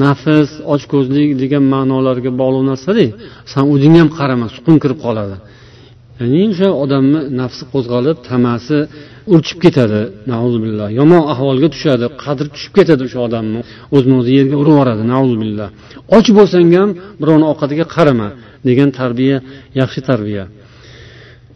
nafs 0.03 0.49
ochko'zlik 0.73 1.29
degan 1.41 1.63
ma'nolarga 1.73 2.31
bog'liq 2.41 2.63
narsada 2.71 3.05
san 3.51 3.63
o'zingga 3.73 3.99
ham 4.03 4.09
qarama 4.19 4.47
suqing 4.55 4.77
kirib 4.83 4.99
qoladi. 5.05 5.35
Ya'ni 6.19 6.41
o'sha 6.51 6.69
odamni 6.83 7.19
nafsi 7.41 7.63
qo'zg'alib 7.73 8.17
tamasi 8.29 8.77
urchib 9.33 9.59
ketadi 9.65 10.01
nauzubillah. 10.31 10.87
Yomon 10.99 11.23
ahvolga 11.33 11.67
tushadi 11.75 12.05
qadri 12.23 12.47
tushib 12.55 12.73
ketadi 12.77 13.01
o'sha 13.07 13.19
odamni 13.27 13.59
o'zini 13.95 14.15
o'zi 14.19 14.31
yerga 14.39 14.55
urib 14.61 14.73
yuboradi 14.73 15.03
nauzubillah. 15.13 15.69
Och 16.17 16.27
bo'lsang 16.37 16.67
ham 16.79 16.89
birovni 17.21 17.45
ovqatiga 17.51 17.85
qarama 17.95 18.29
degan 18.67 18.89
tarbiya 18.99 19.37
yaxshi 19.81 19.99
tarbiya. 20.09 20.43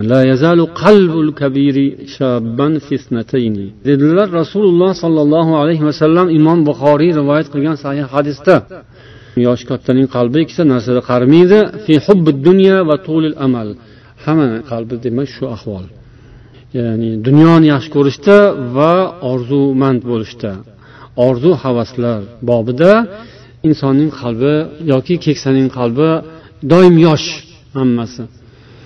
لا 0.01 0.21
يزال 0.31 0.59
قلب 0.65 1.13
الكبير 1.25 1.75
شابا 2.15 2.79
في 2.79 2.95
اثنتين. 2.95 3.55
Dedilar 3.85 4.27
rasululloh 4.41 4.91
sollallohu 5.03 5.51
alayhi 5.61 5.83
vasallam 5.89 6.27
imom 6.29 6.59
buxoriy 6.69 7.11
rivoyat 7.19 7.47
qilgan 7.53 7.75
sahih 7.83 8.05
hadisda 8.13 8.55
yoshi 9.47 9.65
kattaning 9.71 10.07
qalbi 10.15 10.37
ikkita 10.45 10.63
narsada 10.73 11.01
qarimaydi 11.09 11.59
va 12.89 12.95
tulil 13.07 13.35
amal. 13.45 13.67
Hamma 14.23 14.47
qalbi 14.71 14.95
demak 15.05 15.27
shu 15.35 15.43
ahvol. 15.55 15.85
Ya'ni 16.77 17.09
dunyoni 17.27 17.67
yaxshi 17.73 17.89
ko'rishda 17.95 18.37
va 18.77 18.93
orzumand 19.31 20.01
bo'lishda. 20.11 20.51
Orzu 21.27 21.51
havaslar 21.63 22.19
bobida 22.49 22.91
insonning 23.67 24.11
qalbi 24.21 24.53
yoki 24.93 25.15
keksaning 25.25 25.67
qalbi 25.77 26.09
doim 26.71 26.95
yosh 27.07 27.27
hammasi. 27.77 28.23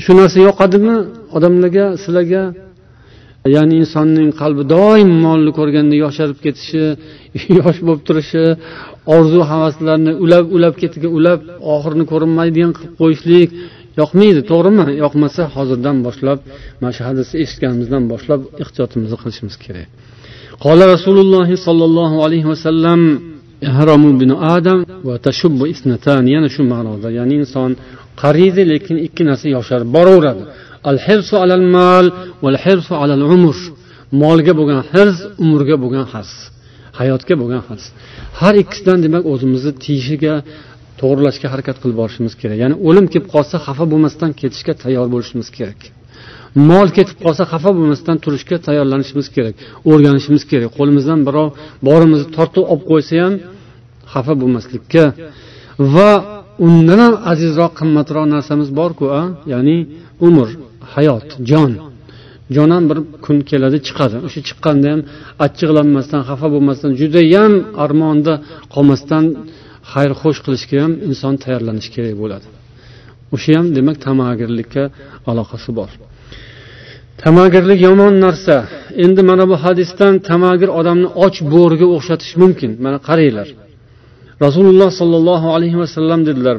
Shu 0.03 0.11
narsa 0.19 0.39
yoqadimi? 0.49 0.95
Odamlarga 1.37 1.85
sizlarga 2.03 2.43
ya'ni 3.55 3.75
insonning 3.83 4.29
qalbi 4.41 4.63
doim 4.75 5.09
molni 5.25 5.51
ko'rganda 5.59 5.95
yosharib 6.03 6.37
ketishi 6.45 6.83
yosh 7.59 7.79
bo'lib 7.87 8.01
turishi 8.07 8.43
orzu 9.15 9.41
havaslarni 9.51 10.11
ulab 10.25 10.45
ulab 10.57 10.75
ketiga 10.81 11.09
ulab 11.17 11.39
oxirini 11.75 12.05
ko'rinmaydigan 12.11 12.71
qilib 12.77 12.93
qo'yishlik 13.01 13.49
yoqmaydi 14.01 14.41
to'g'rimi? 14.51 14.85
Yoqmasa 15.03 15.41
hozirdan 15.55 15.97
boshlab 16.07 16.39
mana 16.81 16.93
shu 16.97 17.01
hadisni 17.09 17.35
eshitganimizdan 17.43 18.03
boshlab 18.13 18.41
ehtiyotimizni 18.63 19.17
qilishimiz 19.21 19.55
kerak. 19.65 19.87
Qola 20.65 20.83
rasululloh 20.93 21.47
sollallohu 21.67 22.17
alayhi 22.25 22.47
vasallam 22.53 23.01
adam 24.55 24.79
va 25.07 25.15
yana 26.35 26.49
shu 26.55 26.61
ma'noda 26.73 27.09
ya'ni 27.19 27.35
inson 27.43 27.71
qariydi 28.21 28.61
lekin 28.71 28.97
ikki 29.07 29.23
narsa 29.29 29.47
yosharib 29.57 29.89
boraveradi. 29.97 30.43
Al 30.89 30.97
hirsu 31.05 31.35
alal 31.43 31.65
mal 31.75 32.05
val 32.45 32.57
hirsu 32.65 32.93
alal 33.03 33.23
umr 33.35 33.57
molga 34.21 34.53
bo'lgan 34.59 34.81
hirs 34.91 35.17
umrga 35.43 35.75
bo'lgan 35.83 36.05
hirs 36.13 36.31
hayotga 36.99 37.35
bo'lgan 37.41 37.61
hirs 37.67 37.85
har 38.39 38.53
ikkisidan 38.63 38.99
demak 39.05 39.23
o'zimizni 39.33 39.73
tiyishiga 39.83 40.33
to'g'irlashga 40.99 41.47
harakat 41.53 41.77
qilib 41.81 41.97
borishimiz 42.01 42.33
kerak. 42.41 42.57
Ya'ni 42.63 42.75
o'lim 42.87 43.05
kelib 43.13 43.27
qolsa 43.33 43.55
xafa 43.65 43.85
bo'lmasdan 43.91 44.31
ketishga 44.41 44.73
tayyor 44.83 45.07
bo'lishimiz 45.13 45.47
kerak. 45.57 45.79
Mol 46.69 46.87
ketib 46.97 47.17
qolsa 47.25 47.43
xafa 47.51 47.69
bo'lmasdan 47.77 48.17
turishga 48.23 48.57
tayyorlanishimiz 48.67 49.27
kerak 49.35 49.55
o'rganishimiz 49.91 50.43
kerak. 50.51 50.69
Qo'limizdan 50.77 51.19
birov 51.27 51.47
borimizni 51.87 52.27
tortib 52.37 52.63
olib 52.71 52.83
qo'ysa 52.91 53.13
ham 53.23 53.33
xafa 54.13 54.33
bo'lmaslikka 54.41 55.03
va 55.95 56.11
undan 56.65 56.99
ham 57.05 57.15
azizroq 57.31 57.73
qimmatroq 57.79 58.25
narsamiz 58.35 58.69
borku 58.79 59.05
a? 59.19 59.21
Ya'ni 59.53 59.77
umr 60.27 60.47
hayot 60.93 61.27
jon. 61.49 61.71
Jon 62.55 62.69
ham 62.75 62.83
bir 62.89 62.97
kun 63.25 63.37
keladi 63.49 63.77
chiqadi. 63.87 64.17
O'sha 64.27 64.41
chiqqanda 64.47 64.87
ham 64.93 65.01
achchiqlanmasdan 65.45 66.21
xafa 66.29 66.47
bo'lmasdan 66.53 66.91
judayam 67.01 67.53
armonda 67.83 68.33
qolmasdan 68.73 69.25
xayr 69.91 70.11
xo'sh 70.21 70.39
qilishga 70.45 70.77
ham 70.83 70.93
inson 71.09 71.33
tayyorlanishi 71.43 71.89
kerak 71.95 72.15
bo'ladi. 72.21 72.47
O'sha 73.35 73.51
ham 73.57 73.67
demak 73.77 73.97
tamagirlikka 74.07 74.83
aloqasi 75.31 75.71
bor. 75.79 75.91
Tamagirlik 77.23 77.79
yomon 77.87 78.13
narsa. 78.25 78.55
Endi 79.03 79.21
mana 79.29 79.45
bu 79.51 79.55
hadisdan 79.65 80.13
tamagir 80.29 80.69
odamni 80.79 81.07
och 81.25 81.35
bo'riga 81.53 81.87
o'xshatish 81.95 82.33
mumkin. 82.41 82.71
Mana 82.85 82.97
qaranglar. 83.07 83.47
Rasululloh 84.41 84.89
sollallohu 84.99 85.47
alayhi 85.55 85.77
vasallam 85.83 86.19
dedilar 86.25 86.57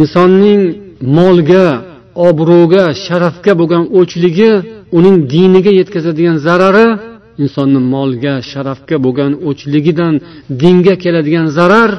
insonning 0.00 0.62
molga 1.18 1.68
obro'ga 2.28 2.84
sharafga 3.06 3.52
bo'lgan 3.60 3.84
o'chligi 4.00 4.52
uning 4.98 5.16
diniga 5.34 5.72
yetkazadigan 5.80 6.36
zarari 6.46 6.88
insonni 7.44 7.80
molga 7.94 8.34
sharafga 8.52 8.96
bo'lgan 9.04 9.32
o'chligidan 9.48 10.14
dinga 10.62 10.94
keladigan 11.04 11.46
zarar 11.58 11.90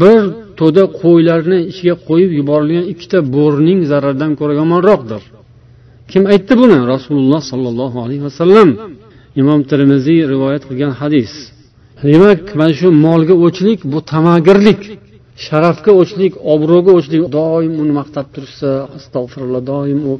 bir 0.00 0.22
to'da 0.60 0.82
qo'ylarni 1.00 1.58
ichiga 1.70 1.94
qo'yib 2.08 2.30
yuborilgan 2.40 2.84
ikkita 2.92 3.18
bo'rining 3.36 3.80
zararidan 3.90 4.32
ko'ra 4.40 4.54
yomonroqdir. 4.60 5.22
Kim 6.10 6.22
aytdi 6.32 6.54
buni? 6.62 6.78
Rasululloh 6.92 7.42
sollallohu 7.50 7.98
alayhi 8.04 8.22
vasallam. 8.28 8.68
Imom 9.40 9.60
termiziy 9.70 10.20
rivoyat 10.32 10.62
qilgan 10.68 10.92
hadis. 11.00 11.32
Demak 12.10 12.42
mana 12.58 12.72
shu 12.78 12.88
molga 13.06 13.34
o'chlik 13.46 13.80
bu 13.92 13.98
tamagirlik 14.12 14.80
sharafga 15.44 15.92
o'chlik 16.00 16.32
obro'ga 16.52 16.92
o'chlik 16.98 17.24
doim 17.36 17.72
uni 17.82 17.92
maqtab 18.00 18.26
tursa 18.34 18.70
astag'firulloh 18.98 19.62
doim 19.72 19.98
u 20.10 20.12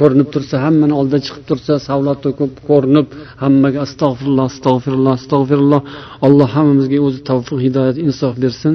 ko'rinib 0.00 0.28
tursa 0.34 0.56
hammani 0.64 0.94
oldida 1.00 1.18
chiqib 1.26 1.44
tursa 1.50 1.72
savlat 1.88 2.18
to'kib 2.26 2.52
ko'rinib 2.68 3.06
hammaga 3.42 3.78
astag'firulloh 3.86 4.46
astag'firulloh 4.52 5.12
astag'firulloh 5.18 5.80
alloh 6.26 6.48
hammamizga 6.56 6.98
o'zi 7.06 7.20
tavfiq 7.30 7.58
hidoyat 7.66 7.96
insof 8.06 8.34
bersin. 8.44 8.74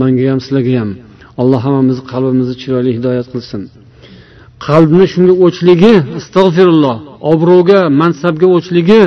Manga 0.00 0.24
ham 0.30 0.40
sizlarga 0.44 0.74
ham. 0.80 0.90
Alloh 1.40 1.60
hammamizni 1.66 2.04
qalbimizni 2.12 2.54
chiroyli 2.62 2.90
hidoyat 2.98 3.26
qilsin. 3.34 3.62
Qalbni 4.66 5.04
shunga 5.12 5.34
o'chligi 5.46 5.94
astag'firulloh 6.18 6.96
obro'ga 7.32 7.80
mansabga 8.00 8.46
o'chligi 8.56 9.02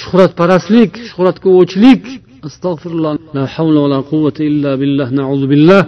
shuhratparastlik 0.00 0.90
shuhratga 1.10 1.48
o'chlik 1.60 2.02
astag'firulloh 2.48 3.12
la 3.36 3.44
havla 3.54 3.78
va 3.84 3.88
la 3.94 4.00
quvvata 4.10 4.40
illa 4.50 4.70
billah 4.82 5.08
nauzu 5.20 5.46
billah 5.52 5.82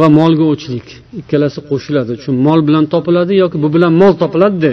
va 0.00 0.06
molga 0.18 0.44
o'chlik. 0.52 0.86
Ikkalasi 1.20 1.60
qo'shiladi. 1.70 2.12
Shu 2.22 2.30
mol 2.46 2.60
bilan 2.68 2.84
topiladi 2.94 3.32
yoki 3.42 3.56
bu 3.62 3.68
bilan 3.74 3.92
mol 4.02 4.12
topiladida 4.22 4.72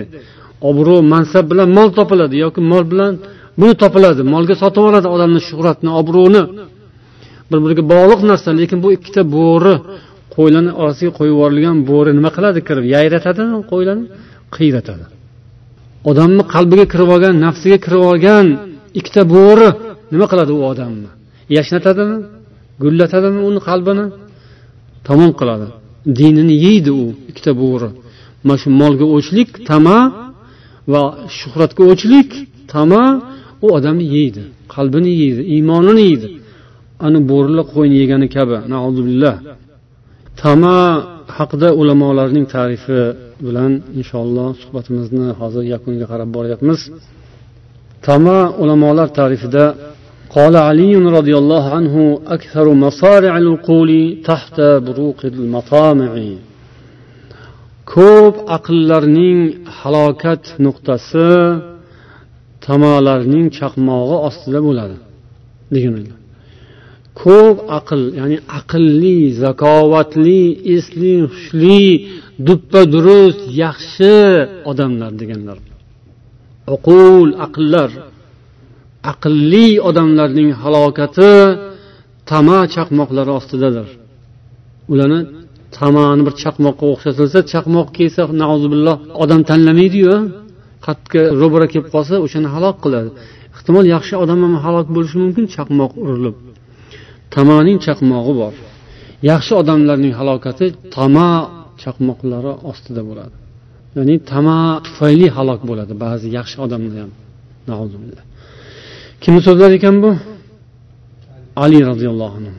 obro' 0.69 1.01
mansab 1.13 1.45
bilan 1.51 1.69
mol 1.77 1.89
topiladi 1.99 2.35
yoki 2.45 2.61
mol 2.71 2.83
bilan 2.91 3.13
buni 3.59 3.73
topiladi. 3.83 4.21
Molga 4.33 4.55
sotib 4.61 4.83
oladi 4.89 5.07
odamni 5.15 5.41
shuhratni 5.49 5.89
obro'ni. 5.99 6.43
Bir 7.49 7.59
biriga 7.63 7.83
bog'liq 7.93 8.21
narsa 8.31 8.49
lekin 8.61 8.79
bu 8.85 8.89
ikkita 8.97 9.21
bo'ri 9.37 9.75
qo'ylarni 10.35 10.71
orasiga 10.81 11.11
qo'yib 11.17 11.33
yuborilgan 11.35 11.77
bo'ri 11.91 12.11
nima 12.19 12.29
qiladi? 12.37 12.59
Kirib 12.67 12.85
yayratadimi 12.95 13.59
qo'ylarni 13.71 14.05
qiyratadi. 14.55 15.05
Odamni 16.09 16.43
qalbiga 16.53 16.85
kirib 16.93 17.09
olgan 17.15 17.33
nafsiga 17.45 17.77
kirib 17.85 18.03
olgan 18.11 18.45
ikkita 18.99 19.21
bo'ri 19.35 19.69
nima 20.13 20.25
qiladi 20.31 20.51
u 20.59 20.61
odamni? 20.71 21.09
Yashnatadimi? 21.57 22.17
Gullatadimi 22.83 23.41
uni 23.49 23.59
qalbini? 23.69 24.05
Tamom 25.07 25.31
qiladi. 25.39 25.67
Dinini 26.17 26.55
yeydi 26.65 26.91
u 27.03 27.05
ikkita 27.29 27.51
bo'ri. 27.63 27.89
Mana 28.45 28.57
shu 28.61 28.69
molga 28.81 29.05
o'chlik 29.15 29.49
tama 29.69 29.97
va 30.91 31.01
shuhratga 31.37 31.83
o'chlik 31.91 32.29
tama 32.73 33.03
u 33.65 33.67
odamni 33.77 34.05
yeydi 34.15 34.41
qalbini 34.75 35.11
yeydi 35.21 35.41
iymonini 35.53 36.03
yeydi. 36.09 36.27
ana 37.06 37.18
bo'rilar 37.30 37.64
qo'yni 37.74 37.96
yegani 38.02 38.28
kabi 38.36 38.56
billah 39.08 39.34
tama 40.42 40.76
haqida 41.38 41.68
ulamolarning 41.80 42.46
tarifi 42.56 43.00
bilan 43.46 43.72
inshaalloh 44.00 44.48
suhbatimizni 44.62 45.26
hozir 45.40 45.64
yakuniga 45.74 46.06
qarab 46.12 46.28
boryapmiz 46.36 46.80
tama 48.06 48.38
ulamolar 48.62 49.08
tarifida 49.20 49.64
قال 50.38 50.54
علي 50.68 50.94
رضي 51.18 51.34
الله 51.42 51.64
عنه 51.76 51.94
أكثر 52.36 52.66
مصارع 52.84 53.32
العقول 53.42 53.90
تحت 54.30 54.56
بروق 54.86 55.20
المطامع 55.32 56.12
ko'p 57.94 58.34
aqllarning 58.56 59.40
halokat 59.78 60.44
nuqtasi 60.64 61.30
tamolarning 62.66 63.46
chaqmog'i 63.58 64.16
ostida 64.28 64.60
bo'ladi 64.66 64.96
degan 65.74 65.92
ko'p 67.21 67.57
aql 67.79 68.01
ya'ni 68.19 68.37
aqlli 68.59 69.17
zakovatli 69.43 70.41
esli 70.75 71.13
hushli 71.23 71.81
duppa 72.47 72.81
durust 72.93 73.41
yaxshi 73.63 74.15
odamlar 74.71 75.11
deganlar. 75.21 75.57
Uqul 76.75 77.29
aqllar. 77.45 77.89
Aqlli 79.11 79.67
odamlarning 79.89 80.49
halokati 80.61 81.33
tama 82.29 82.59
chaqmoqlari 82.75 83.31
ostidadir. 83.39 83.87
Ularni 84.91 85.19
tamani 85.77 86.21
bir 86.27 86.33
chaqmoqqa 86.43 86.85
o'xshatilsa 86.93 87.39
chaqmoq 87.53 87.87
kelsa 87.97 88.21
billah 88.73 88.95
odam 89.23 89.41
tanlamaydiyu 89.49 90.15
qattiq 90.85 91.13
ro'bara 91.41 91.67
kelib 91.71 91.87
qolsa 91.93 92.15
o'shani 92.25 92.49
halok 92.55 92.77
qiladi. 92.83 93.09
Ehtimol 93.55 93.85
yaxshi 93.95 94.13
odam 94.23 94.39
ham 94.45 94.53
halok 94.65 94.87
bo'lishi 94.95 95.17
mumkin 95.23 95.45
chaqmoq 95.55 95.91
urilib. 96.05 96.35
tamaning 97.34 97.78
chaqmog'i 97.86 98.32
bor 98.40 98.54
yaxshi 99.30 99.52
odamlarning 99.60 100.14
halokati 100.20 100.66
tama 100.96 101.28
chaqmoqlari 101.82 102.52
ostida 102.70 103.02
bo'ladi 103.08 103.36
ya'ni 103.96 104.16
tama 104.32 104.58
tufayli 104.86 105.26
halok 105.36 105.60
bo'ladi 105.70 105.92
ba'zi 106.04 106.26
yaxshi 106.38 106.56
odamlar 106.64 106.96
ham 107.04 107.12
kimni 109.22 109.40
so'zlari 109.46 109.74
ekan 109.80 109.96
bu 110.02 110.10
ali 111.64 111.78
roziyallohu 111.90 112.36
anhu 112.40 112.54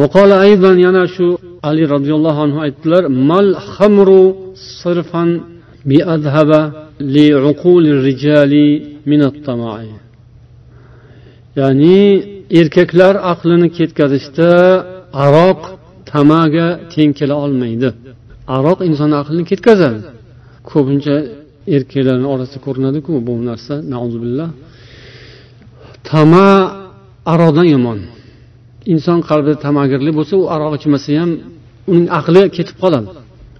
وقال 0.00 0.30
أيضا 0.46 0.72
yana 0.86 1.04
shu 1.14 1.26
ali 1.62 1.82
roziyallohu 1.94 2.40
anhu 2.46 2.58
aytdilar 2.66 3.02
mal 3.30 3.48
xamru 3.74 4.22
sirfan 4.80 5.28
biadhaba 5.90 6.60
liuquli 7.14 7.90
rijali 8.06 8.68
min 9.10 9.20
at-tama'i 9.30 9.90
ya'ni 11.60 12.00
erkaklar 12.59 13.15
aqlini 13.33 13.69
ketkazishda 13.77 14.49
aroq 15.25 15.61
tamaga 16.11 16.67
teng 16.93 17.11
kela 17.19 17.35
olmaydi. 17.45 17.89
Aroq 18.57 18.79
insonni 18.89 19.15
aqlini 19.21 19.45
ketkazadi. 19.51 19.99
Ko'pincha 20.71 21.15
erkaklarni 21.75 22.27
orasida 22.33 22.59
ko'rinadiku 22.65 23.11
bu 23.27 23.33
narsa 23.49 23.73
billah 24.23 24.49
tama 26.09 26.47
aroqdan 27.33 27.67
yomon. 27.75 27.99
Inson 28.93 29.19
qalbida 29.29 29.57
tamagirlik 29.65 30.13
bo'lsa 30.19 30.33
u 30.41 30.43
aroq 30.55 30.73
ichmasa 30.79 31.09
ham 31.21 31.31
uning 31.91 32.07
aqli 32.19 32.41
ketib 32.57 32.77
qoladi. 32.83 33.09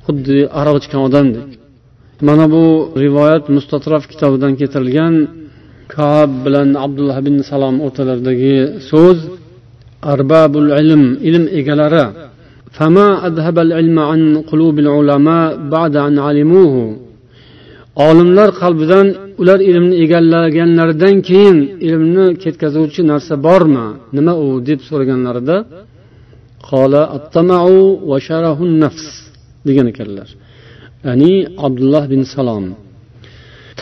Xuddi 0.05 0.37
aroq 0.59 0.75
ichgan 0.81 1.01
odamdek. 1.07 1.47
Mana 2.27 2.45
bu 2.53 2.63
rivoyat 3.03 3.43
mustatrof 3.55 4.03
kitobidan 4.11 4.53
keltirilgan 4.59 5.13
kab 5.94 6.30
bilan 6.44 6.68
abdulloh 6.84 7.16
ibn 7.22 7.34
salom 7.50 7.74
o'rtalaridagi 7.86 8.56
so'z 8.90 9.18
arbabul 10.12 10.68
ilm 10.82 11.02
ilm 11.28 11.44
egalari 11.60 12.06
فما 12.78 13.08
أذهب 13.28 13.56
العلم 13.66 13.98
عن 14.10 14.20
قلوب 14.50 14.76
العلماء 14.84 15.46
بعد 15.76 15.94
أن 16.06 16.16
علموه 16.26 16.76
olimlar 18.06 18.48
qalbidan 18.62 19.06
ular 19.40 19.60
ilmni 19.70 19.96
egallaganlaridan 20.04 21.16
keyin 21.28 21.58
ilmni 21.86 22.26
ketkazuvchi 22.42 23.02
narsa 23.10 23.34
bormi 23.46 23.86
nima 24.16 24.32
u 24.44 24.46
deb 24.68 24.80
so'raganlarida 24.88 25.56
degan 29.68 29.86
ekanlar 29.92 30.28
ya'ni 31.06 31.32
abdulloh 31.66 32.04
bin 32.12 32.22
salom 32.34 32.64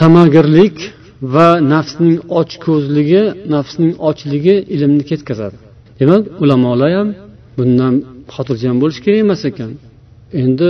tamagirlik 0.00 0.76
va 1.33 1.47
nafsning 1.73 2.17
ochko'zligi 2.39 3.23
nafsning 3.55 3.93
ochligi 4.09 4.55
ilmni 4.75 5.03
ketkazadi. 5.09 5.57
Demak 5.99 6.23
ulamolar 6.43 6.91
ham 6.97 7.09
bundan 7.57 7.93
xotirjam 8.33 8.75
bo'lish 8.81 8.99
kerak 9.05 9.19
emas 9.25 9.41
ekan. 9.49 9.71
Endi 10.43 10.69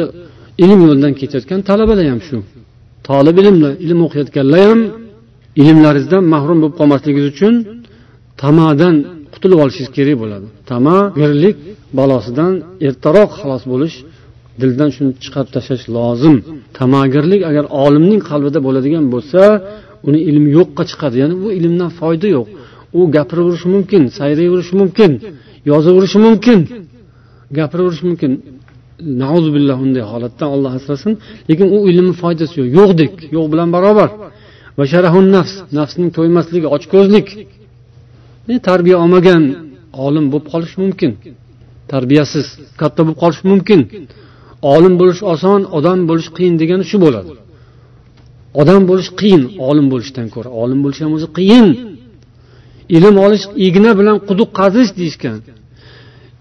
ilm 0.63 0.79
yo'lidan 0.87 1.13
ketayotgan 1.21 1.59
talabalar 1.69 2.05
ham 2.13 2.21
shu. 2.27 2.37
Tolib 3.07 3.35
ilmlar 3.41 3.73
ilm 3.85 3.99
o'qiyotganlar 4.07 4.61
ham 4.69 4.81
ilmlaringizdan 5.61 6.23
mahrum 6.33 6.57
bo'lib 6.61 6.75
qolmasligingiz 6.79 7.27
uchun 7.33 7.53
tamadan 8.43 8.95
qutulib 9.33 9.59
olishingiz 9.63 9.91
kerak 9.97 10.17
bo'ladi. 10.23 10.47
Tama 10.71 10.97
tamagirlik 10.99 11.57
balosidan 11.99 12.53
ertaroq 12.87 13.31
xalos 13.39 13.63
bo'lish 13.73 13.95
dildan 14.61 14.89
shuni 14.95 15.11
chiqarib 15.23 15.49
tashlash 15.55 15.85
lozim. 15.97 16.35
Tamagirlik 16.79 17.41
agar 17.49 17.65
olimning 17.85 18.21
qalbida 18.29 18.59
bo'ladigan 18.67 19.05
bo'lsa 19.13 19.41
uni 20.07 20.19
ilm 20.29 20.45
yo'qqa 20.57 20.83
chiqadi. 20.89 21.15
Ya'ni 21.23 21.35
bu 21.43 21.47
ilmdan 21.59 21.89
foyda 21.99 22.27
yo'q. 22.37 22.47
U 22.99 23.01
gapiraverishi 23.15 23.67
mumkin 23.75 24.01
sayrayverishi 24.19 24.73
mumkin 24.81 25.11
yozaverishi 25.71 26.19
mumkin. 26.27 26.59
Gapiraverishi 27.57 28.05
mumkin. 28.09 28.31
Billah 29.55 29.77
unday 29.85 30.03
holatdan 30.11 30.49
olloh 30.55 30.71
asrasin. 30.79 31.13
Lekin 31.49 31.67
u 31.75 31.77
ilmni 31.89 32.13
foydasi 32.21 32.53
yo'q. 32.61 32.67
Yo'qdek 32.79 33.13
yo'q 33.35 33.45
bilan 33.53 33.69
barobar. 33.75 34.09
Va 34.77 34.83
sharahun 34.93 35.25
nafs 35.35 35.53
nafsning 35.77 36.09
to'ymasligi 36.17 36.67
ochko'zlik. 36.75 37.27
Tarbiya 38.69 38.97
olmagan 39.03 39.43
olim 40.05 40.25
bo'lib 40.31 40.47
qolishi 40.53 40.77
mumkin? 40.83 41.11
Tarbiyasiz 41.91 42.47
katta 42.81 43.01
bo'lib 43.05 43.17
qolishi 43.23 43.43
mumkin. 43.51 43.79
Olim 44.75 44.93
bo'lish 45.01 45.21
oson 45.33 45.61
odam 45.77 45.99
bo'lish 46.09 46.29
qiyin 46.37 46.55
degani 46.61 46.85
shu 46.91 46.97
bo'ladi. 47.05 47.31
Odam 48.59 48.81
bo'lish 48.89 49.09
qiyin 49.19 49.43
olim 49.69 49.87
bo'lishdan 49.93 50.27
ko'ra. 50.35 50.49
Olim 50.61 50.79
bo'lish 50.83 50.99
ham 51.03 51.11
o'zi 51.17 51.27
qiyin. 51.39 51.67
Ilm 52.97 53.15
olish 53.25 53.43
igna 53.67 53.91
bilan 53.99 54.17
quduq 54.29 54.49
qazish 54.59 54.89
deyishgan. 54.99 55.37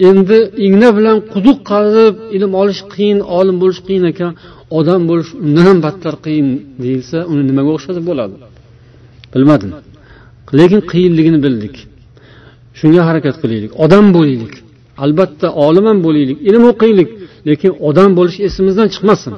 Endi 0.09 0.39
igna 0.67 0.89
bilan 0.99 1.17
quduq 1.33 1.59
qazib 1.71 2.15
ilm 2.37 2.53
olish 2.63 2.81
qiyin 2.95 3.19
olim 3.39 3.57
bo'lish 3.63 3.81
qiyin 3.87 4.05
ekan. 4.13 4.33
Odam 4.79 5.01
bo'lish 5.11 5.31
undan 5.45 5.65
ham 5.71 5.79
battar 5.87 6.15
qiyin 6.25 6.49
deyilsa 6.83 7.19
uni 7.33 7.43
nimaga 7.51 7.71
o'xshatib 7.77 8.05
bo'ladi? 8.11 8.35
Bilmadim. 9.35 9.71
Lekin 10.59 10.81
qiyinligini 10.93 11.39
bildik. 11.47 11.75
Shunga 12.79 13.03
harakat 13.09 13.37
qilaylik. 13.43 13.73
Odam 13.85 14.07
bo'laylik. 14.17 14.55
Albatta 15.05 15.47
olim 15.67 15.85
ham 15.91 15.99
bo'laylik. 16.07 16.39
Ilm 16.49 16.63
o'qiylik 16.71 17.09
lekin 17.49 17.73
odam 17.89 18.11
bo'lish 18.19 18.39
esimizdan 18.47 18.89
chiqmasin. 18.95 19.33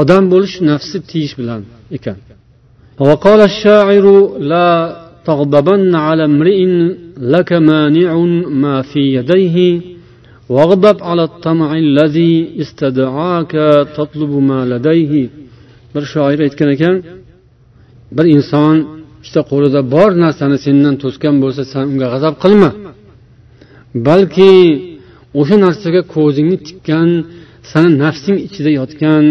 odam 0.00 0.24
bo'lish 0.32 0.54
nafsi 0.70 0.96
tiyish 1.10 1.34
bilan 1.40 1.62
ekan 1.98 2.18
وقال 3.08 3.40
الشاعر 3.50 4.06
لا 4.52 4.70
تغضبن 5.28 5.94
على 6.06 6.24
امرئ 6.24 6.60
لك 7.34 7.50
مانع 7.70 8.10
ما 8.62 8.76
في 8.90 9.02
يديه 9.18 9.56
واغضب 10.54 10.96
على 11.08 11.24
الطمع 11.30 11.68
الذي 11.86 12.34
استدعاك 12.62 13.52
تطلب 13.96 14.32
ما 14.50 14.60
لديه 14.72 15.14
bir 15.94 16.04
shoir 16.12 16.38
aytgan 16.46 16.68
ekan 16.76 16.94
bir 18.16 18.26
inson 18.36 18.76
ikkita 19.20 19.42
qo'lida 19.50 19.80
bor 19.94 20.10
narsani 20.24 20.58
sendan 20.66 20.94
to'sgan 21.02 21.34
bo'lsa 21.42 21.62
san 21.72 21.84
unga 21.92 22.06
g'azab 22.14 22.34
qilma 22.44 22.70
balki 24.08 24.52
o'sha 25.40 25.56
narsaga 25.64 26.02
ko'zingni 26.14 26.58
tikkan 26.66 27.08
sani 27.70 27.90
nafsing 28.04 28.38
ichida 28.46 28.70
yotgan 28.80 29.24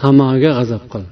tamaga 0.00 0.50
g'azab 0.58 0.84
qil. 0.92 1.04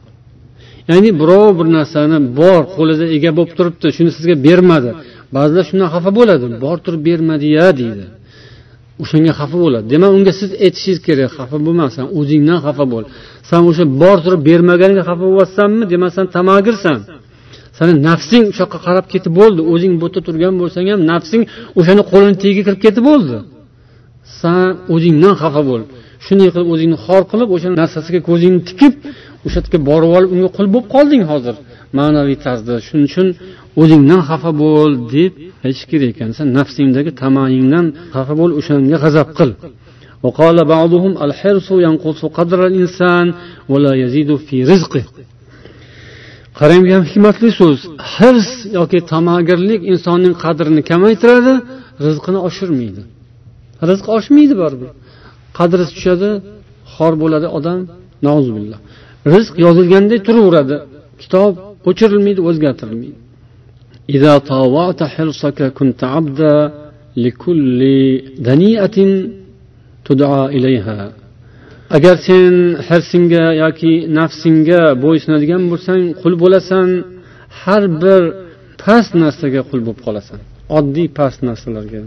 Ya'ni 0.91 1.11
birov 1.20 1.51
bir 1.59 1.66
narsani 1.76 2.18
bor 2.41 2.62
qo'lida 2.76 3.05
ega 3.16 3.30
bo'lib 3.39 3.53
turibdi 3.59 3.87
shuni 3.97 4.11
sizga 4.16 4.34
bermadi. 4.47 4.91
Ba'zilar 5.37 5.64
shundan 5.70 5.89
xafa 5.95 6.11
bo'ladi. 6.18 6.45
Bor 6.64 6.76
turib 6.84 7.03
bermadi 7.09 7.47
ya 7.59 7.68
deydi. 7.80 8.05
O'shanga 9.03 9.32
xafa 9.41 9.57
bo'ladi. 9.64 9.84
Demak 9.93 10.11
unga 10.16 10.32
siz 10.41 10.51
aytishingiz 10.64 11.01
kerak 11.07 11.30
xafa 11.39 11.57
bo'lma 11.66 11.84
san 11.97 12.07
o'zingdan 12.18 12.59
xafa 12.66 12.84
bo'l. 12.93 13.05
San 13.49 13.61
o'sha 13.70 13.84
bor 14.03 14.16
turib 14.24 14.43
bermaganiga 14.49 15.03
xafa 15.09 15.24
bo'lyapsanmi 15.32 15.84
demak 15.93 16.11
san 16.16 16.26
tamagirsan 16.37 16.99
sani 17.78 17.93
nafsing 18.09 18.43
o'sha 18.51 18.62
yoqqa 18.64 18.78
qarab 18.87 19.07
ketib 19.12 19.32
bo'ldi. 19.41 19.61
O'zing 19.72 19.93
bu 20.01 20.07
yerda 20.07 20.20
turgan 20.26 20.55
bo'lsang 20.61 20.84
ham 20.93 21.01
nafsing 21.12 21.43
o'shani 21.78 22.03
qo'lini 22.11 22.37
tagiga 22.43 22.62
kirib 22.66 22.80
ketib 22.87 23.05
bo'ldi. 23.11 23.37
San 24.41 24.68
o'zingdan 24.95 25.34
xafa 25.43 25.62
bo'l. 25.70 25.82
shunday 26.26 26.49
qilib 26.53 26.70
o'zingni 26.76 26.97
xor 27.05 27.22
qilib 27.32 27.49
o'sha 27.55 27.70
narsasiga 27.82 28.20
ko'zingni 28.30 28.62
tikib 28.70 28.93
o'sha 29.45 29.59
yerga 29.64 29.80
borib 29.89 30.12
olib 30.18 30.30
unga 30.36 30.49
qul 30.57 30.66
bo'lib 30.74 30.88
qolding 30.95 31.24
hozir 31.32 31.55
ma'naviy 31.99 32.38
tarzda 32.45 32.74
shuning 32.88 33.05
uchun 33.12 33.28
o'zingdan 33.82 34.22
xafa 34.30 34.51
bo'l 34.64 34.91
deb 35.16 35.32
aytish 35.66 35.86
kerak 35.91 36.09
ekan 36.14 36.30
san 36.38 36.47
nafsingdagi 36.57 37.12
tamoyingdan 37.24 37.86
xafa 38.16 38.34
bo'l 38.39 38.51
o'shanga 38.59 38.97
g'azab 39.03 39.30
qil 39.39 39.51
وقال 40.26 40.57
بعضهم 40.76 41.14
الحرص 41.26 41.68
ينقص 41.88 42.22
قدر 42.38 42.59
الإنسان 42.70 43.26
ولا 43.72 43.93
يزيد 44.03 44.30
في 44.47 44.57
رزقه 44.72 45.03
qarang 46.59 46.82
bu 46.86 46.89
ham 46.95 47.03
hikmatli 47.12 47.49
so'z 47.59 47.80
hirs 48.14 48.49
yoki 48.78 48.99
tamagirlik 49.14 49.82
insonning 49.93 50.34
qadrini 50.43 50.82
kamaytiradi 50.91 51.53
rizqini 52.05 52.39
oshirmaydi 52.47 53.01
rizq 53.89 54.05
oshmaydi 54.18 54.53
baribir 54.64 54.89
qadri 55.57 55.84
tushadi 55.91 56.30
xor 56.93 57.14
bo'ladi 57.22 57.47
odam 57.57 57.80
rizq 59.34 59.53
yozilganday 59.66 60.20
turaveradi 60.28 60.78
kitob 61.22 61.53
o'chirilmaydi 61.89 62.41
o'zgartirilmaydi 62.49 63.22
إذا 64.16 64.34
طاوعت 64.38 65.03
حرصك 65.14 65.59
كنت 65.78 66.03
عبدا 66.03 66.55
لكل 67.18 67.80
دنيئة 68.49 68.97
تدعى 70.05 70.45
إليها 70.57 70.99
agar 71.97 72.16
sen 72.28 72.53
hirsingga 72.89 73.45
yoki 73.64 73.93
nafsingga 74.20 74.82
bo'ysunadigan 75.03 75.64
bo'lsang 75.72 76.01
qul 76.22 76.34
bo'lasan 76.43 76.88
har 77.62 77.84
bir 78.03 78.22
past 78.84 79.12
narsaga 79.24 79.62
qul 79.70 79.80
bo'lib 79.88 79.99
qolasan 80.05 80.39
oddiy 80.78 81.07
past 81.20 81.39
narsalarga 81.49 82.01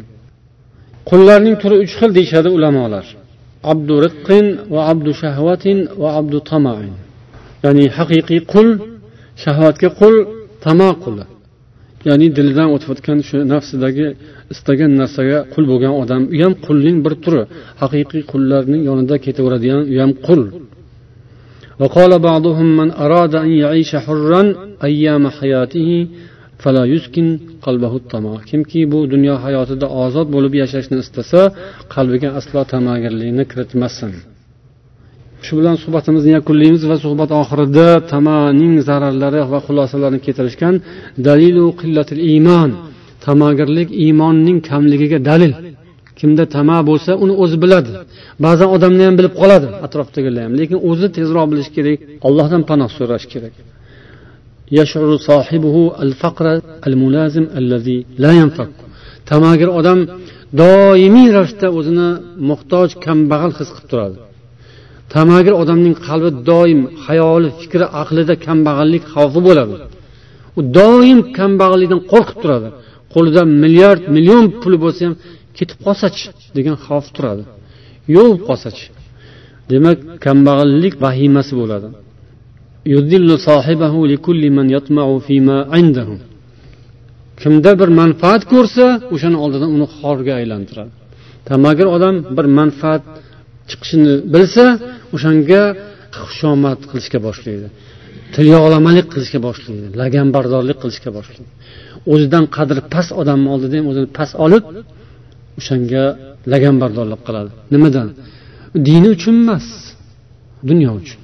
qullarning 1.10 1.56
turi 1.62 1.76
uch 1.84 1.92
xil 1.98 2.10
deyishadi 2.18 2.48
ulamolar 2.56 3.06
abdu 3.72 3.94
riqqin 4.06 4.46
va 4.74 4.80
abdu 4.92 5.10
shahvatin 5.22 5.78
va 6.02 6.08
abdu 6.20 6.38
tamain 6.50 6.94
ya'ni 7.64 7.84
haqiqiy 7.98 8.40
qul 8.52 8.68
shahvatga 9.44 9.88
qul 10.00 10.14
tamo 10.64 10.90
quli 11.04 11.24
ya'ni 12.08 12.26
dilidan 12.36 12.68
o'tayotgan 12.76 13.18
shu 13.28 13.36
nafsidagi 13.52 14.06
istagan 14.52 14.90
narsaga 15.00 15.38
qul 15.52 15.64
bo'lgan 15.70 15.92
odam 16.02 16.22
u 16.34 16.36
ham 16.42 16.54
qulning 16.66 16.96
bir 17.04 17.14
turi 17.24 17.42
haqiqiy 17.82 18.22
qullarning 18.32 18.82
yonida 18.88 19.16
ketaveradigan 19.24 19.82
u 19.92 19.94
ham 20.02 20.12
qul 20.28 20.42
وقال 21.82 22.12
بعضهم 22.18 22.76
من 22.76 22.88
أراد 23.04 23.34
أن 23.34 23.50
يعيش 23.62 23.96
حرا 23.96 24.42
أيام 24.88 25.28
حياته 25.38 25.90
kimki 28.49 28.79
bu 28.91 28.99
dunyo 29.13 29.35
hayotida 29.45 29.87
ozod 30.03 30.27
bo'lib 30.35 30.53
yashashni 30.61 30.97
istasa 31.03 31.41
qalbiga 31.93 32.29
aslo 32.39 32.61
tamagirlikni 32.73 33.43
kiritmasin. 33.51 34.11
Shu 35.45 35.53
bilan 35.59 35.75
suhbatimizni 35.83 36.31
yakunlaymiz 36.37 36.83
va 36.91 36.97
suhbat 37.05 37.29
oxirida 37.41 37.87
tamaning 38.13 38.73
zararlari 38.87 39.41
va 39.51 39.59
xulosalarini 39.67 40.19
keltirishgan 40.25 40.75
dalilu 41.27 41.65
qillatil 41.81 42.21
iymon. 42.31 42.71
Tamagirlik 43.25 43.89
iymonning 44.03 44.57
kamligiga 44.69 45.19
dalil. 45.29 45.53
Kimda 46.19 46.43
tama 46.55 46.77
bo'lsa 46.89 47.11
uni 47.23 47.33
o'zi 47.43 47.57
biladi. 47.63 47.91
Ba'zan 48.45 48.69
odamlar 48.75 49.05
ham 49.09 49.15
bilib 49.19 49.33
qoladi 49.41 49.67
atrofdagilar 49.85 50.41
ham. 50.45 50.53
Lekin 50.59 50.77
o'zi 50.89 51.07
tezroq 51.17 51.45
bilishi 51.51 51.71
kerak 51.77 51.99
allohdan 52.27 52.61
panoh 52.69 52.89
so'rash 52.97 53.27
kerak. 53.33 53.53
Tamagir 59.29 59.69
odam 59.79 59.99
doimiy 60.61 61.29
ravishda 61.35 61.67
o'zini 61.77 62.09
muhtoj 62.49 62.89
kambag'al 63.05 63.51
his 63.59 63.69
qilib 63.75 63.87
turadi. 63.91 64.17
Tamagir 65.15 65.53
odamning 65.61 65.95
qalbi 66.07 66.29
doim 66.49 66.79
xayoli 67.05 67.49
fikri 67.61 67.85
aqlida 68.01 68.33
kambag'allik 68.45 69.03
xavfi 69.13 69.39
bo'ladi. 69.47 69.75
U 70.57 70.59
doim 70.79 71.19
kambag'allikdan 71.37 72.01
qo'rqib 72.11 72.37
turadi. 72.43 72.69
Qo'lida 73.13 73.41
milliard 73.63 74.03
million 74.15 74.45
puli 74.61 74.77
bo'lsa 74.83 75.01
ham 75.07 75.15
ketib 75.57 75.77
qolsachi 75.85 76.25
degan 76.57 76.75
xavf 76.85 77.07
turadi. 77.15 77.43
Yo'q 78.15 78.25
bo'lib 78.29 78.43
qolsachi 78.49 78.85
demak 79.71 79.97
kambag'allik 80.25 80.93
vahimasi 81.05 81.53
bo'ladi. 81.61 81.87
Kimda 87.41 87.71
bir 87.81 87.89
manfaat 88.01 88.41
ko'rsa 88.53 88.85
o'shani 89.13 89.37
oldidan 89.43 89.69
uni 89.75 89.87
xorga 89.97 90.33
aylantiradi. 90.39 90.91
Tamagir 91.49 91.87
odam 91.95 92.15
bir 92.37 92.47
manfaat 92.59 93.03
chiqishini 93.69 94.13
bilsa 94.33 94.65
o'shanga 95.15 95.61
xushomad 96.17 96.79
qilishga 96.89 97.19
boshlaydi. 97.27 97.67
Tilyog'lamalik 98.35 99.07
qilishga 99.13 99.39
boshlaydi 99.47 99.87
laganbardorlik 100.01 100.77
qilishga 100.83 101.11
boshlaydi. 101.17 101.51
O'zidan 102.13 102.45
qadri 102.57 102.81
past 102.93 103.11
odamni 103.21 103.47
oldida 103.53 103.75
ham 103.79 103.87
o'zini 103.91 104.09
past 104.17 104.33
olib 104.45 104.63
o'shanga 105.59 106.03
laganbardorlik 106.53 107.21
qiladi. 107.27 107.51
Nimadan? 107.73 108.07
Dini 108.87 109.07
uchun 109.15 109.35
emas 109.43 109.65
dunyo 110.69 110.91
uchun. 111.01 111.19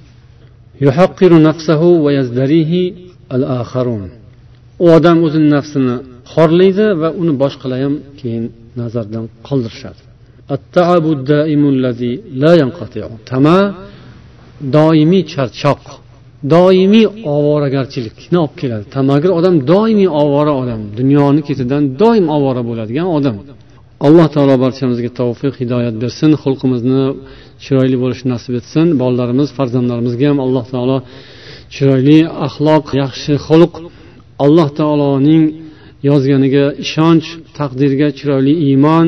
U 4.83 4.85
odam 4.97 5.17
o'zini 5.25 5.49
nafsini 5.55 5.95
xorlaydi 6.33 6.85
va 7.01 7.09
uni 7.21 7.33
boshqalar 7.43 7.79
ham 7.85 7.95
keyin 8.19 8.45
nazardan 8.79 9.25
qoldirishadi. 9.47 10.01
Tama 13.31 13.57
doimiy 14.75 15.23
charchoq 15.33 15.83
doimiy 16.53 17.05
ovoragarchilikni 17.35 18.37
olib 18.43 18.55
keladi? 18.61 18.85
Tamagir 18.97 19.31
odam 19.39 19.55
doimiy 19.71 20.09
ovora 20.21 20.53
odam 20.61 20.81
dunyoni 20.99 21.41
ketidan 21.47 21.83
doim 22.01 22.25
ovora 22.37 22.61
bo'ladigan 22.69 23.07
odam 23.17 23.35
alloh 24.07 24.27
taolo 24.35 24.55
barchamizga 24.65 25.09
tavfiq 25.19 25.53
hidoyat 25.61 25.95
bersin 26.03 26.31
xulqimizni 26.43 27.03
chiroyli 27.64 27.96
bo'lishni 28.02 28.28
nasib 28.34 28.54
etsin 28.60 28.86
bolalarimiz 29.02 29.48
farzandlarimizga 29.58 30.26
ham 30.30 30.38
alloh 30.46 30.64
taolo 30.72 30.98
chiroyli 31.74 32.18
axloq 32.46 32.84
yaxshi 33.02 33.32
xulq 33.46 33.74
alloh 34.44 34.68
taoloning 34.80 35.44
yozganiga 36.08 36.64
ishonch 36.84 37.26
taqdirga 37.58 38.08
chiroyli 38.18 38.54
iymon 38.68 39.06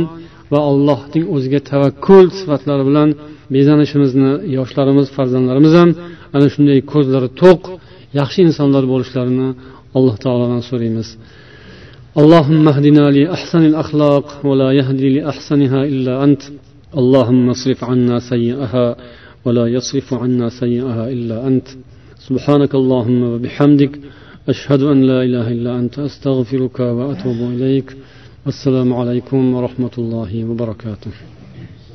va 0.53 0.61
allohning 0.71 1.25
o'ziga 1.35 1.61
tavakkul 1.71 2.25
sifatlari 2.39 2.85
bilan 2.89 3.09
bezanishimizni 3.55 4.33
yoshlarimiz 4.57 5.07
farzandlarimiz 5.17 5.73
ham 5.81 5.91
ana 6.37 6.47
shunday 6.55 6.79
ko'zlari 6.93 7.29
to'q 7.43 7.61
yaxshi 8.21 8.41
insonlar 8.49 8.85
bo'lishlarini 8.93 9.49
alloh 9.97 10.17
taolodan 10.25 10.63
so'raymiz 10.71 11.09
اللهم 12.23 12.65
اهدنا 12.73 13.05
لأحسن 13.19 13.63
الأخلاق 13.71 14.27
ولا 14.49 14.69
يهدي 14.81 15.09
لأحسنها 15.17 15.81
إلا 15.93 16.15
أنت 16.25 16.43
اللهم 16.96 17.50
اصرف 17.50 17.84
عنا 17.84 18.20
سيئها 18.20 18.96
ولا 19.46 19.68
يصرف 19.68 20.14
عنا 20.14 20.50
سيئها 20.50 21.10
إلا 21.10 21.48
أنت. 21.48 21.68
سبحانك 22.28 22.76
اللهم 22.76 23.24
وبحمدك 23.24 24.00
أشهد 24.50 24.82
أن 24.82 25.02
لا 25.02 25.24
إله 25.24 25.52
إلا 25.52 25.80
أنت 25.80 26.00
أستغفرك 26.00 26.80
وأتوب 26.80 27.40
إليك. 27.56 27.98
والسلام 28.46 28.94
عليكم 28.94 29.54
ورحمة 29.54 29.92
الله 29.98 30.46
وبركاته. 30.46 31.12